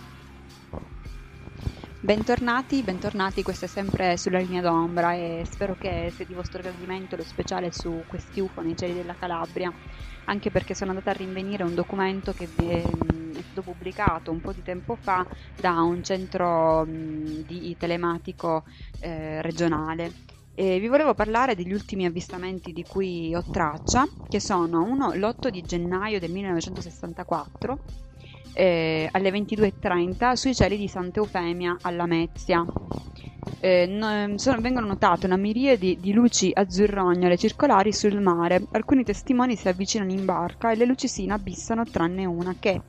Bentornati, 1.99 2.81
bentornati, 2.81 3.43
questo 3.43 3.65
è 3.65 3.67
sempre 3.67 4.15
sulla 4.17 4.39
linea 4.39 4.61
d'ombra 4.61 5.13
e 5.13 5.43
spero 5.49 5.75
che 5.77 6.09
sia 6.13 6.25
di 6.25 6.33
vostro 6.33 6.61
gradimento 6.61 7.17
lo 7.17 7.23
speciale 7.23 7.71
su 7.73 8.03
questi 8.07 8.39
UFO 8.39 8.61
nei 8.61 8.77
cieli 8.77 8.93
della 8.93 9.15
Calabria, 9.15 9.71
anche 10.25 10.51
perché 10.51 10.73
sono 10.73 10.91
andata 10.91 11.11
a 11.11 11.13
rinvenire 11.13 11.63
un 11.63 11.73
documento 11.73 12.33
che 12.33 12.45
è 12.55 13.41
stato 13.43 13.61
pubblicato 13.63 14.31
un 14.31 14.41
po' 14.41 14.53
di 14.53 14.61
tempo 14.61 14.95
fa 14.95 15.25
da 15.55 15.81
un 15.81 16.01
centro 16.03 16.85
di 16.87 17.75
telematico 17.77 18.63
eh, 18.99 19.41
regionale. 19.41 20.11
E 20.55 20.79
vi 20.79 20.87
volevo 20.87 21.15
parlare 21.15 21.55
degli 21.55 21.73
ultimi 21.73 22.05
avvistamenti 22.05 22.73
di 22.73 22.83
cui 22.83 23.33
ho 23.33 23.43
traccia, 23.49 24.05
che 24.27 24.39
sono 24.39 24.83
uno 24.83 25.11
l'8 25.13 25.47
di 25.47 25.63
gennaio 25.63 26.19
del 26.19 26.31
1964 26.31 27.79
eh, 28.53 29.09
alle 29.11 29.31
22.30 29.31 30.33
sui 30.33 30.53
cieli 30.53 30.77
di 30.77 30.87
Santa 30.87 31.19
Eufemia 31.19 31.77
alla 31.81 32.05
Mezzia. 32.05 32.63
Eh, 33.59 33.85
no, 33.87 34.37
sono, 34.37 34.59
vengono 34.61 34.87
notate 34.87 35.25
una 35.25 35.37
miriade 35.37 35.95
di 35.99 36.13
luci 36.13 36.51
azzurrognole 36.53 37.37
circolari 37.37 37.93
sul 37.93 38.19
mare. 38.19 38.67
Alcuni 38.71 39.03
testimoni 39.03 39.55
si 39.55 39.67
avvicinano 39.67 40.11
in 40.11 40.25
barca 40.25 40.71
e 40.71 40.75
le 40.75 40.85
luci 40.85 41.07
si 41.07 41.23
inabissano 41.23 41.83
tranne 41.85 42.25
una 42.25 42.55
che, 42.59 42.83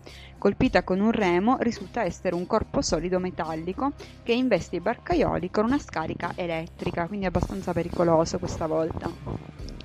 colpita 0.44 0.84
con 0.84 1.00
un 1.00 1.10
remo, 1.10 1.56
risulta 1.60 2.02
essere 2.04 2.34
un 2.34 2.44
corpo 2.46 2.82
solido 2.82 3.18
metallico 3.18 3.92
che 4.22 4.34
investe 4.34 4.76
i 4.76 4.80
barcaioli 4.80 5.48
con 5.48 5.64
una 5.64 5.78
scarica 5.78 6.32
elettrica, 6.34 7.06
quindi 7.06 7.24
abbastanza 7.24 7.72
pericoloso 7.72 8.38
questa 8.38 8.66
volta. 8.66 9.10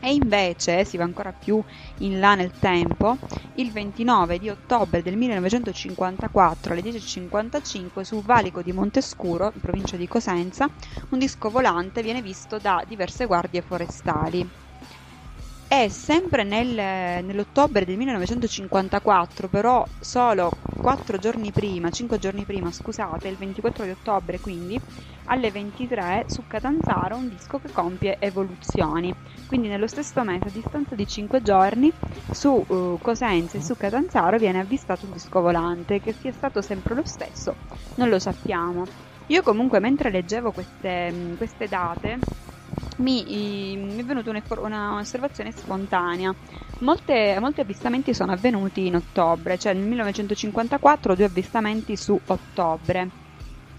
E 0.01 0.11
invece, 0.13 0.83
si 0.83 0.97
va 0.97 1.05
ancora 1.05 1.31
più 1.31 1.63
in 1.99 2.19
là 2.19 2.35
nel 2.35 2.57
tempo, 2.59 3.19
il 3.53 3.71
29 3.71 4.37
di 4.37 4.49
ottobre 4.49 5.01
del 5.01 5.15
1954 5.15 6.73
alle 6.73 6.81
10.55 6.81 8.01
sul 8.01 8.21
valico 8.21 8.61
di 8.61 8.73
Montescuro, 8.73 9.51
in 9.53 9.61
provincia 9.61 9.95
di 9.95 10.07
Cosenza, 10.07 10.67
un 11.11 11.19
disco 11.19 11.49
volante 11.49 12.01
viene 12.01 12.21
visto 12.21 12.59
da 12.59 12.83
diverse 12.85 13.25
guardie 13.27 13.61
forestali. 13.61 14.45
E 15.71 15.89
sempre 15.89 16.43
nel, 16.43 17.23
nell'ottobre 17.23 17.85
del 17.85 17.95
1954, 17.97 19.49
però 19.49 19.87
solo 19.99 20.61
4 20.79 21.17
giorni 21.19 21.51
prima, 21.53 21.91
5 21.91 22.17
giorni 22.17 22.43
prima, 22.45 22.71
scusate, 22.71 23.27
il 23.27 23.37
24 23.37 23.83
di 23.85 23.91
ottobre 23.91 24.39
quindi, 24.39 24.81
alle 25.25 25.51
23 25.51 26.23
su 26.25 26.47
Catanzaro 26.47 27.17
un 27.17 27.27
disco 27.27 27.59
che 27.59 27.69
compie 27.71 28.17
evoluzioni. 28.19 29.15
Quindi 29.45 29.67
nello 29.67 29.85
stesso 29.87 30.23
mese, 30.23 30.47
a 30.47 30.51
distanza 30.51 30.95
di 30.95 31.05
5 31.05 31.41
giorni, 31.43 31.93
su 32.29 32.63
uh, 32.67 32.99
Cosenza 32.99 33.57
e 33.57 33.61
su 33.61 33.75
Catanzaro 33.75 34.37
viene 34.39 34.59
avvistato 34.59 35.05
un 35.05 35.11
disco 35.11 35.39
volante, 35.39 35.99
che 35.99 36.13
sia 36.13 36.31
stato 36.31 36.61
sempre 36.63 36.95
lo 36.95 37.03
stesso, 37.05 37.59
non 37.95 38.09
lo 38.09 38.17
sappiamo. 38.17 38.89
Io 39.27 39.43
comunque 39.43 39.79
mentre 39.79 40.09
leggevo 40.09 40.51
queste, 40.51 41.33
queste 41.37 41.67
date 41.67 42.21
mi, 42.99 43.75
mi, 43.77 43.97
è 43.97 44.03
venuta 44.03 44.31
un'osservazione 44.31 45.51
spontanea. 45.51 46.33
Molte, 46.79 47.37
molti 47.39 47.61
avvistamenti 47.61 48.13
sono 48.13 48.31
avvenuti 48.31 48.85
in 48.85 48.95
ottobre, 48.95 49.57
cioè 49.57 49.73
nel 49.73 49.83
1954 49.83 51.15
due 51.15 51.25
avvistamenti 51.25 51.95
su 51.97 52.19
ottobre. 52.25 53.09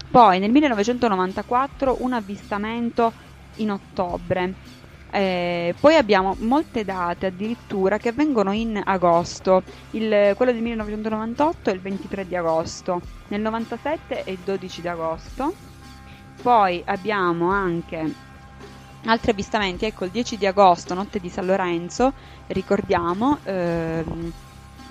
Poi 0.09 0.39
nel 0.39 0.51
1994 0.51 1.97
un 1.99 2.13
avvistamento 2.13 3.13
in 3.55 3.71
ottobre. 3.71 4.53
Eh, 5.13 5.75
poi 5.77 5.95
abbiamo 5.95 6.35
molte 6.39 6.85
date 6.85 7.27
addirittura 7.27 7.97
che 7.97 8.09
avvengono 8.09 8.51
in 8.51 8.81
agosto. 8.83 9.63
Il, 9.91 10.33
quello 10.35 10.51
del 10.51 10.61
1998 10.61 11.69
è 11.69 11.73
il 11.73 11.81
23 11.81 12.27
di 12.27 12.35
agosto, 12.35 13.01
nel 13.27 13.41
97 13.41 14.23
è 14.23 14.29
il 14.29 14.39
12 14.43 14.81
di 14.81 14.87
agosto. 14.87 15.53
Poi 16.41 16.81
abbiamo 16.85 17.51
anche 17.51 18.29
altri 19.05 19.31
avvistamenti, 19.31 19.85
ecco 19.85 20.05
il 20.05 20.11
10 20.11 20.37
di 20.37 20.45
agosto, 20.45 20.93
notte 20.93 21.19
di 21.19 21.29
San 21.29 21.45
Lorenzo, 21.45 22.13
ricordiamo, 22.47 23.39
ehm, 23.43 24.31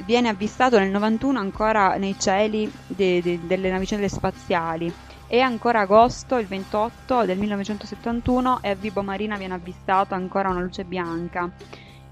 viene 0.05 0.29
avvistato 0.29 0.79
nel 0.79 0.91
91 0.91 1.39
ancora 1.39 1.97
nei 1.97 2.17
cieli 2.19 2.71
de, 2.87 3.21
de, 3.23 3.41
delle 3.47 3.71
navicelle 3.71 4.09
spaziali 4.09 4.93
e 5.27 5.41
ancora 5.41 5.81
agosto, 5.81 6.39
il 6.39 6.47
28 6.47 7.25
del 7.25 7.39
1971, 7.39 8.63
e 8.63 8.71
a 8.71 8.75
Vibo 8.75 9.03
Marina 9.03 9.37
viene 9.37 9.55
avvistata 9.55 10.17
ancora 10.17 10.49
una 10.49 10.61
luce 10.61 10.83
bianca. 10.85 11.49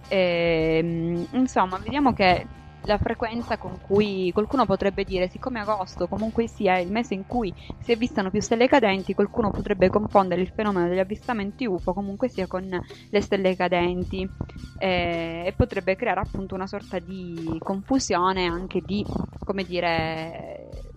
E, 0.07 0.79
ehm, 0.81 1.27
insomma, 1.33 1.79
vediamo 1.79 2.13
che 2.13 2.47
la 2.83 2.99
frequenza 2.99 3.59
con 3.59 3.81
cui 3.81 4.31
qualcuno 4.33 4.65
potrebbe 4.67 5.05
dire, 5.05 5.29
siccome 5.29 5.61
agosto 5.61 6.07
comunque 6.09 6.47
sia 6.49 6.79
il 6.79 6.91
mese 6.91 7.15
in 7.15 7.25
cui 7.27 7.55
si 7.79 7.93
avvistano 7.93 8.31
più 8.31 8.41
stelle 8.41 8.67
cadenti, 8.69 9.15
qualcuno 9.15 9.51
potrebbe 9.51 9.89
confondere 9.91 10.41
il 10.41 10.49
fenomeno 10.55 10.89
degli 10.89 10.99
avvistamenti 10.99 11.67
UFO 11.67 11.93
comunque 11.93 12.29
sia 12.29 12.47
con 12.47 12.67
le 13.11 13.21
stelle 13.21 13.57
cadenti 13.57 14.31
eh, 14.77 15.45
e 15.47 15.53
potrebbe 15.57 15.97
creare 15.97 16.21
appunto 16.21 16.55
una 16.55 16.67
sorta 16.67 16.99
di 16.99 17.59
confusione 17.63 18.47
anche 18.47 18.81
di, 18.81 19.07
come 19.43 19.65
dire, 19.65 20.93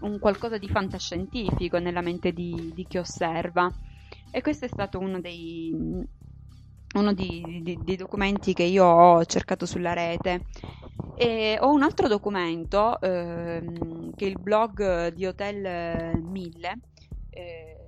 un 0.00 0.18
qualcosa 0.18 0.58
di 0.58 0.68
fantascientifico 0.68 1.78
nella 1.78 2.00
mente 2.02 2.32
di, 2.32 2.70
di 2.74 2.86
chi 2.86 2.98
osserva. 2.98 3.72
E 4.30 4.40
questo 4.40 4.64
è 4.64 4.68
stato 4.68 4.98
uno 4.98 5.20
dei, 5.20 5.72
uno 6.94 7.12
di, 7.12 7.60
di, 7.62 7.78
di, 7.82 7.96
documenti 7.96 8.54
che 8.54 8.62
io 8.62 8.84
ho 8.84 9.24
cercato 9.24 9.66
sulla 9.66 9.92
rete. 9.92 10.44
E 11.16 11.58
ho 11.60 11.70
un 11.70 11.82
altro 11.82 12.08
documento 12.08 13.00
ehm, 13.00 14.14
che 14.14 14.26
è 14.26 14.28
il 14.28 14.38
blog 14.38 15.08
di 15.08 15.26
Hotel 15.26 16.20
1000. 16.20 16.78
Eh, 17.30 17.78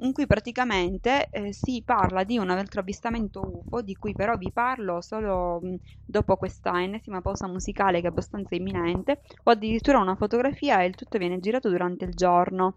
in 0.00 0.12
cui 0.12 0.26
praticamente 0.26 1.28
eh, 1.30 1.52
si 1.52 1.82
parla 1.84 2.24
di 2.24 2.38
un 2.38 2.50
altro 2.50 2.80
avvistamento 2.80 3.42
UFO, 3.42 3.82
di 3.82 3.94
cui 3.94 4.14
però 4.14 4.36
vi 4.36 4.50
parlo 4.52 5.00
solo 5.00 5.60
dopo 6.04 6.36
questa 6.36 6.80
ennesima 6.80 7.20
pausa 7.20 7.46
musicale 7.46 8.00
che 8.00 8.06
è 8.06 8.10
abbastanza 8.10 8.54
imminente, 8.54 9.20
o 9.44 9.50
addirittura 9.50 9.98
una 9.98 10.16
fotografia 10.16 10.80
e 10.82 10.86
il 10.86 10.94
tutto 10.94 11.18
viene 11.18 11.40
girato 11.40 11.68
durante 11.68 12.04
il 12.04 12.14
giorno. 12.14 12.76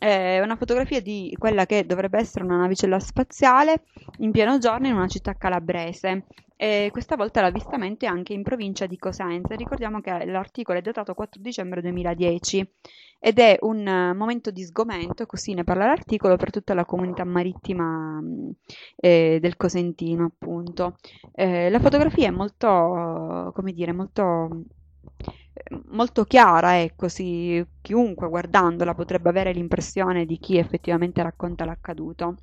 È 0.00 0.40
una 0.40 0.56
fotografia 0.56 1.02
di 1.02 1.36
quella 1.38 1.66
che 1.66 1.84
dovrebbe 1.84 2.18
essere 2.18 2.42
una 2.42 2.56
navicella 2.56 2.98
spaziale 2.98 3.82
in 4.20 4.30
pieno 4.30 4.56
giorno 4.56 4.86
in 4.86 4.94
una 4.94 5.08
città 5.08 5.34
calabrese. 5.34 6.24
E 6.56 6.88
questa 6.90 7.16
volta 7.16 7.42
l'avvistamento 7.42 8.06
è 8.06 8.08
anche 8.08 8.32
in 8.32 8.42
provincia 8.42 8.86
di 8.86 8.96
Cosenza. 8.96 9.54
Ricordiamo 9.54 10.00
che 10.00 10.24
l'articolo 10.24 10.78
è 10.78 10.80
datato 10.80 11.12
4 11.12 11.42
dicembre 11.42 11.82
2010 11.82 12.66
ed 13.18 13.38
è 13.38 13.58
un 13.60 13.86
uh, 13.86 14.16
momento 14.16 14.50
di 14.50 14.62
sgomento, 14.62 15.26
così 15.26 15.52
ne 15.52 15.64
parla 15.64 15.84
l'articolo, 15.84 16.36
per 16.36 16.50
tutta 16.50 16.72
la 16.72 16.86
comunità 16.86 17.24
marittima 17.24 18.22
eh, 18.96 19.36
del 19.38 19.56
Cosentino, 19.58 20.24
appunto. 20.24 20.96
Eh, 21.34 21.68
la 21.68 21.78
fotografia 21.78 22.28
è 22.28 22.30
molto, 22.30 23.52
come 23.54 23.72
dire, 23.74 23.92
molto 23.92 24.64
molto 25.90 26.24
chiara, 26.24 26.80
ecco, 26.80 27.08
sì, 27.08 27.64
chiunque 27.80 28.28
guardandola 28.28 28.94
potrebbe 28.94 29.28
avere 29.28 29.52
l'impressione 29.52 30.24
di 30.24 30.38
chi 30.38 30.56
effettivamente 30.58 31.22
racconta 31.22 31.64
l'accaduto. 31.64 32.36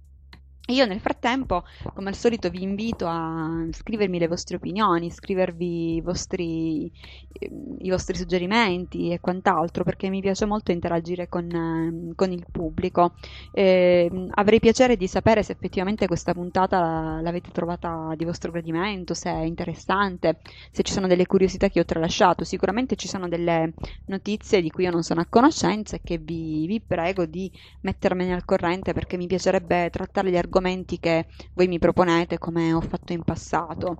Io 0.70 0.86
nel 0.86 0.99
frattempo, 0.99 1.63
come 1.93 2.09
al 2.09 2.15
solito, 2.15 2.49
vi 2.49 2.61
invito 2.61 3.07
a 3.07 3.65
scrivermi 3.72 4.20
le 4.20 4.28
vostre 4.28 4.57
opinioni, 4.57 5.09
scrivervi 5.09 5.95
i 5.95 6.01
vostri, 6.01 6.91
ehm, 7.39 7.78
i 7.80 7.89
vostri 7.89 8.18
suggerimenti 8.18 9.11
e 9.11 9.22
quant'altro, 9.22 9.86
perché 9.86 10.09
mi 10.09 10.20
piace 10.20 10.45
molto 10.45 10.72
interagire 10.74 11.30
con, 11.30 11.49
ehm, 11.49 12.15
con 12.15 12.34
il 12.34 12.45
pubblico. 12.51 13.13
Eh, 13.51 14.11
avrei 14.32 14.59
piacere 14.59 14.97
di 14.97 15.07
sapere 15.07 15.41
se 15.41 15.53
effettivamente 15.53 16.05
questa 16.05 16.34
puntata 16.34 17.22
l'avete 17.22 17.51
trovata 17.51 18.13
di 18.18 18.26
vostro 18.26 18.51
gradimento, 18.51 19.13
se 19.13 19.30
è 19.30 19.43
interessante, 19.43 20.39
se 20.72 20.84
ci 20.84 20.91
sono 20.91 21.07
delle 21.07 21.28
curiosità 21.28 21.70
che 21.70 21.80
ho 21.80 21.86
tralasciato. 21.86 22.43
Sicuramente 22.43 22.97
ci 22.97 23.07
sono 23.07 23.30
delle 23.30 23.74
notizie 24.07 24.61
di 24.61 24.70
cui 24.70 24.84
io 24.84 24.91
non 24.91 25.03
sono 25.03 25.22
a 25.22 25.28
conoscenza 25.30 25.95
e 25.95 26.01
che 26.03 26.18
vi, 26.18 26.65
vi 26.68 26.82
prego 26.82 27.26
di 27.26 27.49
mettermene 27.82 28.34
al 28.34 28.43
corrente 28.43 28.91
perché 28.91 29.15
mi 29.15 29.28
piacerebbe 29.28 29.89
trattare 29.89 30.30
gli 30.30 30.36
argomenti 30.36 30.55
argomenti 30.57 30.99
che 30.99 31.27
voi 31.53 31.67
mi 31.67 31.77
proponete 31.79 32.37
come 32.37 32.73
ho 32.73 32.81
fatto 32.81 33.13
in 33.13 33.23
passato. 33.23 33.97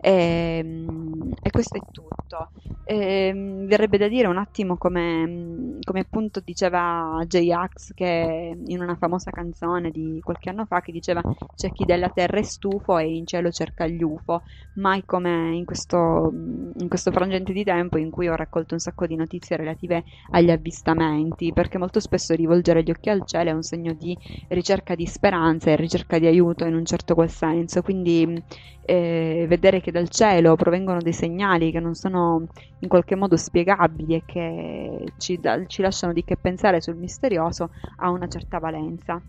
E, 0.00 0.60
ehm, 0.62 1.34
e 1.42 1.50
questo 1.50 1.76
è 1.76 1.80
tutto. 1.90 2.50
E, 2.84 3.26
ehm, 3.28 3.66
verrebbe 3.66 3.98
da 3.98 4.08
dire 4.08 4.26
un 4.26 4.38
attimo 4.38 4.76
come, 4.76 5.78
come 5.82 6.00
appunto 6.00 6.40
diceva 6.40 7.22
J-Ax 7.26 7.92
che 7.94 8.56
in 8.64 8.80
una 8.80 8.96
famosa 8.96 9.30
canzone 9.30 9.90
di 9.90 10.20
qualche 10.22 10.50
anno 10.50 10.64
fa 10.64 10.80
che 10.80 10.92
diceva 10.92 11.22
c'è 11.54 11.70
chi 11.72 11.84
della 11.84 12.08
terra 12.08 12.38
è 12.38 12.42
stufo 12.42 12.98
e 12.98 13.14
in 13.14 13.26
cielo 13.26 13.50
cerca 13.50 13.86
gli 13.86 14.02
UFO, 14.02 14.42
mai 14.74 15.04
come 15.04 15.54
in 15.54 15.64
questo, 15.64 16.30
in 16.32 16.88
questo 16.88 17.10
frangente 17.12 17.52
di 17.52 17.64
tempo 17.64 17.98
in 17.98 18.10
cui 18.10 18.28
ho 18.28 18.34
raccolto 18.34 18.74
un 18.74 18.80
sacco 18.80 19.06
di 19.06 19.16
notizie 19.16 19.56
relative 19.56 20.04
agli 20.30 20.50
avvistamenti, 20.50 21.52
perché 21.52 21.78
molto 21.78 22.00
spesso 22.00 22.34
rivolgere 22.34 22.82
gli 22.82 22.90
occhi 22.90 23.10
al 23.10 23.24
cielo 23.26 23.50
è 23.50 23.52
un 23.52 23.62
segno 23.62 23.92
di 23.92 24.16
ricerca 24.48 24.94
di 24.94 25.06
speranza 25.06 25.70
e 25.70 25.76
ricerca 25.90 26.18
di 26.20 26.26
aiuto 26.26 26.64
in 26.64 26.74
un 26.74 26.84
certo 26.84 27.14
qual 27.14 27.28
senso, 27.28 27.82
quindi 27.82 28.40
eh, 28.82 29.44
vedere 29.48 29.80
che 29.80 29.90
dal 29.90 30.08
cielo 30.08 30.54
provengono 30.54 31.00
dei 31.00 31.12
segnali 31.12 31.72
che 31.72 31.80
non 31.80 31.94
sono 31.94 32.46
in 32.78 32.88
qualche 32.88 33.16
modo 33.16 33.36
spiegabili 33.36 34.14
e 34.14 34.22
che 34.24 35.12
ci, 35.18 35.38
da, 35.40 35.66
ci 35.66 35.82
lasciano 35.82 36.12
di 36.12 36.22
che 36.22 36.36
pensare 36.36 36.80
sul 36.80 36.94
misterioso 36.94 37.70
ha 37.96 38.10
una 38.10 38.28
certa 38.28 38.58
valenza. 38.58 39.20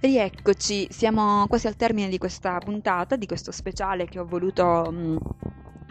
Rieccoci, 0.00 0.88
siamo 0.90 1.46
quasi 1.46 1.66
al 1.68 1.76
termine 1.76 2.08
di 2.08 2.18
questa 2.18 2.58
puntata, 2.58 3.16
di 3.16 3.26
questo 3.26 3.52
speciale 3.52 4.06
che 4.06 4.18
ho 4.18 4.24
voluto 4.24 4.90
mh, 4.90 5.18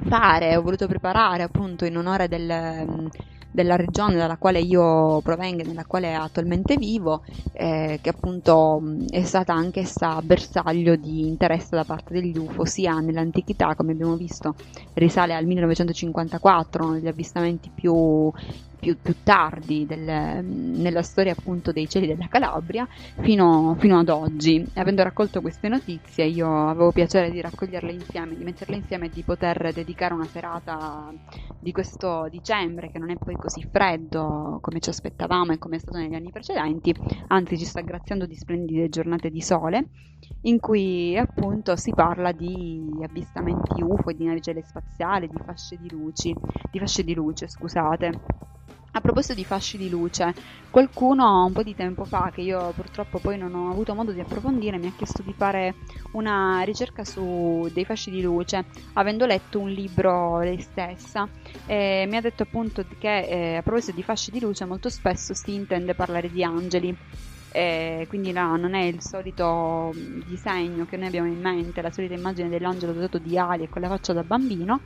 fare, 0.07 0.57
ho 0.57 0.62
voluto 0.62 0.88
preparare 0.88 1.43
appunto 1.43 1.86
in 1.86 1.95
onore 1.95 2.28
del... 2.28 3.10
Della 3.52 3.76
regione 3.76 4.16
dalla 4.16 4.38
quale 4.38 4.60
io 4.60 5.22
provengo, 5.22 5.64
nella 5.64 5.86
quale 5.86 6.14
attualmente 6.14 6.78
vivo, 6.78 7.24
eh, 7.52 7.97
che 8.02 8.10
appunto 8.10 8.82
è 9.10 9.24
stata 9.24 9.54
anch'essa 9.54 10.22
bersaglio 10.22 10.95
di 10.95 11.28
interesse 11.28 11.76
da 11.76 11.84
parte 11.84 12.14
degli 12.14 12.38
UFO, 12.38 12.66
sia 12.66 13.00
nell'antichità, 13.00 13.74
come 13.76 13.93
abbiamo 13.93 14.16
visto, 14.16 14.56
risale 14.93 15.34
al 15.34 15.45
1954, 15.45 16.91
negli 16.91 17.08
avvistamenti 17.08 17.72
più 17.74 18.32
più, 18.80 18.98
più 19.00 19.16
tardi 19.24 19.86
del, 19.86 20.44
nella 20.44 21.02
storia 21.02 21.34
appunto 21.34 21.72
dei 21.72 21.88
cieli 21.88 22.08
della 22.08 22.28
Calabria 22.28 22.88
fino, 23.22 23.76
fino, 23.78 24.00
ad 24.00 24.10
oggi. 24.10 24.66
Avendo 24.76 25.04
raccolto 25.04 25.42
queste 25.42 25.68
notizie 25.68 26.26
io 26.26 26.68
avevo 26.70 26.92
piacere 26.92 27.32
di 27.32 27.42
raccoglierle 27.42 27.92
insieme, 27.92 28.36
di 28.36 28.44
metterle 28.44 28.76
insieme 28.76 29.08
e 29.08 29.10
di 29.10 29.24
poter 29.24 29.72
dedicare 29.74 30.14
una 30.14 30.26
serata 30.26 31.14
di 31.60 31.72
questo 31.72 32.28
dicembre 32.30 32.90
che 32.90 33.00
non 33.00 33.10
è 33.10 33.16
poi 33.16 33.36
così 33.36 33.68
freddo 33.70 34.60
come 34.62 34.80
ci 34.80 34.90
aspettavamo 34.90 35.52
e 35.52 35.58
come 35.58 35.76
è 35.76 35.80
stato 35.80 35.98
negli 35.98 36.16
anni 36.16 36.32
precedenti, 36.32 36.96
anzi 37.28 37.58
ci 37.58 37.66
sta 37.66 37.82
graziando 37.82 38.26
di 38.26 38.36
splendide 38.36 38.90
giornate 38.90 39.30
di 39.30 39.42
sole 39.42 39.90
in 40.42 40.60
cui 40.60 41.18
appunto 41.18 41.76
si 41.76 41.94
parla 41.94 42.32
di 42.32 43.00
avvistamenti 43.02 43.82
UFO, 43.82 44.12
di 44.12 44.26
navicelle 44.26 44.64
spaziali, 44.64 45.28
di 45.28 45.38
fasce 45.44 45.78
di 45.78 45.90
luci, 45.90 46.34
di 46.70 46.80
fasce 46.80 47.04
di 47.04 47.14
luce, 47.14 47.48
scusate. 47.48 48.48
A 48.92 49.02
proposito 49.02 49.36
di 49.36 49.46
fasci 49.46 49.78
di 49.78 49.88
luce, 49.88 50.34
qualcuno 50.72 51.46
un 51.46 51.54
po' 51.54 51.62
di 51.62 51.76
tempo 51.76 52.06
fa, 52.06 52.32
che 52.34 52.42
io 52.42 52.74
purtroppo 52.74 53.20
poi 53.20 53.38
non 53.38 53.54
ho 53.54 53.70
avuto 53.70 53.94
modo 53.94 54.14
di 54.14 54.20
approfondire, 54.20 54.80
mi 54.80 54.88
ha 54.88 54.94
chiesto 54.98 55.22
di 55.22 55.32
fare 55.32 55.76
una 56.14 56.62
ricerca 56.62 57.04
su 57.04 57.70
dei 57.72 57.86
fasci 57.86 58.10
di 58.10 58.24
luce, 58.24 58.66
avendo 58.94 59.28
letto 59.28 59.60
un 59.60 59.70
libro 59.70 60.40
lei 60.40 60.60
stessa, 60.60 61.30
e 61.68 62.06
mi 62.10 62.18
ha 62.18 62.22
detto 62.22 62.42
appunto 62.42 62.84
che 62.98 63.20
eh, 63.20 63.56
a 63.58 63.62
proposito 63.62 63.96
di 63.96 64.02
fasci 64.02 64.32
di 64.32 64.40
luce 64.40 64.66
molto 64.66 64.90
spesso 64.90 65.36
si 65.36 65.54
intende 65.54 65.94
parlare 65.94 66.28
di 66.28 66.44
angeli. 66.44 66.98
E 67.52 68.06
quindi 68.08 68.32
no, 68.32 68.56
non 68.58 68.76
è 68.76 68.84
il 68.84 69.02
solito 69.02 69.92
disegno 70.28 70.86
che 70.86 70.98
noi 70.98 71.08
abbiamo 71.08 71.28
in 71.28 71.40
mente, 71.40 71.82
la 71.82 71.92
solita 71.92 72.14
immagine 72.14 72.48
dell'angelo 72.48 72.94
dotato 72.94 73.18
di 73.18 73.38
ali 73.38 73.64
e 73.64 73.70
con 73.70 73.82
la 73.82 73.88
faccia 73.88 74.14
da 74.14 74.24
bambino, 74.24 74.82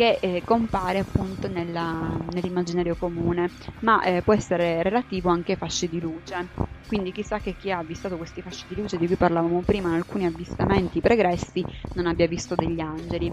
che 0.00 0.18
eh, 0.18 0.42
compare 0.44 0.98
appunto 0.98 1.46
nella, 1.48 2.16
nell'immaginario 2.32 2.96
comune, 2.96 3.52
ma 3.80 4.02
eh, 4.02 4.22
può 4.22 4.32
essere 4.32 4.82
relativo 4.82 5.28
anche 5.28 5.52
ai 5.52 5.58
fasci 5.58 5.88
di 5.88 6.00
luce. 6.00 6.48
Quindi 6.86 7.12
chissà 7.12 7.38
che 7.38 7.54
chi 7.54 7.70
ha 7.70 7.78
avvistato 7.78 8.16
questi 8.16 8.40
fasci 8.40 8.64
di 8.66 8.74
luce 8.76 8.96
di 8.96 9.06
cui 9.06 9.16
parlavamo 9.18 9.62
prima 9.62 9.90
in 9.90 9.96
alcuni 9.96 10.24
avvistamenti 10.24 11.00
pregressi 11.00 11.64
non 11.92 12.06
abbia 12.06 12.26
visto 12.26 12.54
degli 12.56 12.80
angeli. 12.80 13.30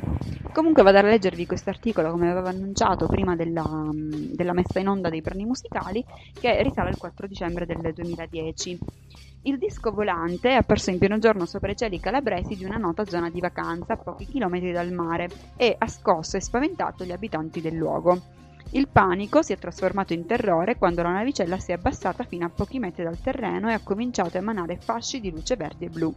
Comunque 0.51 0.83
vado 0.83 0.97
a 0.97 1.01
leggervi 1.03 1.45
questo 1.45 1.69
articolo 1.69 2.11
come 2.11 2.29
avevo 2.29 2.47
annunciato 2.47 3.07
prima 3.07 3.35
della, 3.37 3.89
della 3.93 4.53
messa 4.53 4.79
in 4.79 4.89
onda 4.89 5.09
dei 5.09 5.21
brani 5.21 5.45
musicali 5.45 6.03
che 6.37 6.61
risale 6.63 6.89
al 6.89 6.97
4 6.97 7.27
dicembre 7.27 7.65
del 7.65 7.93
2010. 7.93 8.77
Il 9.43 9.57
disco 9.57 9.91
volante 9.91 10.49
è 10.49 10.53
apparso 10.53 10.89
in 10.89 10.97
pieno 10.97 11.19
giorno 11.19 11.45
sopra 11.45 11.71
i 11.71 11.75
cieli 11.75 11.99
calabresi 11.99 12.55
di 12.55 12.65
una 12.65 12.77
nota 12.77 13.05
zona 13.05 13.29
di 13.29 13.39
vacanza 13.39 13.93
a 13.93 13.97
pochi 13.97 14.25
chilometri 14.25 14.71
dal 14.71 14.91
mare 14.91 15.29
e 15.55 15.75
ha 15.77 15.87
scosso 15.87 16.35
e 16.37 16.41
spaventato 16.41 17.05
gli 17.05 17.11
abitanti 17.11 17.61
del 17.61 17.75
luogo. 17.75 18.21
Il 18.71 18.89
panico 18.89 19.41
si 19.41 19.53
è 19.53 19.57
trasformato 19.57 20.11
in 20.11 20.25
terrore 20.25 20.75
quando 20.75 21.01
la 21.01 21.11
navicella 21.11 21.59
si 21.59 21.71
è 21.71 21.75
abbassata 21.75 22.25
fino 22.25 22.45
a 22.45 22.49
pochi 22.49 22.79
metri 22.79 23.03
dal 23.03 23.21
terreno 23.21 23.69
e 23.69 23.73
ha 23.73 23.79
cominciato 23.79 24.35
a 24.35 24.41
emanare 24.41 24.77
fasci 24.77 25.21
di 25.21 25.31
luce 25.31 25.55
verde 25.55 25.85
e 25.85 25.89
blu. 25.89 26.13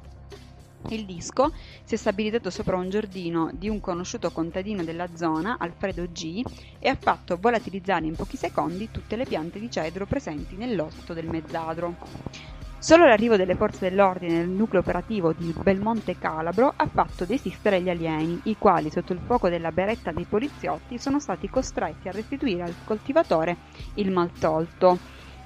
Il 0.88 1.04
disco 1.04 1.52
si 1.84 1.94
è 1.94 1.98
stabilizzato 1.98 2.50
sopra 2.50 2.76
un 2.76 2.88
giardino 2.88 3.50
di 3.52 3.68
un 3.68 3.80
conosciuto 3.80 4.32
contadino 4.32 4.82
della 4.82 5.14
zona, 5.14 5.56
Alfredo 5.58 6.04
G, 6.10 6.42
e 6.80 6.88
ha 6.88 6.96
fatto 6.96 7.36
volatilizzare 7.38 8.06
in 8.06 8.16
pochi 8.16 8.36
secondi 8.36 8.90
tutte 8.90 9.14
le 9.14 9.26
piante 9.26 9.60
di 9.60 9.70
cedro 9.70 10.06
presenti 10.06 10.56
nell'otto 10.56 11.12
del 11.12 11.28
mezzadro. 11.28 12.58
Solo 12.82 13.04
l'arrivo 13.06 13.36
delle 13.36 13.56
forze 13.56 13.90
dell'ordine 13.90 14.38
nel 14.38 14.48
nucleo 14.48 14.80
operativo 14.80 15.34
di 15.34 15.52
Belmonte 15.54 16.16
Calabro 16.16 16.72
ha 16.74 16.86
fatto 16.86 17.26
desistere 17.26 17.82
gli 17.82 17.90
alieni, 17.90 18.40
i 18.44 18.56
quali 18.56 18.90
sotto 18.90 19.12
il 19.12 19.20
fuoco 19.26 19.50
della 19.50 19.70
beretta 19.70 20.12
dei 20.12 20.24
poliziotti 20.24 20.96
sono 20.96 21.20
stati 21.20 21.46
costretti 21.50 22.08
a 22.08 22.12
restituire 22.12 22.62
al 22.62 22.76
coltivatore 22.82 23.58
il 23.96 24.10
maltolto. 24.10 24.96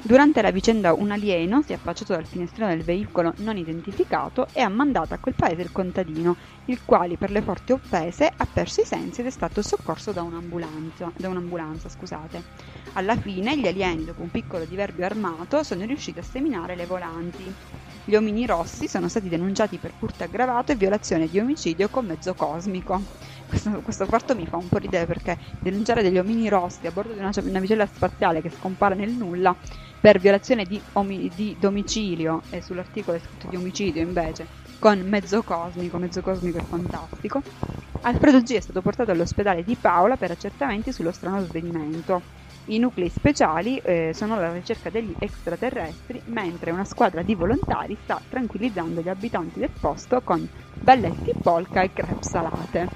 Durante 0.07 0.43
la 0.43 0.51
vicenda 0.51 0.93
un 0.93 1.13
alieno 1.13 1.63
si 1.63 1.73
è 1.73 1.77
affacciato 1.77 2.13
dal 2.13 2.27
finestrino 2.27 2.69
del 2.69 2.85
veicolo 2.85 3.33
non 3.39 3.57
identificato 3.57 4.49
e 4.53 4.61
ha 4.61 4.69
mandato 4.69 5.15
a 5.15 5.19
quel 5.19 5.35
paese 5.35 5.63
il 5.63 5.73
contadino, 5.73 6.37
il 6.67 6.85
quale 6.85 7.17
per 7.17 7.31
le 7.31 7.41
forti 7.41 7.73
offese 7.73 8.31
ha 8.37 8.45
perso 8.45 8.83
i 8.83 8.85
sensi 8.85 9.21
ed 9.23 9.29
è 9.29 9.31
stato 9.31 9.63
soccorso 9.63 10.13
da 10.13 10.21
un'ambulanza. 10.21 11.11
Da 11.17 11.31
un'ambulanza. 11.31 11.89
Alla 12.93 13.17
fine 13.17 13.59
gli 13.59 13.67
alieni, 13.67 14.05
dopo 14.05 14.21
un 14.21 14.29
piccolo 14.29 14.67
diverbio 14.67 15.07
armato, 15.07 15.63
sono 15.63 15.87
riusciti 15.87 16.19
a 16.19 16.23
seminare 16.23 16.77
le 16.77 16.85
volanti. 16.85 17.57
Gli 18.07 18.15
omini 18.15 18.45
rossi 18.45 18.87
sono 18.87 19.09
stati 19.09 19.31
denunciati 19.31 19.79
per 19.79 19.95
furto 19.97 20.25
aggravato 20.25 20.73
e 20.73 20.77
violazione 20.77 21.29
di 21.29 21.39
omicidio 21.39 21.89
con 21.89 22.05
mezzo 22.05 22.35
cosmico. 22.35 23.07
Questo, 23.47 23.81
questo 23.81 24.05
fatto 24.05 24.35
mi 24.35 24.47
fa 24.47 24.59
un 24.59 24.69
po' 24.69 24.77
ridere 24.77 25.07
perché 25.07 25.39
denunciare 25.59 26.03
degli 26.03 26.19
omini 26.19 26.51
rossi 26.51 26.87
a 26.87 26.93
bordo 26.93 27.15
di 27.15 27.19
una 27.21 27.31
navicella 27.45 27.87
spaziale 27.87 28.43
che 28.43 28.51
scompare 28.51 28.95
nel 28.95 29.13
nulla 29.13 29.57
per 30.05 30.19
violazione 30.21 30.67
di, 30.67 30.85
omi- 30.93 31.33
di 31.33 31.57
domicilio 31.59 32.45
e 32.51 32.61
sull'articolo 32.61 33.17
è 33.17 33.21
scritto 33.21 33.47
di 33.47 33.57
omicidio 33.57 34.03
invece 34.03 34.51
con 34.79 35.01
mezzo 35.01 35.43
cosmico, 35.43 35.97
mezzo 35.97 36.21
cosmico 36.21 36.59
è 36.59 36.63
fantastico. 36.69 37.41
Alfredo 38.01 38.43
G 38.43 38.53
è 38.55 38.61
stato 38.61 38.83
portato 38.83 39.13
all'ospedale 39.13 39.63
di 39.63 39.79
Paola 39.79 40.19
per 40.19 40.31
accertamenti 40.31 40.93
sullo 40.93 41.11
strano 41.11 41.43
svenimento. 41.47 42.27
I 42.65 42.79
nuclei 42.79 43.09
speciali 43.09 43.79
eh, 43.79 44.11
sono 44.13 44.35
alla 44.35 44.53
ricerca 44.53 44.91
degli 44.91 45.15
extraterrestri, 45.17 46.21
mentre 46.27 46.71
una 46.71 46.85
squadra 46.85 47.23
di 47.23 47.35
volontari 47.35 47.97
sta 47.97 48.23
tranquillizzando 48.29 49.01
gli 49.01 49.09
abitanti 49.09 49.59
del 49.59 49.73
posto 49.79 50.21
con 50.21 50.47
balletti 50.79 51.33
polka 51.41 51.81
e 51.83 51.93
crepe 51.95 52.17
salate. 52.21 52.93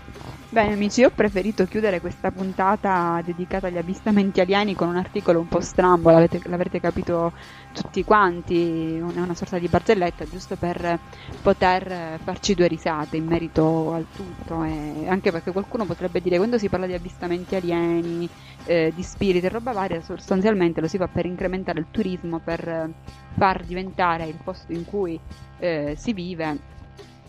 Bene 0.50 0.72
amici, 0.72 1.04
ho 1.04 1.10
preferito 1.10 1.66
chiudere 1.66 2.00
questa 2.00 2.30
puntata 2.30 3.20
dedicata 3.22 3.66
agli 3.66 3.76
avvistamenti 3.76 4.40
alieni 4.40 4.74
con 4.74 4.88
un 4.88 4.96
articolo 4.96 5.40
un 5.40 5.46
po' 5.46 5.60
strambo, 5.60 6.08
l'avete, 6.08 6.40
l'avrete 6.44 6.80
capito 6.80 7.34
tutti 7.74 8.02
quanti, 8.02 8.96
è 8.96 9.00
una 9.02 9.34
sorta 9.34 9.58
di 9.58 9.68
barzelletta 9.68 10.26
giusto 10.26 10.56
per 10.56 10.98
poter 11.42 12.18
farci 12.24 12.54
due 12.54 12.66
risate 12.66 13.18
in 13.18 13.26
merito 13.26 13.92
al 13.92 14.06
tutto, 14.16 14.64
e 14.64 15.06
anche 15.06 15.30
perché 15.30 15.52
qualcuno 15.52 15.84
potrebbe 15.84 16.22
dire 16.22 16.38
quando 16.38 16.56
si 16.56 16.70
parla 16.70 16.86
di 16.86 16.94
avvistamenti 16.94 17.54
alieni, 17.54 18.26
eh, 18.64 18.90
di 18.94 19.02
spiriti 19.02 19.44
e 19.44 19.50
roba 19.50 19.72
varia, 19.72 20.00
sostanzialmente 20.00 20.80
lo 20.80 20.88
si 20.88 20.96
fa 20.96 21.08
per 21.08 21.26
incrementare 21.26 21.78
il 21.78 21.88
turismo, 21.90 22.38
per 22.38 22.90
far 23.36 23.64
diventare 23.64 24.24
il 24.24 24.38
posto 24.42 24.72
in 24.72 24.86
cui 24.86 25.20
eh, 25.58 25.94
si 25.98 26.14
vive 26.14 26.76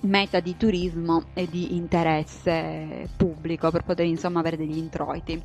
meta 0.02 0.40
di 0.40 0.56
turismo 0.56 1.26
e 1.34 1.48
di 1.48 1.76
interesse 1.76 3.10
pubblico 3.16 3.70
per 3.72 3.84
poter 3.84 4.06
insomma 4.06 4.40
avere 4.40 4.58
degli 4.58 4.78
introiti 4.78 5.42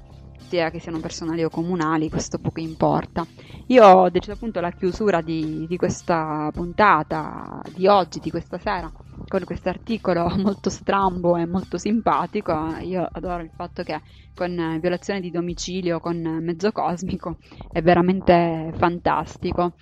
sia 0.48 0.70
che 0.70 0.78
siano 0.78 1.00
personali 1.00 1.42
o 1.42 1.48
comunali, 1.48 2.08
questo 2.08 2.38
poco 2.38 2.60
importa. 2.60 3.26
Io 3.68 3.84
ho 3.84 4.10
deciso 4.10 4.32
appunto 4.32 4.60
la 4.60 4.70
chiusura 4.70 5.20
di, 5.20 5.66
di 5.66 5.76
questa 5.76 6.50
puntata 6.52 7.60
di 7.74 7.86
oggi, 7.86 8.20
di 8.20 8.30
questa 8.30 8.58
sera, 8.58 8.90
con 9.26 9.44
questo 9.44 9.68
articolo 9.68 10.28
molto 10.36 10.70
strambo 10.70 11.36
e 11.36 11.46
molto 11.46 11.78
simpatico. 11.78 12.76
Io 12.82 13.08
adoro 13.10 13.42
il 13.42 13.50
fatto 13.54 13.82
che 13.82 14.00
con 14.34 14.78
violazione 14.80 15.20
di 15.20 15.30
domicilio, 15.30 15.98
con 15.98 16.20
mezzo 16.42 16.72
cosmico, 16.72 17.38
è 17.72 17.80
veramente 17.82 18.72
fantastico. 18.76 19.74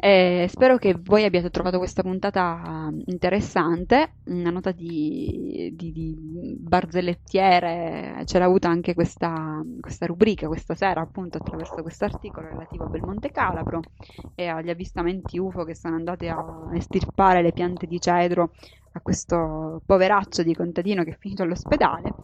E 0.00 0.46
spero 0.48 0.76
che 0.78 0.94
voi 0.96 1.24
abbiate 1.24 1.50
trovato 1.50 1.78
questa 1.78 2.02
puntata 2.02 2.88
interessante, 3.06 4.12
una 4.26 4.50
nota 4.50 4.70
di, 4.70 5.72
di, 5.74 5.90
di 5.90 6.56
barzellettiere, 6.56 8.22
c'era 8.24 8.44
avuta 8.44 8.68
anche 8.68 8.94
questa, 8.94 9.60
questa, 9.80 10.06
rubrica 10.06 10.46
questa 10.46 10.76
sera 10.76 11.00
appunto 11.00 11.38
attraverso 11.38 11.82
questo 11.82 12.04
articolo 12.04 12.46
relativo 12.46 12.84
a 12.84 12.88
Belmonte 12.88 13.32
Calabro 13.32 13.80
e 14.36 14.46
agli 14.46 14.70
avvistamenti 14.70 15.36
UFO 15.36 15.64
che 15.64 15.74
sono 15.74 15.96
andati 15.96 16.28
a 16.28 16.68
estirpare 16.74 17.42
le 17.42 17.50
piante 17.50 17.88
di 17.88 18.00
cedro 18.00 18.52
a 18.98 19.00
questo 19.00 19.80
poveraccio 19.86 20.42
di 20.42 20.54
contadino 20.54 21.04
che 21.04 21.12
è 21.12 21.16
finito 21.18 21.42
all'ospedale 21.42 22.14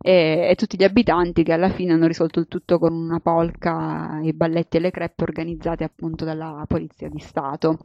e, 0.00 0.48
e, 0.50 0.54
tutti 0.56 0.76
gli 0.76 0.84
abitanti 0.84 1.42
che 1.42 1.52
alla 1.52 1.70
fine 1.70 1.92
hanno 1.92 2.06
risolto 2.06 2.40
il 2.40 2.48
tutto 2.48 2.78
con 2.78 2.92
una 2.92 3.20
polca, 3.20 4.20
i 4.22 4.32
balletti 4.32 4.76
e 4.76 4.80
le 4.80 4.90
crepe 4.90 5.22
organizzate 5.22 5.84
appunto 5.84 6.24
dalla 6.24 6.64
Polizia 6.66 7.08
di 7.08 7.18
Stato. 7.18 7.78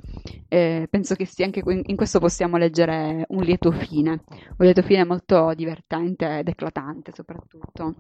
Eh, 0.47 0.87
penso 0.89 1.15
che 1.15 1.25
sì, 1.25 1.43
anche 1.43 1.61
in 1.65 1.95
questo 1.95 2.19
possiamo 2.19 2.57
leggere 2.57 3.25
un 3.29 3.43
lieto 3.43 3.71
fine, 3.71 4.23
un 4.57 4.65
lieto 4.65 4.81
fine 4.81 5.05
molto 5.05 5.53
divertente 5.53 6.39
ed 6.39 6.47
eclatante 6.47 7.11
soprattutto. 7.13 7.95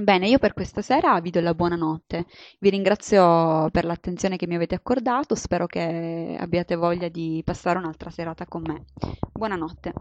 Bene, 0.00 0.28
io 0.28 0.38
per 0.38 0.54
questa 0.54 0.80
sera 0.80 1.20
vi 1.20 1.30
do 1.30 1.40
la 1.40 1.54
buonanotte. 1.54 2.26
Vi 2.60 2.70
ringrazio 2.70 3.68
per 3.70 3.84
l'attenzione 3.84 4.36
che 4.36 4.46
mi 4.46 4.54
avete 4.54 4.74
accordato, 4.76 5.34
spero 5.34 5.66
che 5.66 6.36
abbiate 6.38 6.76
voglia 6.76 7.08
di 7.08 7.42
passare 7.44 7.78
un'altra 7.78 8.10
serata 8.10 8.46
con 8.46 8.62
me. 8.62 8.84
Buonanotte. 9.32 9.92